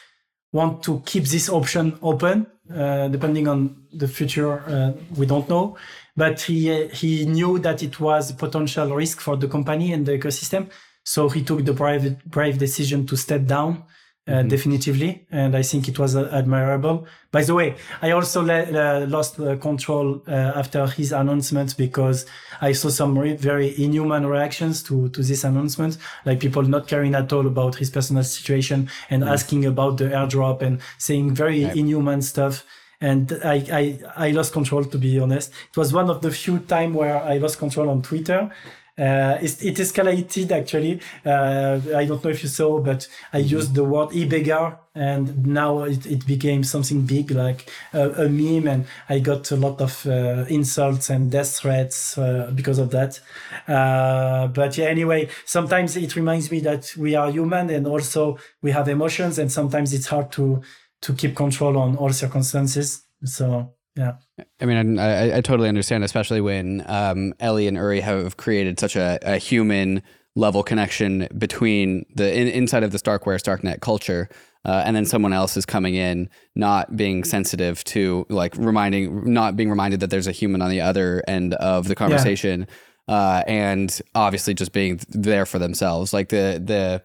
want 0.53 0.83
to 0.85 1.03
keep 1.07 1.24
this 1.24 1.49
option 1.49 1.99
open 2.03 2.47
uh, 2.74 3.09
depending 3.09 3.49
on 3.49 3.85
the 3.93 4.07
future 4.07 4.61
uh, 4.61 4.93
we 5.16 5.26
don't 5.26 5.49
know 5.49 5.76
but 6.17 6.41
he 6.43 6.87
he 6.89 7.25
knew 7.27 7.59
that 7.59 7.83
it 7.83 8.01
was 8.01 8.31
a 8.31 8.35
potential 8.35 8.95
risk 8.95 9.21
for 9.21 9.37
the 9.37 9.49
company 9.49 9.93
and 9.93 10.07
the 10.07 10.19
ecosystem 10.19 10.71
so 11.05 11.29
he 11.29 11.43
took 11.43 11.65
the 11.65 11.73
brave 11.73 12.23
brave 12.25 12.59
decision 12.59 13.07
to 13.07 13.17
step 13.17 13.45
down 13.47 13.85
uh, 14.29 14.35
mm-hmm. 14.35 14.49
definitively, 14.49 15.27
and 15.33 15.57
I 15.57 15.63
think 15.63 15.89
it 15.89 15.99
was 15.99 16.15
uh, 16.15 16.31
admirable. 16.33 17.09
By 17.33 17.43
the 17.43 17.55
way, 17.55 17.75
I 18.01 18.13
also 18.13 18.41
le- 18.41 18.71
uh, 18.71 19.07
lost 19.09 19.35
control 19.61 20.23
uh, 20.29 20.31
after 20.31 20.87
his 20.87 21.11
announcement 21.11 21.77
because 21.77 22.25
I 22.61 22.71
saw 22.71 22.89
some 22.89 23.19
re- 23.19 23.35
very 23.35 23.75
inhuman 23.83 24.27
reactions 24.27 24.81
to 24.85 25.09
to 25.09 25.23
this 25.25 25.43
announcement, 25.43 25.99
like 26.25 26.39
people 26.39 26.63
not 26.63 26.87
caring 26.87 27.17
at 27.17 27.33
all 27.33 27.49
about 27.49 27.75
his 27.75 27.91
personal 27.91 28.23
situation 28.23 28.89
and 29.11 29.25
mm-hmm. 29.25 29.33
asking 29.33 29.67
about 29.67 29.97
the 29.97 30.05
airdrop 30.05 30.63
and 30.63 30.81
saying 30.99 31.35
very 31.35 31.65
right. 31.65 31.77
inhuman 31.77 32.23
stuff. 32.23 32.65
And 33.03 33.24
I, 33.44 33.57
I 33.80 34.28
I 34.28 34.30
lost 34.38 34.53
control 34.53 34.84
to 34.84 34.98
be 34.98 35.20
honest. 35.24 35.53
It 35.72 35.76
was 35.76 35.92
one 35.92 36.09
of 36.09 36.18
the 36.24 36.30
few 36.30 36.57
time 36.61 36.90
where 36.94 37.18
I 37.32 37.34
lost 37.44 37.59
control 37.59 37.88
on 37.90 38.00
Twitter 38.11 38.50
Uh, 38.98 39.38
it, 39.40 39.64
it 39.64 39.76
escalated 39.78 40.50
actually. 40.53 41.00
Uh, 41.24 41.80
I 41.96 42.05
don't 42.05 42.22
know 42.22 42.30
if 42.30 42.42
you 42.42 42.48
saw, 42.48 42.78
but 42.78 43.09
I 43.32 43.40
mm-hmm. 43.40 43.57
used 43.57 43.74
the 43.74 43.84
word 43.84 44.11
e-beggar 44.12 44.78
and 44.94 45.46
now 45.46 45.84
it, 45.84 46.05
it 46.05 46.26
became 46.26 46.62
something 46.62 47.07
big 47.07 47.30
like 47.30 47.70
a, 47.94 48.24
a 48.24 48.28
meme 48.28 48.68
and 48.68 48.84
I 49.09 49.20
got 49.20 49.50
a 49.50 49.57
lot 49.57 49.80
of 49.80 50.07
uh, 50.07 50.44
insults 50.48 51.09
and 51.09 51.30
death 51.30 51.57
threats 51.61 52.18
uh, 52.18 52.50
because 52.55 52.78
of 52.78 52.90
that. 52.90 53.18
Uh, 53.66 54.48
but 54.48 54.76
yeah, 54.76 54.88
anyway, 54.88 55.30
sometimes 55.46 55.96
it 55.96 56.14
reminds 56.14 56.50
me 56.50 56.61
that 56.61 56.94
we 56.98 57.14
are 57.14 57.30
human 57.30 57.70
and 57.70 57.86
also 57.86 58.38
we 58.61 58.72
have 58.72 58.88
emotions 58.88 59.38
and 59.38 59.50
sometimes 59.50 59.94
it's 59.94 60.09
hard 60.09 60.30
to, 60.32 60.61
to 61.03 61.12
keep 61.12 61.36
control 61.36 61.76
on 61.76 61.96
all 61.96 62.12
circumstances. 62.12 63.05
So 63.24 63.74
yeah. 63.96 64.16
I 64.61 64.64
mean, 64.64 64.98
I, 64.98 65.36
I 65.36 65.40
totally 65.40 65.68
understand, 65.68 66.05
especially 66.05 66.40
when 66.40 66.82
um, 66.86 67.34
Eli 67.42 67.62
and 67.62 67.76
Uri 67.76 68.00
have 68.00 68.36
created 68.36 68.80
such 68.80 68.96
a, 68.96 69.18
a 69.22 69.36
human 69.36 70.03
level 70.34 70.62
connection 70.62 71.28
between 71.36 72.07
the 72.14 72.34
in, 72.34 72.48
inside 72.48 72.82
of 72.84 72.92
the 72.92 72.98
Starkware 72.98 73.38
Starknet 73.38 73.80
culture, 73.80 74.28
uh, 74.64 74.82
and 74.86 74.96
then 74.96 75.05
someone 75.05 75.34
else 75.34 75.57
is 75.57 75.66
coming 75.66 75.94
in, 75.94 76.30
not 76.55 76.96
being 76.96 77.22
sensitive 77.22 77.84
to 77.84 78.24
like 78.30 78.57
reminding, 78.57 79.30
not 79.30 79.57
being 79.57 79.68
reminded 79.68 80.00
that 80.00 80.09
there's 80.09 80.26
a 80.26 80.32
human 80.32 80.62
on 80.62 80.70
the 80.70 80.80
other 80.80 81.22
end 81.28 81.53
of 81.55 81.86
the 81.86 81.94
conversation, 81.94 82.66
yeah. 83.09 83.14
uh, 83.14 83.42
and 83.46 84.00
obviously 84.14 84.55
just 84.55 84.72
being 84.72 84.98
there 85.11 85.44
for 85.44 85.59
themselves. 85.59 86.14
Like 86.14 86.30
the 86.30 86.62
the 86.64 87.03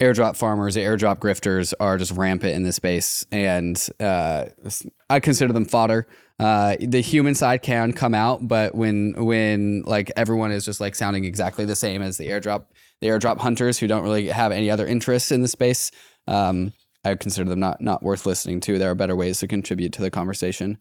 airdrop 0.00 0.36
farmers, 0.36 0.76
airdrop 0.76 1.18
grifters 1.18 1.72
are 1.80 1.98
just 1.98 2.12
rampant 2.12 2.54
in 2.54 2.62
this 2.62 2.76
space, 2.76 3.24
and 3.30 3.88
uh, 4.00 4.46
I 5.08 5.20
consider 5.20 5.52
them 5.52 5.64
fodder. 5.64 6.06
Uh, 6.38 6.76
the 6.80 7.00
human 7.00 7.34
side 7.34 7.62
can 7.62 7.92
come 7.92 8.14
out, 8.14 8.46
but 8.46 8.74
when 8.74 9.14
when 9.16 9.82
like 9.82 10.10
everyone 10.16 10.50
is 10.50 10.64
just 10.64 10.80
like 10.80 10.94
sounding 10.94 11.24
exactly 11.24 11.64
the 11.64 11.76
same 11.76 12.02
as 12.02 12.18
the 12.18 12.28
airdrop, 12.28 12.64
the 13.00 13.08
airdrop 13.08 13.38
hunters 13.38 13.78
who 13.78 13.86
don't 13.86 14.02
really 14.02 14.28
have 14.28 14.50
any 14.50 14.70
other 14.70 14.86
interests 14.86 15.30
in 15.30 15.42
the 15.42 15.48
space, 15.48 15.92
um, 16.26 16.72
I 17.04 17.14
consider 17.14 17.48
them 17.48 17.60
not 17.60 17.80
not 17.80 18.02
worth 18.02 18.26
listening 18.26 18.60
to. 18.62 18.78
There 18.78 18.90
are 18.90 18.96
better 18.96 19.14
ways 19.14 19.38
to 19.40 19.46
contribute 19.46 19.92
to 19.92 20.02
the 20.02 20.10
conversation. 20.10 20.78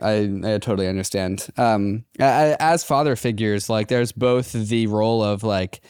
I, 0.00 0.30
I 0.44 0.58
totally 0.58 0.86
understand. 0.86 1.48
Um, 1.56 2.04
I, 2.20 2.56
as 2.60 2.84
father 2.84 3.16
figures, 3.16 3.68
like 3.68 3.88
there's 3.88 4.12
both 4.12 4.52
the 4.52 4.86
role 4.86 5.22
of 5.22 5.42
like 5.42 5.80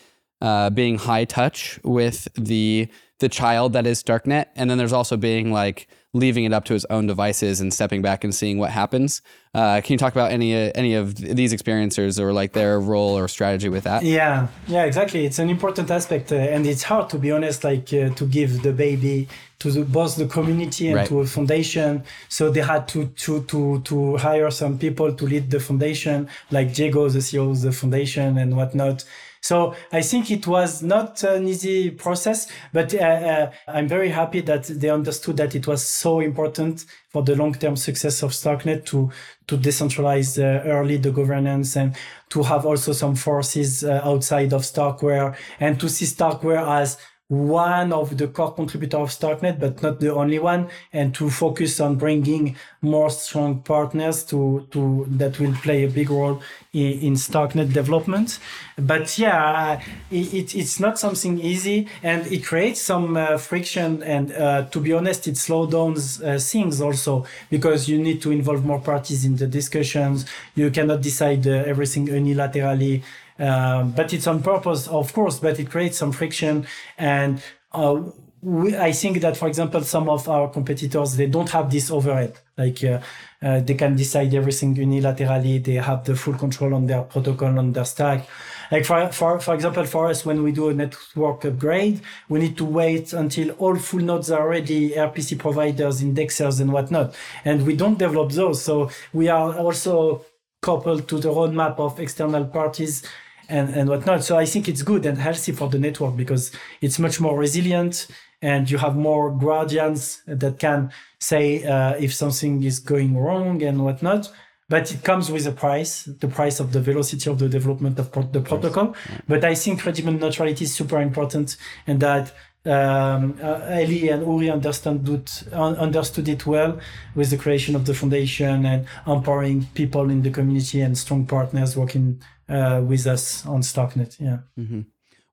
uh, 0.41 0.71
being 0.71 0.99
high 0.99 1.25
touch 1.25 1.79
with 1.85 2.29
the 2.35 2.89
the 3.19 3.29
child 3.29 3.75
that 3.75 3.87
is 3.87 4.03
Starknet 4.03 4.47
and 4.57 4.71
then 4.71 4.79
there's 4.79 4.95
also 4.95 5.17
being 5.17 5.53
like 5.53 5.89
leaving 6.13 6.45
it 6.45 6.53
up 6.53 6.65
to 6.65 6.73
his 6.73 6.85
own 6.87 7.07
devices 7.07 7.61
and 7.61 7.73
stepping 7.73 8.03
back 8.03 8.25
and 8.25 8.35
seeing 8.35 8.59
what 8.59 8.71
happens. 8.71 9.23
Uh, 9.55 9.81
can 9.81 9.95
you 9.95 9.99
talk 9.99 10.13
about 10.13 10.33
any 10.33 10.55
uh, 10.55 10.73
any 10.75 10.95
of 10.95 11.17
these 11.17 11.53
experiencers 11.53 12.19
or 12.19 12.33
like 12.33 12.53
their 12.53 12.81
role 12.81 13.17
or 13.17 13.29
strategy 13.29 13.69
with 13.69 13.85
that? 13.85 14.03
Yeah, 14.03 14.49
yeah, 14.67 14.85
exactly. 14.85 15.25
It's 15.25 15.39
an 15.39 15.51
important 15.51 15.91
aspect, 15.91 16.33
uh, 16.33 16.37
and 16.37 16.67
it's 16.67 16.83
hard 16.83 17.11
to 17.11 17.19
be 17.19 17.31
honest, 17.31 17.63
like 17.65 17.93
uh, 17.93 18.11
to 18.11 18.27
give 18.27 18.63
the 18.63 18.73
baby 18.73 19.29
to 19.61 19.71
the, 19.71 19.85
both 19.85 20.17
the 20.17 20.27
community 20.27 20.89
and 20.89 20.97
right. 20.97 21.09
to 21.09 21.21
a 21.21 21.27
foundation. 21.27 22.03
So 22.29 22.51
they 22.51 22.63
had 22.63 22.89
to 22.89 23.07
to 23.07 23.43
to 23.45 23.81
to 23.83 24.17
hire 24.17 24.51
some 24.51 24.79
people 24.79 25.13
to 25.15 25.25
lead 25.25 25.51
the 25.51 25.61
foundation, 25.61 26.29
like 26.51 26.75
Diego, 26.75 27.09
the 27.09 27.21
CEO 27.21 27.51
of 27.51 27.61
the 27.61 27.73
foundation, 27.73 28.39
and 28.39 28.57
whatnot. 28.57 29.05
So 29.43 29.75
I 29.91 30.03
think 30.03 30.31
it 30.31 30.47
was 30.47 30.83
not 30.83 31.23
an 31.25 31.49
easy 31.49 31.91
process, 31.91 32.47
but 32.73 32.95
uh, 32.95 32.99
uh, 32.99 33.53
I'm 33.67 33.89
very 33.89 34.11
happy 34.11 34.43
that 34.43 34.65
they 34.65 34.91
understood 34.91 35.39
that 35.39 35.55
it 35.55 35.67
was 35.67 35.83
so 35.87 36.21
important 36.21 36.85
for 37.09 37.23
the 37.23 37.35
long-term 37.35 37.77
success 37.77 38.23
of 38.23 38.33
Starknet 38.33 38.85
to 38.87 39.11
to 39.47 39.57
decentralize 39.57 40.39
uh, 40.39 40.63
early 40.69 40.99
the 40.99 41.11
governance 41.11 41.75
and 41.77 41.97
to 42.29 42.43
have 42.43 42.67
also 42.67 42.93
some 42.93 43.17
forces 43.17 43.83
uh, 43.83 44.01
outside 44.05 44.53
of 44.53 44.63
Starkware 44.63 45.35
and 45.59 45.81
to 45.81 45.89
see 45.89 46.05
Starkware 46.05 46.65
as 46.81 46.99
one 47.31 47.93
of 47.93 48.19
the 48.19 48.27
core 48.27 48.53
contributors 48.53 49.01
of 49.01 49.09
Starknet, 49.09 49.61
but 49.61 49.81
not 49.83 50.01
the 50.01 50.13
only 50.13 50.41
one, 50.41 50.69
and 50.93 51.15
to 51.15 51.31
focus 51.31 51.79
on 51.79 51.95
bringing 51.95 52.57
more 52.83 53.09
strong 53.09 53.63
partners 53.63 54.25
to, 54.25 54.67
to 54.73 55.07
that 55.09 55.39
will 55.39 55.55
play 55.63 55.85
a 55.85 55.89
big 55.89 56.11
role 56.11 56.43
in, 56.73 56.99
in 57.01 57.15
Starknet 57.15 57.73
development. 57.73 58.41
But 58.77 59.17
yeah, 59.17 59.81
it, 60.11 60.57
it's 60.57 60.81
not 60.81 60.99
something 60.99 61.39
easy, 61.39 61.87
and 62.03 62.27
it 62.27 62.45
creates 62.45 62.83
some 62.83 63.17
uh, 63.17 63.39
friction. 63.39 64.03
And 64.03 64.33
uh, 64.33 64.65
to 64.65 64.81
be 64.81 64.93
honest, 64.93 65.29
it 65.29 65.37
slows 65.37 65.71
down 65.71 65.93
uh, 66.29 66.37
things 66.41 66.81
also 66.81 67.27
because 67.49 67.89
you 67.89 67.99
need 68.03 68.21
to 68.23 68.33
involve 68.33 68.65
more 68.65 68.81
parties 68.81 69.25
in 69.25 69.37
the 69.37 69.47
discussions. 69.47 70.27
You 70.57 70.73
cannot 70.73 71.01
decide 71.01 71.47
uh, 71.47 71.63
everything 71.65 72.09
unilaterally. 72.09 73.05
Um, 73.41 73.93
but 73.93 74.13
it's 74.13 74.27
on 74.27 74.43
purpose, 74.43 74.87
of 74.87 75.13
course, 75.13 75.39
but 75.39 75.59
it 75.59 75.71
creates 75.71 75.97
some 75.99 76.13
friction. 76.13 76.67
And 76.99 77.43
uh, 77.73 78.03
we, 78.43 78.77
I 78.77 78.93
think 78.93 79.21
that, 79.23 79.37
for 79.37 79.49
example, 79.49 79.83
some 79.83 80.09
of 80.09 80.29
our 80.29 80.49
competitors, 80.49 81.17
they 81.17 81.27
don't 81.27 81.49
have 81.51 81.71
this 81.71 81.91
overhead. 81.91 82.39
Like 82.57 82.85
uh, 82.85 83.01
uh, 83.43 83.61
they 83.61 83.75
can 83.75 83.97
decide 83.97 84.35
everything 84.35 84.75
unilaterally. 84.77 85.65
They 85.65 85.75
have 85.75 86.05
the 86.05 86.15
full 86.17 86.35
control 86.35 86.75
on 86.75 86.87
their 86.87 87.03
protocol, 87.03 87.59
on 87.59 87.73
their 87.73 87.87
stack. 87.87 88.29
Like 88.71 88.85
for, 88.85 89.11
for, 89.11 89.41
for 89.41 89.55
example, 89.55 89.85
for 89.85 90.09
us, 90.09 90.25
when 90.25 90.43
we 90.43 90.53
do 90.53 90.69
a 90.69 90.75
network 90.75 91.45
upgrade, 91.45 92.03
we 92.29 92.41
need 92.41 92.57
to 92.59 92.65
wait 92.65 93.13
until 93.13 93.51
all 93.53 93.77
full 93.77 94.01
nodes 94.01 94.31
are 94.31 94.49
ready, 94.49 94.91
RPC 94.91 95.39
providers, 95.39 96.03
indexers, 96.03 96.61
and 96.61 96.73
whatnot. 96.73 97.15
And 97.45 97.67
we 97.67 97.75
don't 97.75 97.99
develop 97.99 98.33
those. 98.33 98.63
So 98.63 98.91
we 99.13 99.29
are 99.29 99.55
also 99.57 100.25
coupled 100.63 101.09
to 101.09 101.19
the 101.19 101.31
roadmap 101.31 101.79
of 101.79 101.99
external 101.99 102.45
parties 102.45 103.03
and, 103.51 103.75
and 103.75 103.89
whatnot. 103.89 104.25
So 104.25 104.39
I 104.39 104.47
think 104.47 104.69
it's 104.69 104.83
good 104.83 105.05
and 105.05 105.19
healthy 105.19 105.53
for 105.53 105.69
the 105.69 105.79
network 105.79 106.17
because 106.17 106.53
it's 106.81 106.99
much 106.99 107.21
more 107.21 107.37
resilient 107.37 108.07
and 108.43 108.71
you 108.71 108.79
have 108.79 108.97
more 108.97 109.31
guardians 109.31 110.23
that 110.27 110.59
can 110.59 110.91
say 111.19 111.65
uh, 111.65 111.95
if 111.99 112.15
something 112.15 112.63
is 112.63 112.79
going 112.79 113.17
wrong 113.17 113.63
and 113.63 113.85
whatnot. 113.85 114.33
But 114.69 114.93
it 114.93 115.03
comes 115.03 115.33
with 115.33 115.47
a 115.49 115.53
price, 115.53 116.05
the 116.05 116.29
price 116.29 116.61
of 116.61 116.73
the 116.73 116.81
velocity 116.81 117.29
of 117.29 117.41
the 117.41 117.49
development 117.49 117.99
of 117.99 118.13
pro- 118.13 118.23
the 118.23 118.41
protocol. 118.41 118.95
But 119.27 119.45
I 119.45 119.57
think 119.57 119.85
regimen 119.85 120.21
neutrality 120.21 120.65
is 120.65 120.73
super 120.73 121.01
important 121.01 121.57
and 121.89 121.99
that 122.01 122.33
um, 122.67 123.39
uh, 123.43 123.81
Eli 123.81 124.13
and 124.13 124.23
Uri 124.23 124.51
understand 124.51 125.09
it, 125.09 125.53
understood 125.53 126.29
it 126.29 126.47
well 126.47 126.79
with 127.15 127.31
the 127.31 127.39
creation 127.39 127.75
of 127.75 127.87
the 127.87 127.95
foundation 127.95 128.67
and 128.67 128.87
empowering 129.07 129.67
people 129.75 130.11
in 130.11 130.23
the 130.23 130.31
community 130.31 130.83
and 130.83 130.97
strong 130.97 131.27
partners 131.27 131.77
working 131.77 132.21
uh, 132.51 132.83
with 132.83 133.07
us 133.07 133.47
on 133.47 133.63
Starknet. 133.63 134.21
Yeah. 134.21 134.39
Mm-hmm. 134.59 134.81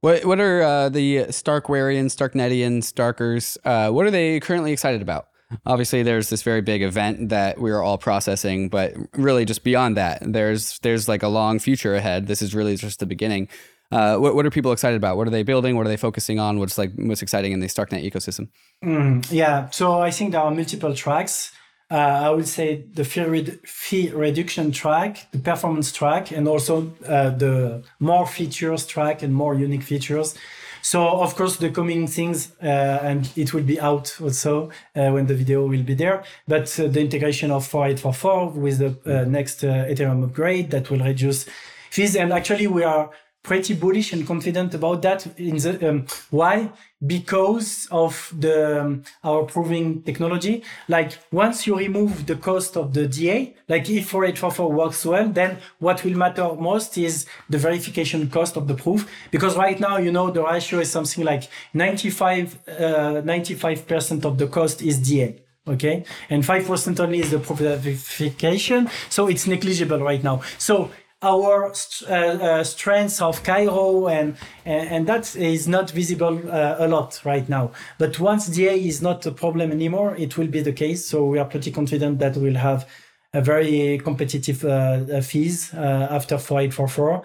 What 0.02 0.26
What 0.26 0.40
are 0.40 0.62
uh, 0.62 0.90
the 0.90 1.26
Starkwarians, 1.30 2.16
Starknetians, 2.16 2.84
Starkers? 2.94 3.58
Uh, 3.66 3.92
what 3.92 4.06
are 4.06 4.12
they 4.12 4.40
currently 4.40 4.72
excited 4.72 5.02
about? 5.02 5.28
Obviously, 5.66 6.04
there's 6.04 6.30
this 6.30 6.44
very 6.44 6.62
big 6.62 6.82
event 6.82 7.30
that 7.30 7.58
we 7.58 7.72
are 7.72 7.82
all 7.82 7.98
processing, 7.98 8.68
but 8.68 8.94
really, 9.14 9.46
just 9.46 9.64
beyond 9.64 9.96
that, 9.96 10.20
there's 10.22 10.78
there's 10.80 11.08
like 11.08 11.24
a 11.24 11.30
long 11.30 11.58
future 11.58 11.96
ahead. 11.96 12.28
This 12.28 12.42
is 12.42 12.54
really 12.54 12.76
just 12.76 13.00
the 13.00 13.06
beginning. 13.06 13.48
Uh, 13.90 14.18
what, 14.18 14.36
what 14.36 14.46
are 14.46 14.52
people 14.52 14.74
excited 14.74 14.98
about? 14.98 15.16
What 15.16 15.28
are 15.28 15.32
they 15.32 15.44
building? 15.44 15.78
What 15.78 15.86
are 15.86 15.90
they 15.90 15.98
focusing 15.98 16.40
on? 16.40 16.60
What's 16.60 16.78
like 16.78 16.98
most 16.98 17.22
exciting 17.22 17.54
in 17.54 17.62
the 17.62 17.68
Starknet 17.68 18.04
ecosystem? 18.04 18.50
Mm, 18.84 19.26
yeah, 19.32 19.70
so 19.70 20.02
I 20.02 20.12
think 20.12 20.34
there 20.34 20.42
are 20.42 20.52
multiple 20.52 20.94
tracks 20.94 21.54
uh, 21.90 21.96
I 21.96 22.30
would 22.32 22.48
say 22.48 22.84
the 22.94 23.06
fee, 23.06 23.24
red- 23.24 23.60
fee, 23.64 24.10
reduction 24.10 24.72
track, 24.72 25.28
the 25.32 25.40
performance 25.40 25.92
track, 25.92 26.32
and 26.32 26.48
also 26.48 26.92
uh, 27.08 27.30
the 27.30 27.84
more 28.00 28.28
features 28.28 28.86
track 28.86 29.24
and 29.24 29.34
more 29.34 29.56
unique 29.56 29.84
features. 29.84 30.36
So 30.82 31.08
of 31.22 31.36
course 31.36 31.58
the 31.58 31.70
coming 31.70 32.08
things, 32.08 32.52
uh, 32.62 32.66
and 32.66 33.30
it 33.36 33.54
will 33.54 33.64
be 33.64 33.80
out 33.80 34.16
also 34.22 34.70
uh, 34.96 35.12
when 35.12 35.28
the 35.28 35.34
video 35.34 35.66
will 35.66 35.84
be 35.84 35.96
there. 35.96 36.24
But 36.48 36.78
uh, 36.80 36.88
the 36.88 37.02
integration 37.02 37.52
of 37.52 37.66
4844 37.66 38.50
with 38.50 38.78
the 38.80 39.22
uh, 39.22 39.26
next 39.26 39.62
Ethereum 39.62 40.24
upgrade 40.24 40.72
that 40.72 40.90
will 40.90 41.00
reduce 41.00 41.46
fees, 41.90 42.16
and 42.16 42.34
actually 42.34 42.68
we 42.68 42.84
are 42.84 43.10
pretty 43.48 43.74
bullish 43.74 44.12
and 44.14 44.28
confident 44.28 44.74
about 44.74 45.02
that. 45.02 45.26
In 45.38 45.58
the, 45.58 45.90
um, 45.90 46.06
why? 46.30 46.70
Because 47.06 47.88
of 47.92 48.34
the 48.38 48.82
um, 48.82 49.04
our 49.24 49.44
proving 49.44 50.04
technology. 50.04 50.64
Like 50.88 51.12
once 51.32 51.66
you 51.66 51.78
remove 51.78 52.26
the 52.26 52.36
cost 52.36 52.76
of 52.76 52.94
the 52.94 53.08
DA, 53.08 53.56
like 53.70 53.90
if 53.90 54.10
4844 54.10 54.72
works 54.72 55.06
well, 55.06 55.30
then 55.30 55.60
what 55.80 56.04
will 56.04 56.18
matter 56.18 56.54
most 56.56 56.98
is 56.98 57.26
the 57.50 57.58
verification 57.58 58.30
cost 58.30 58.58
of 58.58 58.68
the 58.68 58.76
proof. 58.76 59.10
Because 59.32 59.56
right 59.56 59.80
now, 59.80 59.98
you 59.98 60.12
know, 60.12 60.30
the 60.30 60.44
ratio 60.44 60.80
is 60.80 60.92
something 60.92 61.24
like 61.24 61.50
95, 61.74 62.60
uh, 62.68 62.82
95% 63.24 64.26
of 64.26 64.38
the 64.38 64.48
cost 64.48 64.82
is 64.82 65.00
DA 65.00 65.42
okay 65.68 66.06
and 66.30 66.44
5% 66.44 67.00
only 67.02 67.20
is 67.20 67.32
the 67.32 67.40
proof 67.40 67.60
verification 67.60 68.90
so 69.10 69.28
it's 69.28 69.48
negligible 69.48 70.00
right 70.00 70.24
now 70.24 70.42
so 70.58 70.90
our 71.22 71.74
uh, 72.08 72.14
uh, 72.14 72.64
strengths 72.64 73.22
of 73.22 73.44
Cairo 73.44 74.08
and, 74.08 74.38
and, 74.66 75.08
that 75.08 75.36
is 75.36 75.68
not 75.68 75.90
visible 75.90 76.40
uh, 76.52 76.76
a 76.78 76.88
lot 76.88 77.20
right 77.26 77.50
now. 77.50 77.72
But 77.98 78.20
once 78.20 78.48
DA 78.48 78.80
is 78.80 79.02
not 79.02 79.26
a 79.26 79.32
problem 79.32 79.72
anymore, 79.72 80.16
it 80.16 80.38
will 80.38 80.48
be 80.48 80.62
the 80.62 80.74
case. 80.74 81.08
So 81.08 81.26
we 81.26 81.40
are 81.40 81.46
pretty 81.46 81.72
confident 81.72 82.20
that 82.20 82.38
we'll 82.38 82.56
have 82.56 82.88
a 83.34 83.42
very 83.42 84.00
competitive 84.04 84.64
uh, 84.64 85.22
fees 85.22 85.74
after 85.74 86.38
4844. 86.38 87.24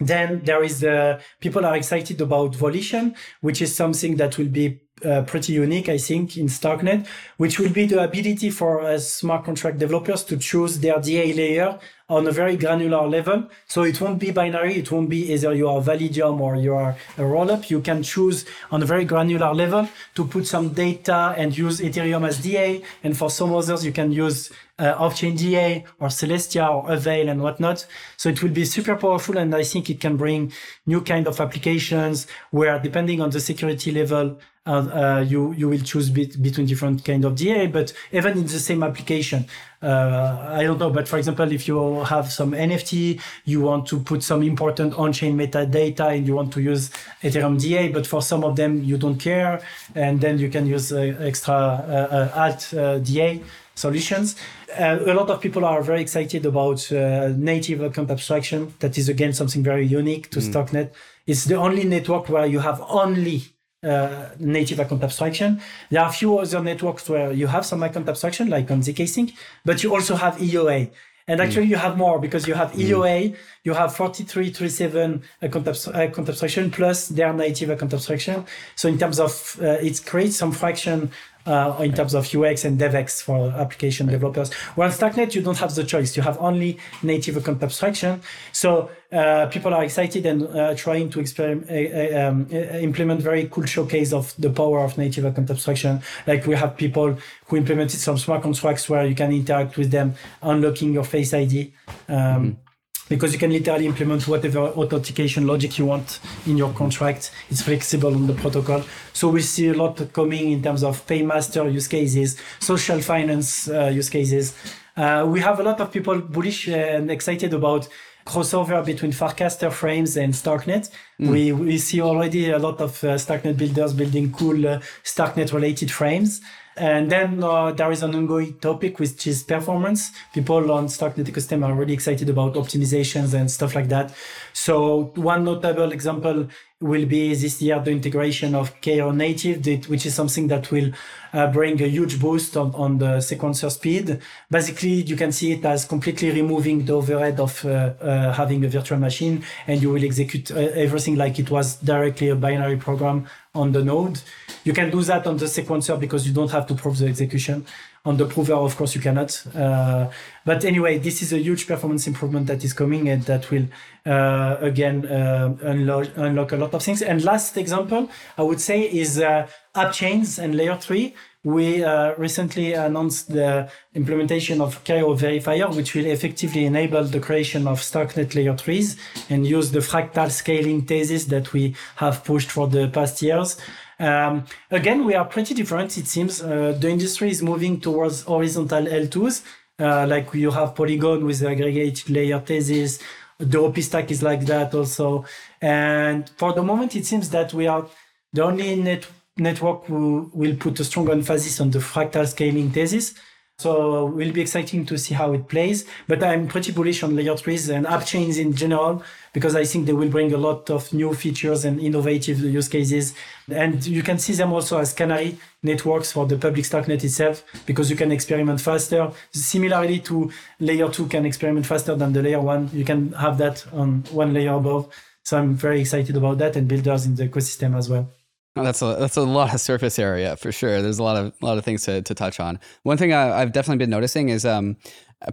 Then 0.00 0.42
there 0.44 0.64
is 0.64 0.80
the 0.80 1.20
people 1.40 1.64
are 1.64 1.76
excited 1.76 2.20
about 2.20 2.54
volition, 2.54 3.14
which 3.42 3.62
is 3.62 3.74
something 3.74 4.16
that 4.16 4.38
will 4.38 4.48
be 4.48 4.80
uh, 5.04 5.22
pretty 5.22 5.52
unique, 5.52 5.88
I 5.88 5.98
think, 5.98 6.36
in 6.36 6.46
Starknet, 6.46 7.06
which 7.36 7.58
will 7.58 7.70
be 7.70 7.86
the 7.86 8.02
ability 8.02 8.50
for 8.50 8.80
uh, 8.80 8.98
smart 8.98 9.44
contract 9.44 9.78
developers 9.78 10.24
to 10.24 10.36
choose 10.36 10.80
their 10.80 11.00
DA 11.00 11.32
layer 11.32 11.78
on 12.08 12.26
a 12.26 12.30
very 12.30 12.56
granular 12.56 13.06
level. 13.08 13.48
So 13.66 13.82
it 13.82 14.00
won't 14.00 14.18
be 14.18 14.30
binary. 14.30 14.74
It 14.74 14.92
won't 14.92 15.08
be 15.08 15.32
either 15.32 15.54
you 15.54 15.68
are 15.68 15.80
Validium 15.80 16.40
or 16.40 16.56
you 16.56 16.74
are 16.74 16.96
a 17.16 17.22
rollup. 17.22 17.70
You 17.70 17.80
can 17.80 18.02
choose 18.02 18.44
on 18.70 18.82
a 18.82 18.86
very 18.86 19.04
granular 19.04 19.54
level 19.54 19.88
to 20.14 20.26
put 20.26 20.46
some 20.46 20.70
data 20.70 21.34
and 21.36 21.56
use 21.56 21.80
Ethereum 21.80 22.26
as 22.26 22.38
DA. 22.38 22.82
And 23.02 23.16
for 23.16 23.30
some 23.30 23.54
others, 23.54 23.84
you 23.84 23.92
can 23.92 24.12
use 24.12 24.52
uh, 24.78 24.94
off-chain 24.98 25.36
DA 25.36 25.84
or 26.00 26.08
Celestia 26.08 26.68
or 26.68 26.90
Avail 26.90 27.28
and 27.28 27.42
whatnot. 27.42 27.86
So 28.16 28.28
it 28.28 28.42
will 28.42 28.50
be 28.50 28.64
super 28.64 28.96
powerful. 28.96 29.38
And 29.38 29.54
I 29.54 29.62
think 29.62 29.90
it 29.90 30.00
can 30.00 30.16
bring 30.16 30.52
new 30.86 31.00
kind 31.00 31.26
of 31.26 31.40
applications 31.40 32.26
where 32.50 32.78
depending 32.78 33.20
on 33.20 33.30
the 33.30 33.40
security 33.40 33.92
level, 33.92 34.38
uh, 34.66 34.70
uh, 34.70 35.20
you 35.20 35.52
you 35.52 35.68
will 35.68 35.80
choose 35.80 36.08
between 36.08 36.66
different 36.66 37.04
kind 37.04 37.26
of 37.26 37.34
DA, 37.34 37.66
but 37.66 37.92
even 38.12 38.38
in 38.38 38.44
the 38.44 38.58
same 38.58 38.82
application, 38.82 39.44
uh, 39.82 40.46
I 40.48 40.62
don't 40.62 40.78
know. 40.78 40.88
But 40.88 41.06
for 41.06 41.18
example, 41.18 41.52
if 41.52 41.68
you 41.68 42.02
have 42.04 42.32
some 42.32 42.52
NFT, 42.52 43.20
you 43.44 43.60
want 43.60 43.86
to 43.88 44.00
put 44.00 44.22
some 44.22 44.42
important 44.42 44.94
on-chain 44.94 45.36
metadata, 45.36 46.16
and 46.16 46.26
you 46.26 46.34
want 46.34 46.50
to 46.54 46.62
use 46.62 46.88
Ethereum 47.22 47.60
DA, 47.60 47.88
but 47.88 48.06
for 48.06 48.22
some 48.22 48.42
of 48.42 48.56
them 48.56 48.82
you 48.82 48.96
don't 48.96 49.18
care, 49.18 49.60
and 49.94 50.18
then 50.18 50.38
you 50.38 50.48
can 50.48 50.66
use 50.66 50.90
extra 50.94 52.30
alt 52.34 52.72
DA 53.04 53.42
solutions. 53.74 54.36
Uh, 54.78 54.98
a 55.06 55.14
lot 55.14 55.30
of 55.30 55.40
people 55.40 55.64
are 55.64 55.82
very 55.82 56.00
excited 56.00 56.46
about 56.46 56.90
uh, 56.92 57.28
native 57.36 57.80
account 57.80 58.10
abstraction. 58.10 58.74
That 58.80 58.98
is 58.98 59.08
again 59.08 59.32
something 59.32 59.62
very 59.62 59.86
unique 59.86 60.30
to 60.30 60.40
mm. 60.40 60.52
Starknet. 60.52 60.92
It's 61.26 61.44
the 61.44 61.56
only 61.56 61.84
network 61.84 62.28
where 62.28 62.46
you 62.46 62.60
have 62.60 62.80
only 62.88 63.42
uh, 63.84 64.30
native 64.38 64.80
account 64.80 65.02
abstraction. 65.02 65.60
There 65.90 66.00
are 66.00 66.08
a 66.08 66.12
few 66.12 66.38
other 66.38 66.62
networks 66.62 67.08
where 67.08 67.32
you 67.32 67.46
have 67.46 67.66
some 67.66 67.82
account 67.82 68.08
abstraction, 68.08 68.48
like 68.48 68.70
on 68.70 68.80
zk-Sync, 68.80 69.34
but 69.64 69.82
you 69.82 69.94
also 69.94 70.16
have 70.16 70.36
EOA. 70.38 70.90
And 71.26 71.40
hmm. 71.40 71.46
actually, 71.46 71.66
mm. 71.66 71.70
you 71.70 71.76
have 71.76 71.96
more 71.96 72.18
because 72.18 72.46
you 72.46 72.54
have 72.54 72.72
EOA, 72.72 73.30
mm. 73.30 73.36
you 73.62 73.72
have 73.72 73.94
4337 73.96 75.22
account, 75.40 75.66
account 75.94 76.28
abstraction 76.28 76.70
plus 76.70 77.08
their 77.08 77.32
native 77.32 77.70
account 77.70 77.94
abstraction. 77.94 78.44
So 78.76 78.88
in 78.88 78.98
terms 78.98 79.18
of, 79.18 79.58
uh, 79.60 79.78
it 79.82 80.04
creates 80.04 80.36
some 80.36 80.52
fraction 80.52 81.10
uh, 81.46 81.76
in 81.80 81.92
terms 81.92 82.14
of 82.14 82.34
UX 82.34 82.64
and 82.64 82.78
DevX 82.78 83.22
for 83.22 83.50
application 83.50 84.06
developers. 84.06 84.52
While 84.76 84.90
Starknet, 84.90 85.34
you 85.34 85.42
don't 85.42 85.58
have 85.58 85.74
the 85.74 85.84
choice. 85.84 86.16
You 86.16 86.22
have 86.22 86.38
only 86.38 86.78
native 87.02 87.36
account 87.36 87.62
abstraction. 87.62 88.22
So 88.52 88.90
uh, 89.12 89.46
people 89.46 89.72
are 89.74 89.84
excited 89.84 90.26
and 90.26 90.42
uh, 90.46 90.74
trying 90.74 91.10
to 91.10 91.20
experiment, 91.20 91.70
uh, 91.70 91.74
uh, 91.74 92.28
um, 92.28 92.46
uh, 92.52 92.78
implement 92.78 93.20
very 93.20 93.48
cool 93.48 93.64
showcase 93.64 94.12
of 94.12 94.34
the 94.38 94.50
power 94.50 94.80
of 94.80 94.98
native 94.98 95.24
account 95.24 95.50
abstraction. 95.50 96.00
Like 96.26 96.46
we 96.46 96.56
have 96.56 96.76
people 96.76 97.16
who 97.46 97.56
implemented 97.56 98.00
some 98.00 98.18
smart 98.18 98.42
contracts 98.42 98.88
where 98.88 99.06
you 99.06 99.14
can 99.14 99.32
interact 99.32 99.76
with 99.76 99.90
them, 99.90 100.14
unlocking 100.42 100.92
your 100.92 101.04
Face 101.04 101.32
ID. 101.34 101.72
Um, 102.08 102.16
mm-hmm 102.16 102.63
because 103.08 103.32
you 103.32 103.38
can 103.38 103.50
literally 103.50 103.86
implement 103.86 104.26
whatever 104.26 104.60
authentication 104.60 105.46
logic 105.46 105.78
you 105.78 105.86
want 105.86 106.20
in 106.46 106.56
your 106.56 106.72
contract. 106.72 107.30
It's 107.50 107.62
flexible 107.62 108.14
on 108.14 108.26
the 108.26 108.34
protocol. 108.34 108.82
So 109.12 109.28
we 109.28 109.42
see 109.42 109.68
a 109.68 109.74
lot 109.74 110.12
coming 110.12 110.52
in 110.52 110.62
terms 110.62 110.82
of 110.82 111.06
paymaster 111.06 111.72
use 111.72 111.88
cases, 111.88 112.36
social 112.60 113.00
finance 113.00 113.68
uh, 113.68 113.86
use 113.86 114.08
cases. 114.08 114.54
Uh, 114.96 115.26
we 115.28 115.40
have 115.40 115.60
a 115.60 115.62
lot 115.62 115.80
of 115.80 115.92
people 115.92 116.18
bullish 116.20 116.68
and 116.68 117.10
excited 117.10 117.52
about 117.52 117.88
crossover 118.24 118.84
between 118.84 119.12
Farcaster 119.12 119.70
frames 119.70 120.16
and 120.16 120.32
Starknet. 120.32 120.90
Mm. 121.20 121.30
We, 121.30 121.52
we 121.52 121.78
see 121.78 122.00
already 122.00 122.50
a 122.50 122.58
lot 122.58 122.80
of 122.80 123.02
uh, 123.04 123.14
Starknet 123.16 123.56
builders 123.56 123.92
building 123.92 124.32
cool 124.32 124.66
uh, 124.66 124.80
Starknet 125.02 125.52
related 125.52 125.90
frames. 125.90 126.40
And 126.76 127.10
then 127.10 127.42
uh, 127.42 127.72
there 127.72 127.92
is 127.92 128.02
an 128.02 128.14
ongoing 128.14 128.58
topic, 128.58 128.98
which 128.98 129.26
is 129.26 129.42
performance. 129.44 130.10
People 130.32 130.72
on 130.72 130.86
Starknet 130.86 131.26
ecosystem 131.26 131.64
are 131.64 131.74
really 131.74 131.94
excited 131.94 132.28
about 132.28 132.54
optimizations 132.54 133.32
and 133.32 133.50
stuff 133.50 133.74
like 133.74 133.88
that. 133.88 134.12
So 134.52 135.12
one 135.14 135.44
notable 135.44 135.92
example 135.92 136.48
will 136.84 137.06
be 137.06 137.34
this 137.34 137.62
year 137.62 137.80
the 137.80 137.90
integration 137.90 138.54
of 138.54 138.78
Cairo 138.82 139.10
native, 139.10 139.88
which 139.88 140.04
is 140.04 140.14
something 140.14 140.48
that 140.48 140.70
will 140.70 140.90
uh, 141.32 141.50
bring 141.50 141.80
a 141.82 141.86
huge 141.86 142.20
boost 142.20 142.56
on, 142.58 142.74
on 142.74 142.98
the 142.98 143.12
sequencer 143.28 143.70
speed. 143.70 144.20
Basically, 144.50 145.02
you 145.10 145.16
can 145.16 145.32
see 145.32 145.52
it 145.52 145.64
as 145.64 145.86
completely 145.86 146.30
removing 146.30 146.84
the 146.84 146.92
overhead 146.92 147.40
of 147.40 147.64
uh, 147.64 147.68
uh, 148.00 148.32
having 148.34 148.62
a 148.64 148.68
virtual 148.68 148.98
machine, 148.98 149.42
and 149.66 149.80
you 149.80 149.90
will 149.90 150.04
execute 150.04 150.50
uh, 150.50 150.56
everything 150.86 151.16
like 151.16 151.38
it 151.38 151.50
was 151.50 151.76
directly 151.76 152.28
a 152.28 152.36
binary 152.36 152.76
program 152.76 153.26
on 153.54 153.72
the 153.72 153.82
node. 153.82 154.20
You 154.64 154.74
can 154.74 154.90
do 154.90 155.02
that 155.04 155.26
on 155.26 155.38
the 155.38 155.46
sequencer 155.46 155.98
because 155.98 156.26
you 156.26 156.34
don't 156.34 156.50
have 156.50 156.66
to 156.66 156.74
prove 156.74 156.98
the 156.98 157.06
execution. 157.06 157.64
On 158.06 158.18
the 158.18 158.26
prover, 158.26 158.52
of 158.52 158.76
course, 158.76 158.94
you 158.94 159.00
cannot. 159.00 159.42
Uh, 159.56 160.10
but 160.44 160.62
anyway, 160.66 160.98
this 160.98 161.22
is 161.22 161.32
a 161.32 161.38
huge 161.38 161.66
performance 161.66 162.06
improvement 162.06 162.46
that 162.48 162.62
is 162.62 162.74
coming 162.74 163.08
and 163.08 163.22
that 163.22 163.50
will, 163.50 163.66
uh, 164.04 164.58
again, 164.60 165.06
uh, 165.06 165.56
unlock, 165.62 166.08
unlock 166.16 166.52
a 166.52 166.56
lot 166.56 166.74
of 166.74 166.82
things. 166.82 167.00
And 167.00 167.24
last 167.24 167.56
example, 167.56 168.10
I 168.36 168.42
would 168.42 168.60
say, 168.60 168.82
is 168.82 169.18
uh, 169.18 169.46
app 169.74 169.92
chains 169.92 170.38
and 170.38 170.54
layer 170.54 170.76
three. 170.76 171.14
We 171.44 171.82
uh, 171.82 172.14
recently 172.16 172.74
announced 172.74 173.32
the 173.32 173.70
implementation 173.94 174.60
of 174.60 174.82
Cairo 174.84 175.14
Verifier, 175.14 175.74
which 175.74 175.94
will 175.94 176.06
effectively 176.06 176.66
enable 176.66 177.04
the 177.04 177.20
creation 177.20 177.66
of 177.66 177.80
Starknet 177.80 178.34
layer 178.34 178.56
threes 178.56 178.98
and 179.30 179.46
use 179.46 179.70
the 179.70 179.80
fractal 179.80 180.30
scaling 180.30 180.82
thesis 180.82 181.26
that 181.26 181.54
we 181.54 181.74
have 181.96 182.24
pushed 182.24 182.50
for 182.50 182.66
the 182.66 182.88
past 182.88 183.22
years. 183.22 183.58
Um, 183.98 184.44
again, 184.70 185.04
we 185.04 185.14
are 185.14 185.24
pretty 185.24 185.54
different, 185.54 185.96
it 185.96 186.06
seems. 186.06 186.42
Uh, 186.42 186.76
the 186.78 186.88
industry 186.88 187.30
is 187.30 187.42
moving 187.42 187.80
towards 187.80 188.22
horizontal 188.22 188.84
L2s, 188.84 189.42
uh, 189.78 190.06
like 190.06 190.32
you 190.34 190.50
have 190.50 190.74
Polygon 190.74 191.24
with 191.24 191.40
the 191.40 191.48
aggregated 191.48 192.10
layer 192.10 192.40
thesis. 192.40 193.00
The 193.38 193.58
OP 193.58 193.78
stack 193.78 194.10
is 194.10 194.22
like 194.22 194.46
that 194.46 194.74
also. 194.74 195.24
And 195.60 196.28
for 196.36 196.52
the 196.52 196.62
moment, 196.62 196.94
it 196.96 197.06
seems 197.06 197.30
that 197.30 197.52
we 197.52 197.66
are 197.66 197.86
the 198.32 198.44
only 198.44 198.76
net- 198.76 199.06
network 199.36 199.84
who 199.86 200.30
will 200.32 200.56
put 200.56 200.78
a 200.80 200.84
strong 200.84 201.10
emphasis 201.10 201.60
on 201.60 201.70
the 201.70 201.80
fractal 201.80 202.26
scaling 202.26 202.70
thesis. 202.70 203.14
So 203.58 204.06
will 204.06 204.32
be 204.32 204.40
exciting 204.40 204.84
to 204.86 204.98
see 204.98 205.14
how 205.14 205.32
it 205.32 205.48
plays. 205.48 205.86
But 206.08 206.24
I'm 206.24 206.48
pretty 206.48 206.72
bullish 206.72 207.04
on 207.04 207.14
layer 207.14 207.36
threes 207.36 207.68
and 207.68 207.86
app 207.86 208.04
chains 208.04 208.36
in 208.36 208.54
general 208.54 209.02
because 209.32 209.54
I 209.54 209.64
think 209.64 209.86
they 209.86 209.92
will 209.92 210.08
bring 210.08 210.32
a 210.32 210.36
lot 210.36 210.70
of 210.70 210.92
new 210.92 211.14
features 211.14 211.64
and 211.64 211.80
innovative 211.80 212.40
use 212.40 212.68
cases. 212.68 213.14
And 213.48 213.86
you 213.86 214.02
can 214.02 214.18
see 214.18 214.32
them 214.32 214.52
also 214.52 214.78
as 214.78 214.92
canary 214.92 215.38
networks 215.62 216.10
for 216.10 216.26
the 216.26 216.36
public 216.36 216.64
Starknet 216.64 217.04
itself 217.04 217.44
because 217.64 217.90
you 217.90 217.96
can 217.96 218.10
experiment 218.10 218.60
faster. 218.60 219.12
Similarly 219.32 220.00
to 220.00 220.32
layer 220.58 220.88
two 220.90 221.06
can 221.06 221.24
experiment 221.24 221.66
faster 221.66 221.94
than 221.94 222.12
the 222.12 222.22
layer 222.22 222.40
one. 222.40 222.70
You 222.72 222.84
can 222.84 223.12
have 223.12 223.38
that 223.38 223.64
on 223.72 224.02
one 224.10 224.34
layer 224.34 224.54
above. 224.54 224.92
So 225.22 225.38
I'm 225.38 225.54
very 225.54 225.80
excited 225.80 226.16
about 226.16 226.38
that 226.38 226.56
and 226.56 226.66
builders 226.66 227.06
in 227.06 227.14
the 227.14 227.28
ecosystem 227.28 227.76
as 227.78 227.88
well. 227.88 228.10
That's 228.56 228.82
a 228.82 228.96
that's 228.98 229.16
a 229.16 229.22
lot 229.22 229.52
of 229.52 229.60
surface 229.60 229.98
area 229.98 230.36
for 230.36 230.52
sure. 230.52 230.80
There's 230.80 231.00
a 231.00 231.02
lot 231.02 231.16
of 231.16 231.34
a 231.42 231.44
lot 231.44 231.58
of 231.58 231.64
things 231.64 231.82
to, 231.84 232.02
to 232.02 232.14
touch 232.14 232.38
on. 232.38 232.60
One 232.84 232.96
thing 232.96 233.12
I, 233.12 233.40
have 233.40 233.52
definitely 233.52 233.78
been 233.78 233.90
noticing 233.90 234.28
is 234.28 234.46
um, 234.46 234.76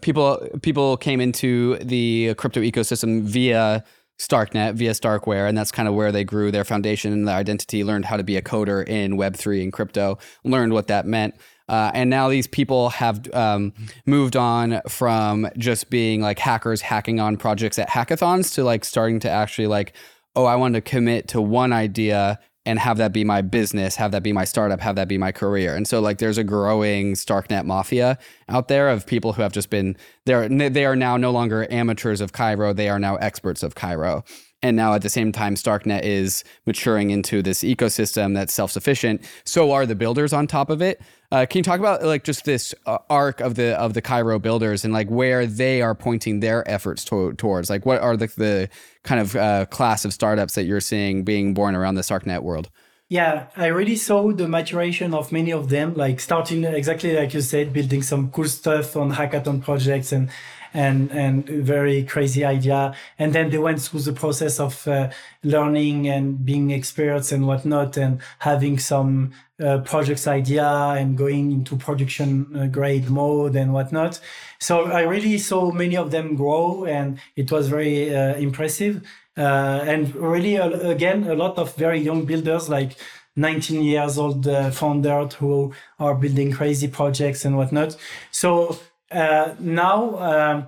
people 0.01 0.47
people 0.63 0.97
came 0.97 1.21
into 1.21 1.77
the 1.77 2.33
crypto 2.35 2.61
ecosystem 2.61 3.21
via 3.21 3.83
Starknet, 4.19 4.73
via 4.73 4.91
Starkware, 4.91 5.47
and 5.47 5.55
that's 5.55 5.71
kind 5.71 5.87
of 5.87 5.93
where 5.93 6.11
they 6.11 6.23
grew 6.23 6.51
their 6.51 6.63
foundation 6.63 7.13
and 7.13 7.27
their 7.27 7.37
identity. 7.37 7.83
Learned 7.83 8.05
how 8.05 8.17
to 8.17 8.23
be 8.23 8.37
a 8.37 8.41
coder 8.41 8.87
in 8.87 9.17
Web 9.17 9.35
three 9.35 9.61
and 9.61 9.71
crypto. 9.71 10.17
Learned 10.43 10.73
what 10.73 10.87
that 10.87 11.05
meant. 11.05 11.35
Uh, 11.69 11.91
and 11.93 12.09
now 12.09 12.27
these 12.27 12.47
people 12.47 12.89
have 12.89 13.33
um, 13.33 13.71
moved 14.05 14.35
on 14.35 14.81
from 14.89 15.47
just 15.57 15.89
being 15.89 16.21
like 16.21 16.37
hackers 16.39 16.81
hacking 16.81 17.19
on 17.19 17.37
projects 17.37 17.79
at 17.79 17.87
hackathons 17.87 18.53
to 18.55 18.63
like 18.63 18.83
starting 18.83 19.19
to 19.19 19.29
actually 19.29 19.67
like, 19.67 19.93
oh, 20.35 20.45
I 20.45 20.55
want 20.55 20.73
to 20.73 20.81
commit 20.81 21.29
to 21.29 21.41
one 21.41 21.71
idea 21.71 22.39
and 22.71 22.79
have 22.79 22.95
that 22.97 23.11
be 23.11 23.25
my 23.25 23.41
business, 23.41 23.97
have 23.97 24.11
that 24.11 24.23
be 24.23 24.31
my 24.31 24.45
startup, 24.45 24.79
have 24.79 24.95
that 24.95 25.09
be 25.09 25.17
my 25.17 25.33
career. 25.33 25.75
And 25.75 25.85
so 25.85 25.99
like 25.99 26.19
there's 26.19 26.37
a 26.37 26.43
growing 26.43 27.15
Starknet 27.15 27.65
mafia 27.65 28.17
out 28.47 28.69
there 28.69 28.87
of 28.87 29.05
people 29.05 29.33
who 29.33 29.41
have 29.41 29.51
just 29.51 29.69
been 29.69 29.97
they're 30.25 30.47
they 30.47 30.85
are 30.85 30.95
now 30.95 31.17
no 31.17 31.31
longer 31.31 31.69
amateurs 31.69 32.21
of 32.21 32.31
Cairo, 32.31 32.71
they 32.71 32.87
are 32.87 32.97
now 32.97 33.17
experts 33.17 33.61
of 33.61 33.75
Cairo. 33.75 34.23
And 34.63 34.77
now 34.77 34.93
at 34.93 35.01
the 35.01 35.09
same 35.09 35.31
time, 35.31 35.55
Starknet 35.55 36.03
is 36.03 36.43
maturing 36.65 37.09
into 37.09 37.41
this 37.41 37.63
ecosystem 37.63 38.35
that's 38.35 38.53
self-sufficient. 38.53 39.25
So 39.43 39.71
are 39.71 39.85
the 39.85 39.95
builders 39.95 40.33
on 40.33 40.45
top 40.45 40.69
of 40.69 40.81
it. 40.81 41.01
Uh, 41.31 41.45
can 41.49 41.59
you 41.59 41.63
talk 41.63 41.79
about 41.79 42.03
like 42.03 42.23
just 42.23 42.45
this 42.45 42.75
uh, 42.85 42.97
arc 43.09 43.39
of 43.39 43.55
the 43.55 43.79
of 43.79 43.93
the 43.93 44.01
Cairo 44.01 44.37
builders 44.37 44.83
and 44.83 44.93
like 44.93 45.07
where 45.07 45.45
they 45.45 45.81
are 45.81 45.95
pointing 45.95 46.41
their 46.41 46.69
efforts 46.69 47.03
to- 47.05 47.33
towards? 47.33 47.69
Like 47.69 47.85
what 47.85 48.01
are 48.01 48.17
the 48.17 48.27
the 48.27 48.69
kind 49.03 49.21
of 49.21 49.35
uh, 49.35 49.65
class 49.67 50.05
of 50.05 50.13
startups 50.13 50.55
that 50.55 50.65
you're 50.65 50.81
seeing 50.81 51.23
being 51.23 51.53
born 51.53 51.75
around 51.75 51.95
the 51.95 52.01
Starknet 52.01 52.43
world? 52.43 52.69
Yeah, 53.07 53.47
I 53.57 53.67
really 53.67 53.97
saw 53.97 54.31
the 54.31 54.47
maturation 54.47 55.13
of 55.13 55.33
many 55.33 55.51
of 55.51 55.67
them, 55.69 55.95
like 55.95 56.19
starting 56.21 56.63
exactly 56.63 57.15
like 57.15 57.33
you 57.33 57.41
said, 57.41 57.73
building 57.73 58.01
some 58.03 58.31
cool 58.31 58.45
stuff 58.45 58.95
on 58.95 59.11
hackathon 59.13 59.61
projects 59.61 60.11
and 60.11 60.29
and 60.73 61.11
and 61.11 61.47
very 61.47 62.03
crazy 62.03 62.45
idea. 62.45 62.93
And 63.19 63.33
then 63.33 63.49
they 63.49 63.57
went 63.57 63.81
through 63.81 64.01
the 64.01 64.13
process 64.13 64.59
of 64.59 64.87
uh, 64.87 65.09
learning 65.43 66.07
and 66.07 66.43
being 66.45 66.73
experts 66.73 67.31
and 67.31 67.47
whatnot, 67.47 67.97
and 67.97 68.21
having 68.39 68.79
some 68.79 69.31
uh, 69.61 69.79
projects 69.79 70.27
idea 70.27 70.65
and 70.65 71.17
going 71.17 71.51
into 71.51 71.75
production 71.75 72.55
uh, 72.55 72.65
grade 72.67 73.09
mode 73.09 73.55
and 73.55 73.73
whatnot. 73.73 74.19
So 74.59 74.85
I 74.85 75.01
really 75.01 75.37
saw 75.37 75.71
many 75.71 75.97
of 75.97 76.11
them 76.11 76.35
grow, 76.35 76.85
and 76.85 77.19
it 77.35 77.51
was 77.51 77.67
very 77.67 78.15
uh, 78.15 78.35
impressive. 78.35 79.03
Uh, 79.37 79.83
and 79.85 80.13
really, 80.15 80.57
uh, 80.57 80.69
again, 80.89 81.23
a 81.25 81.35
lot 81.35 81.57
of 81.57 81.73
very 81.75 81.99
young 81.99 82.25
builders 82.25 82.69
like 82.69 82.97
19 83.35 83.81
years 83.81 84.17
old 84.17 84.47
uh, 84.47 84.71
founders 84.71 85.33
who 85.35 85.73
are 85.99 86.15
building 86.15 86.51
crazy 86.51 86.87
projects 86.87 87.45
and 87.45 87.55
whatnot. 87.57 87.95
So 88.31 88.77
uh, 89.11 89.55
now 89.59 90.17
um, 90.19 90.67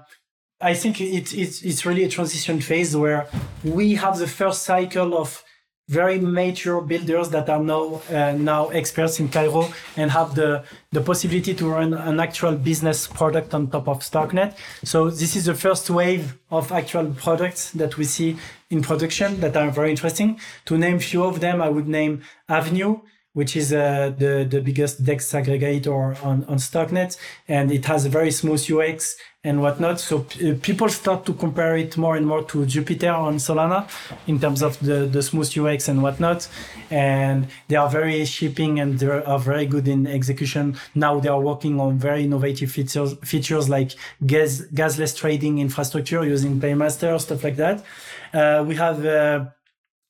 I 0.62 0.74
think 0.74 1.02
it, 1.02 1.34
it's 1.34 1.62
it's 1.62 1.86
really 1.86 2.04
a 2.04 2.10
transition 2.10 2.62
phase 2.62 2.96
where 2.96 3.28
we 3.64 3.96
have 3.96 4.18
the 4.18 4.28
first 4.28 4.64
cycle 4.64 5.18
of 5.18 5.44
very 5.90 6.18
mature 6.18 6.80
builders 6.82 7.30
that 7.30 7.50
are 7.50 7.62
now 7.62 8.02
uh, 8.10 8.32
now 8.38 8.70
experts 8.70 9.20
in 9.20 9.28
Cairo 9.28 9.68
and 9.98 10.10
have 10.12 10.36
the 10.36 10.64
the 10.92 11.02
possibility 11.02 11.54
to 11.54 11.70
run 11.70 11.94
an 11.94 12.20
actual 12.20 12.56
business 12.56 13.08
product 13.08 13.54
on 13.54 13.68
top 13.68 13.90
of 13.90 14.00
Starknet. 14.00 14.56
So 14.86 15.10
this 15.10 15.36
is 15.36 15.46
the 15.46 15.56
first 15.56 15.90
wave 15.90 16.38
of 16.50 16.72
actual 16.72 17.14
products 17.14 17.72
that 17.72 17.98
we 17.98 18.06
see 18.06 18.38
in 18.70 18.82
production 18.82 19.42
that 19.42 19.58
are 19.58 19.70
very 19.70 19.90
interesting. 19.90 20.40
To 20.66 20.78
name 20.78 21.00
few 21.00 21.24
of 21.26 21.42
them, 21.42 21.62
I 21.62 21.70
would 21.70 21.88
name 21.88 22.22
AVNU, 22.50 23.02
which 23.34 23.56
is 23.56 23.74
uh, 23.74 24.14
the, 24.18 24.46
the 24.50 24.62
biggest 24.62 25.04
DEX 25.04 25.32
aggregator 25.34 26.24
on, 26.24 26.44
on 26.46 26.58
Starknet. 26.58 27.18
And 27.48 27.72
it 27.72 27.86
has 27.86 28.06
a 28.06 28.10
very 28.10 28.32
smooth 28.32 28.64
UX 28.72 29.16
and 29.44 29.62
whatnot. 29.62 30.00
So 30.00 30.20
uh, 30.20 30.54
people 30.62 30.88
start 30.88 31.26
to 31.26 31.34
compare 31.34 31.76
it 31.76 31.98
more 31.98 32.16
and 32.16 32.26
more 32.26 32.44
to 32.44 32.66
Jupiter 32.66 33.12
on 33.12 33.38
Solana 33.38 33.90
in 34.28 34.40
terms 34.40 34.62
of 34.62 34.80
the, 34.80 35.06
the 35.06 35.22
smooth 35.22 35.58
UX 35.58 35.88
and 35.90 36.02
whatnot. 36.02 36.48
And 36.92 37.48
they 37.68 37.76
are 37.76 37.90
very 37.90 38.24
shipping 38.26 38.80
and 38.80 39.00
they 39.00 39.08
are 39.08 39.40
very 39.40 39.66
good 39.66 39.88
in 39.88 40.06
execution. 40.06 40.78
Now 40.94 41.20
they 41.20 41.30
are 41.30 41.42
working 41.42 41.80
on 41.80 41.98
very 41.98 42.24
innovative 42.24 42.72
features, 42.72 43.16
features 43.24 43.68
like 43.68 43.96
gas, 44.26 44.62
gasless 44.74 45.18
trading 45.18 45.58
infrastructure 45.58 46.24
using 46.24 46.60
Paymaster, 46.62 47.20
stuff 47.20 47.44
like 47.44 47.58
that. 47.58 47.84
Uh, 48.32 48.64
we 48.66 48.76
have 48.76 49.06
uh, 49.06 49.46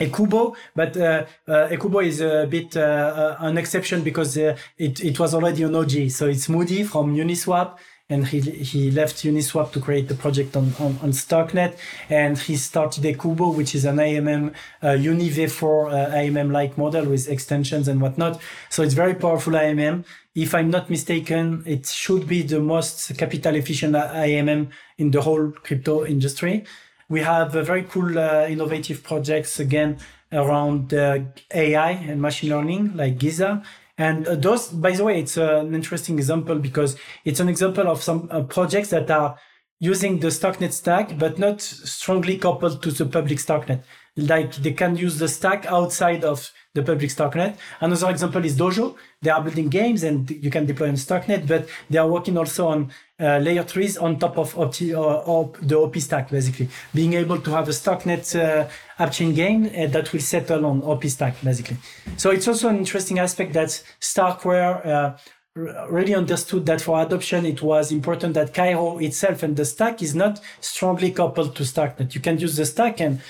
Ekubo, 0.06 0.56
but 0.76 0.96
uh, 0.98 1.26
uh, 1.48 1.68
Ekubo 1.70 2.06
is 2.06 2.22
a 2.22 2.48
bit 2.50 2.76
uh, 2.76 2.82
uh 2.82 3.38
an 3.40 3.58
exception 3.58 4.02
because 4.04 4.38
uh, 4.38 4.56
it, 4.78 5.04
it 5.04 5.20
was 5.20 5.34
already 5.34 5.64
an 5.64 5.76
OG. 5.76 6.10
So 6.10 6.28
it's 6.28 6.50
Moody 6.50 6.84
from 6.84 7.16
Uniswap, 7.16 7.78
and 8.10 8.28
he 8.28 8.40
he 8.42 8.92
left 8.92 9.18
Uniswap 9.24 9.72
to 9.72 9.80
create 9.80 10.08
the 10.08 10.16
project 10.16 10.56
on, 10.56 10.74
on, 10.80 10.98
on 11.02 11.12
Starknet, 11.12 11.78
and 12.10 12.38
he 12.38 12.56
started 12.56 13.04
Ekubo, 13.04 13.56
which 13.56 13.76
is 13.76 13.86
an 13.86 13.98
AMM 13.98 14.54
uh, 14.82 14.88
UniV4 14.88 15.64
uh, 15.64 16.16
AMM-like 16.16 16.78
model 16.78 17.06
with 17.06 17.30
extensions 17.30 17.88
and 17.88 18.02
whatnot. 18.02 18.42
So 18.70 18.84
it's 18.84 18.94
very 18.94 19.16
powerful 19.16 19.54
AMM. 19.54 20.06
If 20.36 20.56
I'm 20.56 20.70
not 20.70 20.90
mistaken, 20.90 21.64
it 21.66 21.86
should 21.86 22.28
be 22.28 22.42
the 22.42 22.60
most 22.60 23.18
capital 23.18 23.56
efficient 23.56 23.94
AMM 23.96 24.70
in 24.98 25.12
the 25.12 25.22
whole 25.22 25.52
crypto 25.52 26.06
industry. 26.06 26.66
We 27.14 27.22
have 27.22 27.52
very 27.52 27.84
cool 27.84 28.18
uh, 28.18 28.48
innovative 28.48 29.04
projects 29.04 29.60
again 29.60 30.00
around 30.32 30.96
uh, 30.96 31.20
AI 31.54 31.92
and 31.92 32.20
machine 32.20 32.50
learning 32.50 32.98
like 32.98 33.20
Giza. 33.20 33.62
And 34.00 34.28
uh, 34.28 34.34
those, 34.34 34.70
by 34.70 34.94
the 34.94 35.04
way, 35.04 35.20
it's 35.20 35.38
an 35.38 35.76
interesting 35.76 36.18
example 36.18 36.58
because 36.58 36.98
it's 37.24 37.40
an 37.40 37.50
example 37.50 37.88
of 37.88 38.02
some 38.02 38.48
projects 38.48 38.90
that 38.90 39.12
are 39.12 39.38
using 39.80 40.22
the 40.22 40.30
Starknet 40.30 40.74
stack, 40.74 41.20
but 41.20 41.38
not 41.38 41.62
strongly 41.62 42.36
coupled 42.36 42.82
to 42.82 42.90
the 42.90 43.06
public 43.06 43.38
Starknet. 43.38 43.84
Like 44.16 44.56
they 44.58 44.74
can 44.74 44.96
use 44.96 45.18
the 45.18 45.28
stack 45.28 45.66
outside 45.66 46.24
of 46.24 46.52
the 46.76 46.82
public 46.82 47.10
Starknet. 47.10 47.56
Another 47.82 48.10
example 48.10 48.44
is 48.46 48.58
Dojo. 48.58 48.96
They 49.22 49.30
are 49.30 49.42
building 49.42 49.70
games 49.70 50.04
and 50.04 50.30
you 50.30 50.50
can 50.50 50.66
deploy 50.66 50.88
on 50.90 50.96
Starknet, 50.96 51.48
but 51.48 51.68
they 51.90 51.98
are 51.98 52.08
working 52.08 52.38
also 52.38 52.68
on 52.68 52.92
uh, 53.20 53.38
layer 53.38 53.64
threes 53.64 53.98
on 53.98 54.20
top 54.20 54.38
of 54.38 54.54
Opti, 54.56 54.92
uh, 54.92 55.60
the 55.62 55.78
OP 55.78 55.98
stack, 55.98 56.30
basically. 56.30 56.70
Being 56.94 57.14
able 57.14 57.40
to 57.40 57.52
have 57.52 57.68
a 57.68 57.72
Starknet 57.72 58.36
uh, 58.40 58.68
AppChain 59.00 59.36
game 59.36 59.66
uh, 59.66 59.88
that 59.88 60.12
will 60.12 60.20
settle 60.20 60.66
on 60.66 60.82
OP 60.84 61.06
stack, 61.06 61.42
basically. 61.44 61.78
So 62.18 62.32
it's 62.32 62.48
also 62.48 62.70
an 62.70 62.78
interesting 62.78 63.20
aspect 63.20 63.54
that 63.54 63.70
Starkware 64.02 64.86
uh, 64.86 65.18
really 65.56 66.16
understood 66.16 66.66
that 66.66 66.82
for 66.82 67.00
adoption, 67.02 67.46
it 67.46 67.62
was 67.62 67.92
important 67.92 68.34
that 68.34 68.54
Cairo 68.54 68.98
itself 68.98 69.44
and 69.44 69.56
the 69.56 69.66
stack 69.66 70.02
is 70.02 70.16
not 70.16 70.42
strongly 70.60 71.12
coupled 71.12 71.56
to 71.56 71.64
Starknet. 71.64 72.16
You 72.16 72.22
can 72.22 72.40
use 72.40 72.56
the 72.56 72.66
stack 72.66 73.00
and 73.00 73.22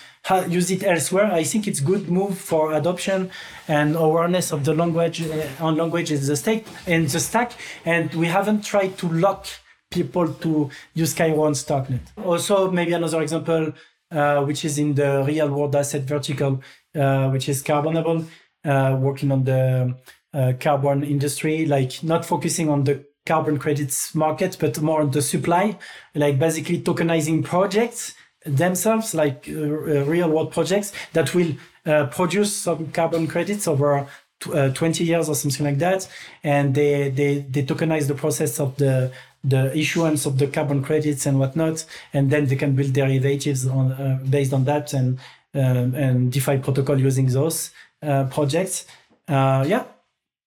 use 0.47 0.71
it 0.71 0.83
elsewhere. 0.83 1.31
I 1.31 1.43
think 1.43 1.67
it's 1.67 1.79
good 1.79 2.09
move 2.09 2.37
for 2.37 2.73
adoption 2.73 3.29
and 3.67 3.95
awareness 3.95 4.51
of 4.51 4.63
the 4.63 4.73
language 4.73 5.21
uh, 5.21 5.47
on 5.59 5.75
language 5.75 6.11
in 6.11 6.25
the 6.25 6.35
stack 6.35 6.63
in 6.87 7.07
the 7.07 7.19
stack. 7.19 7.53
And 7.85 8.13
we 8.13 8.27
haven't 8.27 8.63
tried 8.63 8.97
to 8.99 9.09
lock 9.09 9.47
people 9.91 10.33
to 10.33 10.69
use 10.93 11.13
Cairo 11.13 11.43
on 11.43 11.53
Starknet. 11.53 11.99
Also, 12.23 12.71
maybe 12.71 12.93
another 12.93 13.21
example, 13.21 13.73
uh, 14.11 14.43
which 14.43 14.65
is 14.65 14.77
in 14.77 14.95
the 14.95 15.23
real 15.27 15.49
world 15.49 15.75
asset 15.75 16.03
vertical, 16.03 16.61
uh, 16.95 17.29
which 17.29 17.49
is 17.49 17.61
Carbonable, 17.61 18.25
uh, 18.65 18.97
working 18.99 19.31
on 19.31 19.43
the 19.43 19.95
uh, 20.33 20.53
carbon 20.59 21.03
industry, 21.03 21.65
like 21.65 22.03
not 22.03 22.25
focusing 22.25 22.69
on 22.69 22.85
the 22.85 23.05
carbon 23.25 23.57
credits 23.57 24.15
market, 24.15 24.57
but 24.59 24.81
more 24.81 25.01
on 25.01 25.11
the 25.11 25.21
supply, 25.21 25.77
like 26.15 26.39
basically 26.39 26.81
tokenizing 26.81 27.43
projects 27.43 28.15
themselves, 28.45 29.13
like 29.13 29.47
uh, 29.49 29.53
uh, 29.53 30.03
real 30.05 30.29
world 30.29 30.51
projects 30.51 30.91
that 31.13 31.33
will 31.33 31.53
uh, 31.85 32.07
produce 32.07 32.55
some 32.55 32.91
carbon 32.91 33.27
credits 33.27 33.67
over 33.67 34.07
uh, 34.53 34.69
20 34.69 35.03
years 35.03 35.29
or 35.29 35.35
something 35.35 35.65
like 35.65 35.79
that. 35.79 36.07
And 36.43 36.75
they, 36.75 37.09
they, 37.09 37.39
they 37.39 37.63
tokenize 37.63 38.07
the 38.07 38.15
process 38.15 38.59
of 38.59 38.75
the, 38.77 39.11
the 39.43 39.75
issuance 39.77 40.25
of 40.25 40.37
the 40.37 40.47
carbon 40.47 40.83
credits 40.83 41.25
and 41.25 41.39
whatnot. 41.39 41.85
And 42.13 42.31
then 42.31 42.45
they 42.45 42.55
can 42.55 42.75
build 42.75 42.93
derivatives 42.93 43.65
on, 43.65 43.91
uh, 43.93 44.19
based 44.29 44.53
on 44.53 44.65
that 44.65 44.93
and, 44.93 45.19
um, 45.53 45.95
and 45.95 46.31
DeFi 46.31 46.57
protocol 46.57 46.99
using 46.99 47.27
those 47.27 47.71
uh, 48.01 48.25
projects. 48.25 48.85
Uh 49.27 49.63
yeah. 49.67 49.85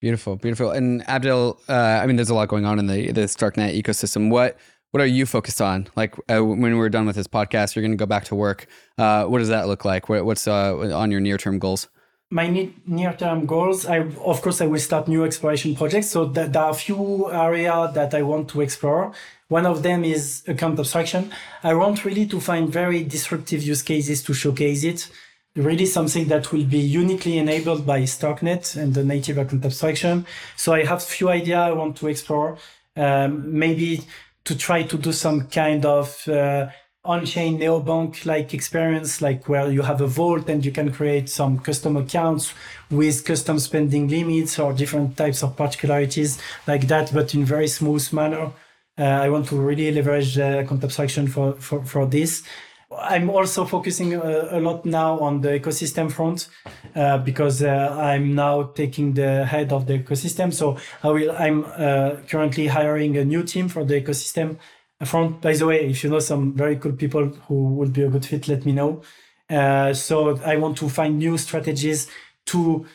Beautiful, 0.02 0.36
beautiful. 0.36 0.70
And 0.70 1.02
Abdel, 1.08 1.58
I 1.68 2.06
mean, 2.06 2.16
there's 2.16 2.28
a 2.28 2.34
lot 2.34 2.48
going 2.48 2.66
on 2.66 2.78
in 2.78 2.86
the, 2.86 3.12
the 3.12 3.22
Starknet 3.22 3.80
ecosystem. 3.80 4.28
What, 4.28 4.58
what 4.96 5.02
are 5.02 5.06
you 5.20 5.26
focused 5.26 5.60
on? 5.60 5.88
Like 5.94 6.14
uh, 6.30 6.42
when 6.42 6.78
we're 6.78 6.88
done 6.88 7.04
with 7.04 7.16
this 7.16 7.26
podcast, 7.26 7.74
you're 7.74 7.82
going 7.82 7.98
to 7.98 7.98
go 7.98 8.06
back 8.06 8.24
to 8.30 8.34
work. 8.34 8.66
Uh, 8.96 9.26
what 9.26 9.40
does 9.40 9.50
that 9.50 9.66
look 9.68 9.84
like? 9.84 10.08
what's 10.08 10.48
uh, 10.48 10.74
on 11.02 11.10
your 11.10 11.20
near 11.20 11.36
term 11.36 11.58
goals? 11.58 11.88
My 12.30 12.46
near 12.86 13.12
term 13.12 13.44
goals, 13.44 13.84
I 13.84 13.98
of 14.32 14.40
course 14.40 14.62
I 14.62 14.66
will 14.66 14.80
start 14.80 15.06
new 15.06 15.22
exploration 15.26 15.76
projects. 15.76 16.08
So 16.08 16.30
th- 16.30 16.50
there 16.50 16.62
are 16.62 16.70
a 16.70 16.80
few 16.86 17.30
areas 17.30 17.92
that 17.92 18.14
I 18.14 18.22
want 18.22 18.48
to 18.52 18.62
explore. 18.62 19.12
One 19.48 19.66
of 19.66 19.82
them 19.82 20.02
is 20.02 20.42
account 20.48 20.78
abstraction. 20.78 21.30
I 21.62 21.74
want 21.74 22.06
really 22.06 22.26
to 22.28 22.40
find 22.40 22.72
very 22.72 23.04
disruptive 23.04 23.62
use 23.62 23.82
cases 23.82 24.22
to 24.22 24.32
showcase 24.32 24.82
it. 24.82 25.10
Really 25.56 25.84
something 25.84 26.24
that 26.28 26.52
will 26.52 26.64
be 26.64 26.78
uniquely 26.78 27.36
enabled 27.36 27.84
by 27.84 28.00
Starknet 28.04 28.76
and 28.80 28.94
the 28.94 29.04
native 29.04 29.36
account 29.36 29.66
abstraction. 29.66 30.24
So 30.56 30.72
I 30.72 30.84
have 30.84 31.00
a 31.02 31.10
few 31.16 31.28
ideas 31.28 31.58
I 31.58 31.72
want 31.72 31.96
to 31.98 32.08
explore. 32.08 32.56
Um, 32.96 33.58
maybe 33.58 34.00
to 34.46 34.56
try 34.56 34.82
to 34.82 34.96
do 34.96 35.12
some 35.12 35.46
kind 35.48 35.84
of 35.84 36.26
uh, 36.28 36.68
on-chain 37.04 37.58
neobank 37.58 38.26
like 38.26 38.52
experience 38.52 39.22
like 39.22 39.48
where 39.48 39.70
you 39.70 39.82
have 39.82 40.00
a 40.00 40.06
vault 40.06 40.48
and 40.48 40.64
you 40.64 40.72
can 40.72 40.92
create 40.92 41.28
some 41.28 41.58
custom 41.58 41.96
accounts 41.96 42.52
with 42.90 43.24
custom 43.24 43.58
spending 43.58 44.08
limits 44.08 44.58
or 44.58 44.72
different 44.72 45.16
types 45.16 45.42
of 45.42 45.56
particularities 45.56 46.38
like 46.66 46.88
that 46.88 47.12
but 47.12 47.34
in 47.34 47.44
very 47.44 47.68
smooth 47.68 48.12
manner. 48.12 48.50
Uh, 48.98 49.02
i 49.02 49.28
want 49.28 49.46
to 49.46 49.56
really 49.56 49.92
leverage 49.92 50.38
uh, 50.38 50.62
account 50.62 50.82
abstraction 50.82 51.28
for, 51.28 51.52
for, 51.54 51.84
for 51.84 52.06
this 52.06 52.42
I'm 52.90 53.30
also 53.30 53.64
focusing 53.64 54.14
a, 54.14 54.48
a, 54.52 54.60
lot 54.60 54.86
now 54.86 55.18
on 55.18 55.40
the 55.40 55.58
ecosystem 55.58 56.10
front 56.10 56.48
uh, 56.94 57.18
because 57.18 57.62
uh, 57.62 57.96
I'm 57.98 58.34
now 58.34 58.62
taking 58.62 59.14
the 59.14 59.44
head 59.44 59.72
of 59.72 59.86
the 59.86 59.98
ecosystem. 59.98 60.52
So 60.52 60.76
I 61.02 61.08
will. 61.08 61.32
I'm 61.32 61.64
uh, 61.64 62.16
currently 62.28 62.68
hiring 62.68 63.16
a 63.16 63.24
new 63.24 63.42
team 63.42 63.68
for 63.68 63.84
the 63.84 64.00
ecosystem 64.00 64.58
front. 65.04 65.40
By 65.40 65.54
the 65.54 65.66
way, 65.66 65.86
if 65.86 66.04
you 66.04 66.10
know 66.10 66.20
some 66.20 66.54
very 66.54 66.76
cool 66.76 66.92
people 66.92 67.26
who 67.48 67.74
would 67.74 67.92
be 67.92 68.02
a 68.02 68.08
good 68.08 68.24
fit, 68.24 68.46
let 68.46 68.64
me 68.64 68.72
know. 68.72 69.02
Uh, 69.50 69.92
so 69.92 70.38
I 70.44 70.56
want 70.56 70.78
to 70.78 70.88
find 70.88 71.18
new 71.18 71.38
strategies 71.38 72.08
to 72.46 72.86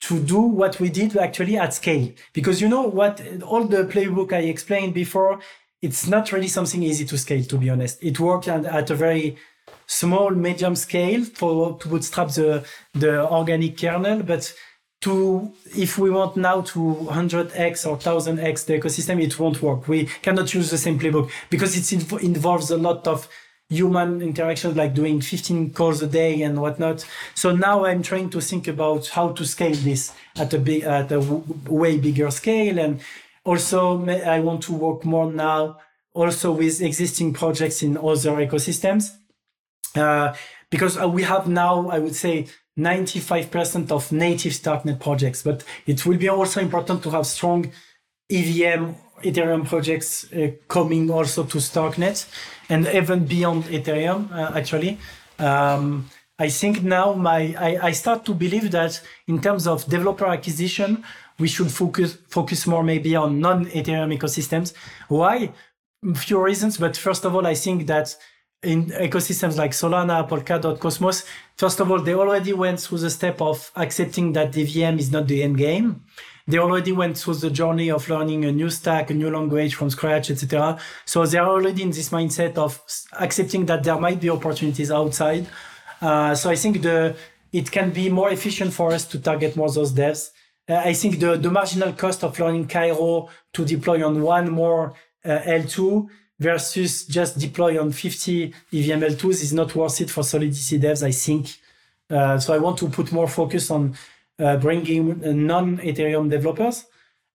to 0.00 0.20
do 0.20 0.40
what 0.40 0.78
we 0.80 0.90
did 0.90 1.16
actually 1.16 1.56
at 1.56 1.72
scale 1.72 2.12
because 2.34 2.60
you 2.60 2.68
know 2.68 2.82
what 2.82 3.22
all 3.42 3.64
the 3.64 3.84
playbook 3.84 4.32
I 4.32 4.40
explained 4.40 4.92
before 4.92 5.40
it's 5.84 6.06
not 6.06 6.32
really 6.32 6.48
something 6.48 6.82
easy 6.82 7.04
to 7.04 7.18
scale, 7.18 7.44
to 7.44 7.58
be 7.58 7.68
honest. 7.70 8.02
It 8.02 8.18
worked 8.18 8.48
at, 8.48 8.90
a 8.90 8.94
very 8.94 9.36
small, 9.86 10.30
medium 10.30 10.76
scale 10.76 11.24
for 11.24 11.78
to 11.78 11.88
bootstrap 11.88 12.28
the, 12.30 12.64
the 12.94 13.30
organic 13.30 13.78
kernel, 13.78 14.22
but 14.22 14.52
to 15.02 15.52
if 15.76 15.98
we 15.98 16.10
want 16.10 16.36
now 16.36 16.62
to 16.62 16.78
100x 16.78 17.86
or 17.86 17.98
1000x 17.98 18.64
the 18.64 18.78
ecosystem, 18.78 19.22
it 19.22 19.38
won't 19.38 19.60
work. 19.60 19.86
We 19.86 20.06
cannot 20.22 20.54
use 20.54 20.70
the 20.70 20.78
same 20.78 20.98
playbook 20.98 21.30
because 21.50 21.76
it 21.76 21.98
inv- 21.98 22.22
involves 22.22 22.70
a 22.70 22.78
lot 22.78 23.06
of 23.06 23.28
human 23.68 24.22
interactions 24.22 24.76
like 24.76 24.94
doing 24.94 25.20
15 25.20 25.72
calls 25.72 26.00
a 26.02 26.06
day 26.06 26.42
and 26.42 26.60
whatnot. 26.60 27.06
So 27.34 27.54
now 27.54 27.84
I'm 27.84 28.02
trying 28.02 28.30
to 28.30 28.40
think 28.40 28.68
about 28.68 29.08
how 29.08 29.32
to 29.32 29.44
scale 29.44 29.74
this 29.74 30.12
at 30.36 30.54
a 30.54 30.58
big, 30.58 30.84
at 30.84 31.12
a 31.12 31.20
w- 31.20 31.44
way 31.68 31.98
bigger 31.98 32.30
scale. 32.30 32.78
And 32.78 33.00
also 33.44 34.06
I 34.06 34.40
want 34.40 34.62
to 34.64 34.72
work 34.72 35.04
more 35.04 35.30
now 35.32 35.78
also 36.14 36.52
with 36.52 36.80
existing 36.80 37.32
projects 37.32 37.82
in 37.82 37.96
other 37.96 38.36
ecosystems. 38.36 39.10
Uh, 39.94 40.34
because 40.70 40.98
uh, 41.00 41.08
we 41.08 41.22
have 41.22 41.46
now, 41.46 41.88
I 41.88 41.98
would 41.98 42.16
say, 42.16 42.46
95% 42.78 43.92
of 43.92 44.10
native 44.10 44.52
Starknet 44.52 44.98
projects, 44.98 45.42
but 45.42 45.62
it 45.86 46.04
will 46.04 46.16
be 46.16 46.28
also 46.28 46.60
important 46.60 47.02
to 47.04 47.10
have 47.10 47.26
strong 47.26 47.70
EVM 48.28 48.94
Ethereum 49.22 49.64
projects 49.66 50.32
uh, 50.32 50.50
coming 50.66 51.10
also 51.10 51.44
to 51.44 51.58
Starknet 51.58 52.26
and 52.68 52.88
even 52.88 53.24
beyond 53.24 53.64
Ethereum, 53.64 54.32
uh, 54.32 54.58
actually. 54.58 54.98
Um, 55.38 56.10
I 56.38 56.48
think 56.48 56.82
now 56.82 57.12
my 57.12 57.54
I, 57.58 57.88
I 57.88 57.92
start 57.92 58.24
to 58.24 58.34
believe 58.34 58.72
that 58.72 59.00
in 59.28 59.40
terms 59.40 59.68
of 59.68 59.86
developer 59.86 60.26
acquisition, 60.26 61.04
we 61.38 61.48
should 61.48 61.70
focus 61.70 62.16
focus 62.28 62.66
more 62.66 62.82
maybe 62.82 63.16
on 63.16 63.40
non-Ethereum 63.40 64.16
ecosystems. 64.16 64.72
Why? 65.08 65.52
A 66.08 66.14
few 66.14 66.42
reasons, 66.42 66.76
but 66.76 66.96
first 66.96 67.24
of 67.24 67.34
all, 67.34 67.46
I 67.46 67.54
think 67.54 67.86
that 67.86 68.14
in 68.62 68.86
ecosystems 68.86 69.56
like 69.56 69.72
Solana, 69.72 70.28
Polkadot, 70.28 70.78
Cosmos, 70.78 71.24
first 71.56 71.80
of 71.80 71.90
all, 71.90 72.00
they 72.00 72.14
already 72.14 72.52
went 72.52 72.80
through 72.80 72.98
the 72.98 73.10
step 73.10 73.40
of 73.40 73.70
accepting 73.76 74.32
that 74.32 74.52
the 74.52 74.64
VM 74.64 74.98
is 74.98 75.12
not 75.12 75.28
the 75.28 75.42
end 75.42 75.58
game. 75.58 76.02
They 76.46 76.58
already 76.58 76.92
went 76.92 77.16
through 77.16 77.36
the 77.36 77.50
journey 77.50 77.90
of 77.90 78.08
learning 78.08 78.44
a 78.44 78.52
new 78.52 78.68
stack, 78.68 79.10
a 79.10 79.14
new 79.14 79.30
language 79.30 79.74
from 79.74 79.88
scratch, 79.88 80.30
etc. 80.30 80.78
So 81.06 81.24
they're 81.24 81.46
already 81.46 81.82
in 81.82 81.90
this 81.90 82.10
mindset 82.10 82.58
of 82.58 82.82
accepting 83.18 83.64
that 83.66 83.82
there 83.82 83.98
might 83.98 84.20
be 84.20 84.28
opportunities 84.28 84.90
outside. 84.90 85.46
Uh, 86.02 86.34
so 86.34 86.50
I 86.50 86.56
think 86.56 86.82
the 86.82 87.16
it 87.52 87.70
can 87.70 87.90
be 87.90 88.10
more 88.10 88.30
efficient 88.30 88.72
for 88.72 88.92
us 88.92 89.06
to 89.06 89.18
target 89.18 89.56
more 89.56 89.70
those 89.70 89.92
devs. 89.92 90.30
Uh, 90.68 90.76
I 90.76 90.94
think 90.94 91.20
the, 91.20 91.36
the 91.36 91.50
marginal 91.50 91.92
cost 91.92 92.24
of 92.24 92.38
learning 92.38 92.68
Cairo 92.68 93.28
to 93.52 93.64
deploy 93.64 94.04
on 94.06 94.22
one 94.22 94.50
more 94.50 94.94
uh, 95.24 95.38
L2 95.40 96.08
versus 96.38 97.06
just 97.06 97.38
deploy 97.38 97.80
on 97.80 97.92
50 97.92 98.46
EVM 98.72 99.00
L2s 99.00 99.42
is 99.42 99.52
not 99.52 99.74
worth 99.74 100.00
it 100.00 100.10
for 100.10 100.22
Solidity 100.22 100.78
devs, 100.78 101.02
I 101.02 101.12
think. 101.12 101.58
Uh, 102.10 102.38
so 102.38 102.54
I 102.54 102.58
want 102.58 102.78
to 102.78 102.88
put 102.88 103.12
more 103.12 103.28
focus 103.28 103.70
on 103.70 103.96
bringing 104.36 105.20
non-Ethereum 105.46 106.28
developers. 106.28 106.84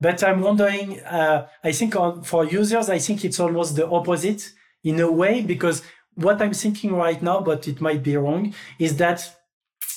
But 0.01 0.23
I'm 0.23 0.41
wondering, 0.41 1.01
uh, 1.01 1.47
I 1.63 1.71
think 1.71 1.95
on, 1.95 2.23
for 2.23 2.45
users, 2.45 2.89
I 2.89 2.99
think 2.99 3.25
it's 3.25 3.39
almost 3.39 3.75
the 3.75 3.87
opposite 3.89 4.53
in 4.83 4.99
a 4.99 5.11
way, 5.11 5.41
because 5.41 5.83
what 6.15 6.41
I'm 6.41 6.53
thinking 6.53 6.93
right 6.93 7.21
now, 7.21 7.41
but 7.41 7.67
it 7.67 7.81
might 7.81 8.01
be 8.01 8.15
wrong, 8.15 8.53
is 8.79 8.95
that 8.97 9.35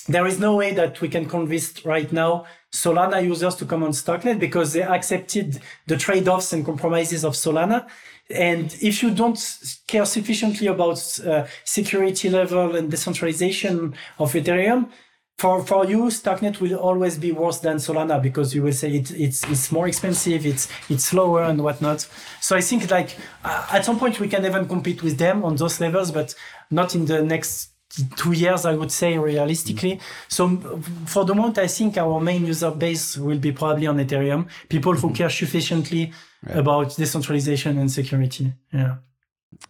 there 0.07 0.27
is 0.27 0.39
no 0.39 0.55
way 0.55 0.73
that 0.73 0.99
we 1.01 1.07
can 1.07 1.25
convince 1.25 1.85
right 1.85 2.11
now 2.11 2.45
Solana 2.71 3.23
users 3.23 3.55
to 3.55 3.65
come 3.65 3.83
on 3.83 3.91
Starknet 3.91 4.39
because 4.39 4.73
they 4.73 4.81
accepted 4.81 5.61
the 5.87 5.95
trade-offs 5.95 6.53
and 6.53 6.65
compromises 6.65 7.23
of 7.23 7.33
Solana. 7.33 7.87
And 8.29 8.75
if 8.81 9.03
you 9.03 9.11
don't 9.11 9.39
care 9.87 10.05
sufficiently 10.05 10.67
about 10.67 11.19
uh, 11.19 11.45
security 11.63 12.29
level 12.29 12.75
and 12.75 12.89
decentralization 12.89 13.93
of 14.17 14.33
Ethereum, 14.33 14.89
for, 15.37 15.65
for 15.65 15.85
you, 15.85 16.03
Starknet 16.05 16.61
will 16.61 16.75
always 16.75 17.17
be 17.17 17.31
worse 17.31 17.59
than 17.59 17.77
Solana 17.77 18.21
because 18.21 18.55
you 18.55 18.63
will 18.63 18.71
say 18.71 18.95
it, 18.95 19.11
it's 19.11 19.43
it's 19.49 19.71
more 19.71 19.87
expensive, 19.87 20.45
it's 20.45 20.69
it's 20.89 21.05
slower 21.05 21.43
and 21.43 21.61
whatnot. 21.61 22.07
So 22.39 22.55
I 22.55 22.61
think 22.61 22.89
like 22.89 23.17
uh, 23.43 23.67
at 23.71 23.83
some 23.83 23.99
point 23.99 24.19
we 24.19 24.27
can 24.27 24.45
even 24.45 24.67
compete 24.67 25.03
with 25.03 25.17
them 25.17 25.43
on 25.43 25.55
those 25.55 25.81
levels, 25.81 26.11
but 26.11 26.35
not 26.69 26.95
in 26.95 27.05
the 27.05 27.23
next 27.23 27.72
two 28.15 28.31
years, 28.31 28.65
I 28.65 28.75
would 28.75 28.91
say 28.91 29.17
realistically. 29.17 29.99
So 30.27 30.81
for 31.05 31.25
the 31.25 31.35
moment, 31.35 31.57
I 31.57 31.67
think 31.67 31.97
our 31.97 32.19
main 32.19 32.45
user 32.45 32.71
base 32.71 33.17
will 33.17 33.39
be 33.39 33.51
probably 33.51 33.87
on 33.87 33.97
Ethereum. 33.97 34.47
People 34.69 34.93
who 34.93 35.13
care 35.13 35.29
sufficiently 35.29 36.11
right. 36.45 36.57
about 36.57 36.95
decentralization 36.95 37.77
and 37.77 37.91
security. 37.91 38.53
Yeah. 38.71 38.95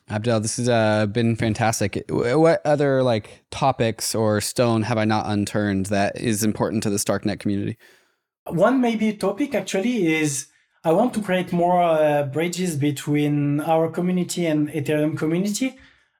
Abdel, 0.09 0.39
this 0.39 0.57
has 0.57 0.69
uh, 0.69 1.05
been 1.07 1.35
fantastic. 1.35 2.03
What 2.09 2.61
other 2.65 3.03
like 3.03 3.43
topics 3.51 4.15
or 4.15 4.39
stone 4.39 4.83
have 4.83 4.97
I 4.97 5.05
not 5.05 5.25
unturned 5.27 5.87
that 5.87 6.17
is 6.17 6.43
important 6.43 6.83
to 6.83 6.89
the 6.89 6.97
Starknet 6.97 7.39
community? 7.39 7.77
One 8.47 8.79
maybe 8.79 9.13
topic 9.13 9.55
actually 9.55 10.07
is 10.15 10.47
I 10.85 10.91
want 10.91 11.13
to 11.15 11.21
create 11.21 11.51
more 11.51 11.81
uh, 11.81 12.23
bridges 12.23 12.75
between 12.75 13.59
our 13.61 13.89
community 13.89 14.45
and 14.45 14.69
Ethereum 14.69 15.17
community 15.17 15.77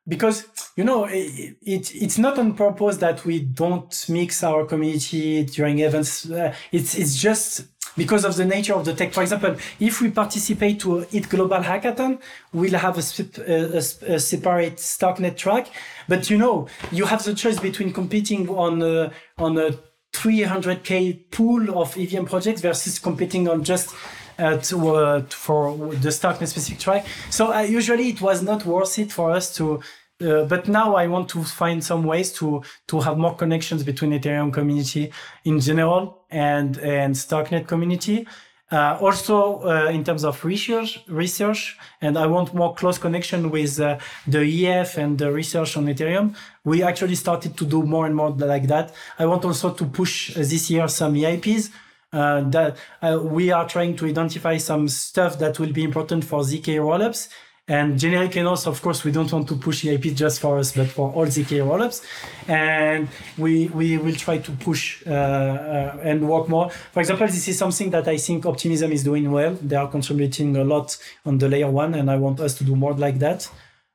because 0.08 0.46
you 0.76 0.84
know 0.84 1.06
it, 1.06 1.56
it, 1.62 1.96
it's 1.96 2.18
not 2.18 2.38
on 2.38 2.54
purpose 2.54 2.98
that 2.98 3.24
we 3.26 3.40
don't 3.40 4.06
mix 4.10 4.44
our 4.44 4.66
community 4.66 5.46
during 5.46 5.80
events. 5.80 6.30
Uh, 6.30 6.54
it's 6.72 6.96
it's 6.96 7.16
just 7.16 7.66
because 7.96 8.26
of 8.26 8.36
the 8.36 8.46
nature 8.46 8.74
of 8.74 8.86
the 8.86 8.94
tech. 8.94 9.14
For 9.14 9.22
example, 9.22 9.56
if 9.80 10.02
we 10.02 10.10
participate 10.10 10.80
to 10.82 11.06
ETH 11.12 11.30
Global 11.30 11.60
Hackathon, 11.60 12.20
we'll 12.52 12.78
have 12.78 12.98
a, 12.98 13.42
a, 13.48 13.78
a, 13.78 14.20
separate 14.20 14.78
Starknet 14.78 15.38
track. 15.38 15.68
But 16.08 16.30
you 16.30 16.38
know, 16.38 16.68
you 16.92 17.06
have 17.06 17.24
the 17.24 17.34
choice 17.34 17.60
between 17.60 17.94
competing 17.94 18.50
on 18.50 18.82
a, 18.82 19.12
on 19.38 19.58
a 19.58 19.78
300k 20.14 21.32
pool 21.32 21.80
of 21.80 21.98
EVM 21.98 22.26
projects 22.26 22.62
versus 22.62 23.00
competing 23.00 23.48
on 23.48 23.64
just 23.64 23.94
uh, 24.40 24.58
to, 24.58 24.96
uh, 24.96 25.22
for 25.30 25.76
the 25.96 26.10
Starknet 26.10 26.48
specific 26.48 26.80
track. 26.80 27.06
So 27.30 27.54
uh, 27.54 27.62
usually 27.62 28.10
it 28.10 28.22
was 28.22 28.42
not 28.42 28.66
worth 28.66 28.98
it 29.00 29.12
for 29.12 29.32
us 29.32 29.56
to 29.58 29.82
uh, 30.22 30.46
but 30.46 30.68
now 30.68 30.96
I 30.96 31.08
want 31.08 31.28
to 31.30 31.44
find 31.44 31.84
some 31.84 32.04
ways 32.04 32.32
to 32.34 32.64
to 32.88 33.02
have 33.02 33.18
more 33.18 33.36
connections 33.36 33.84
between 33.84 34.12
Ethereum 34.12 34.54
community 34.54 35.12
in 35.44 35.60
general 35.60 36.26
and 36.30 36.78
and 36.78 37.16
Starknet 37.16 37.68
community. 37.68 38.28
Uh, 38.72 38.98
also, 39.02 39.62
uh, 39.62 39.92
in 39.92 40.04
terms 40.04 40.24
of 40.24 40.44
research, 40.44 41.00
research, 41.08 41.78
and 42.02 42.18
I 42.18 42.26
want 42.26 42.56
more 42.56 42.74
close 42.74 42.98
connection 42.98 43.52
with 43.52 43.80
uh, 43.80 44.00
the 44.26 44.42
EF 44.66 44.98
and 44.98 45.16
the 45.16 45.32
research 45.32 45.78
on 45.78 45.86
Ethereum. 45.86 46.36
We 46.64 46.82
actually 46.82 47.14
started 47.14 47.56
to 47.58 47.66
do 47.66 47.84
more 47.84 48.08
and 48.08 48.16
more 48.16 48.32
like 48.32 48.68
that. 48.70 48.92
I 49.20 49.28
want 49.28 49.46
also 49.46 49.74
to 49.74 49.86
push 49.86 50.36
uh, 50.36 50.40
this 50.40 50.72
year 50.72 50.88
some 50.88 51.14
EIPs. 51.14 51.70
Uh, 52.14 52.42
that 52.50 52.78
we 53.24 53.52
are 53.52 53.68
trying 53.68 53.96
to 53.96 54.06
identify 54.06 54.56
some 54.56 54.88
stuff 54.88 55.40
that 55.40 55.58
will 55.60 55.74
be 55.74 55.84
important 55.84 56.24
for 56.24 56.42
zk 56.42 56.78
rollups 56.78 57.28
and 57.68 57.98
generic 57.98 58.36
NOS, 58.36 58.68
of 58.68 58.82
course, 58.82 59.06
we 59.06 59.12
don't 59.14 59.32
want 59.32 59.48
to 59.48 59.56
push 59.56 59.86
EIP 59.86 60.16
just 60.16 60.42
for 60.42 60.58
us, 60.58 60.74
but 60.76 60.88
for 60.88 61.14
all 61.14 61.26
ZK 61.26 61.64
rollups. 61.66 62.06
And 62.50 63.08
we, 63.38 63.68
we 63.70 63.98
will 63.98 64.16
try 64.16 64.40
to 64.40 64.52
push 64.52 65.02
uh, 65.08 65.12
uh, 65.12 66.00
and 66.04 66.28
work 66.28 66.50
more. 66.50 66.70
For 66.70 67.00
example, 67.00 67.26
this 67.28 67.48
is 67.48 67.58
something 67.58 67.90
that 67.92 68.06
I 68.06 68.18
think 68.18 68.46
Optimism 68.46 68.92
is 68.92 69.06
doing 69.06 69.32
well. 69.32 69.54
They 69.54 69.78
are 69.78 69.88
contributing 69.88 70.58
a 70.58 70.66
lot 70.66 70.98
on 71.26 71.38
the 71.38 71.48
layer 71.48 71.72
one, 71.72 71.94
and 71.94 72.12
I 72.12 72.18
want 72.18 72.42
us 72.42 72.54
to 72.56 72.66
do 72.66 72.76
more 72.76 72.96
like 72.96 73.20
that. 73.20 73.50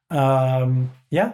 Um, 0.09 0.91
yeah. 1.11 1.33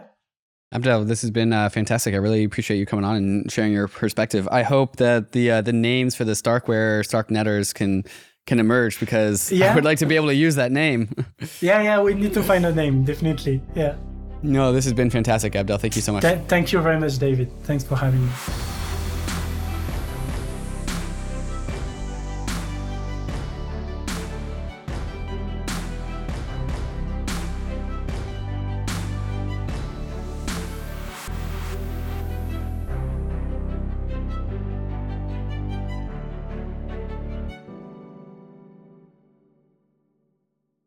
Abdel, 0.74 1.04
this 1.04 1.22
has 1.22 1.30
been 1.30 1.52
uh, 1.52 1.68
fantastic. 1.68 2.14
I 2.14 2.16
really 2.16 2.42
appreciate 2.42 2.78
you 2.78 2.84
coming 2.84 3.04
on 3.04 3.14
and 3.14 3.52
sharing 3.52 3.72
your 3.72 3.86
perspective. 3.86 4.48
I 4.50 4.62
hope 4.62 4.96
that 4.96 5.30
the 5.30 5.50
uh, 5.52 5.60
the 5.60 5.72
names 5.72 6.16
for 6.16 6.24
the 6.24 6.32
Starkware 6.32 7.00
Starknetters 7.06 7.72
can 7.72 8.02
can 8.46 8.58
emerge 8.58 8.98
because 8.98 9.52
yeah. 9.52 9.70
I 9.70 9.74
would 9.76 9.84
like 9.84 9.98
to 9.98 10.06
be 10.06 10.16
able 10.16 10.26
to 10.26 10.34
use 10.34 10.56
that 10.56 10.72
name. 10.72 11.08
yeah, 11.60 11.80
yeah, 11.80 12.02
we 12.02 12.14
need 12.14 12.34
to 12.34 12.42
find 12.42 12.66
a 12.66 12.74
name, 12.74 13.04
definitely. 13.04 13.62
Yeah. 13.74 13.94
No, 14.42 14.72
this 14.72 14.84
has 14.84 14.92
been 14.92 15.10
fantastic, 15.10 15.54
Abdel. 15.56 15.78
Thank 15.78 15.96
you 15.96 16.02
so 16.02 16.12
much. 16.12 16.22
Th- 16.22 16.40
thank 16.48 16.72
you 16.72 16.80
very 16.80 16.98
much, 16.98 17.18
David. 17.18 17.50
Thanks 17.62 17.84
for 17.84 17.96
having 17.96 18.26
me. 18.26 18.32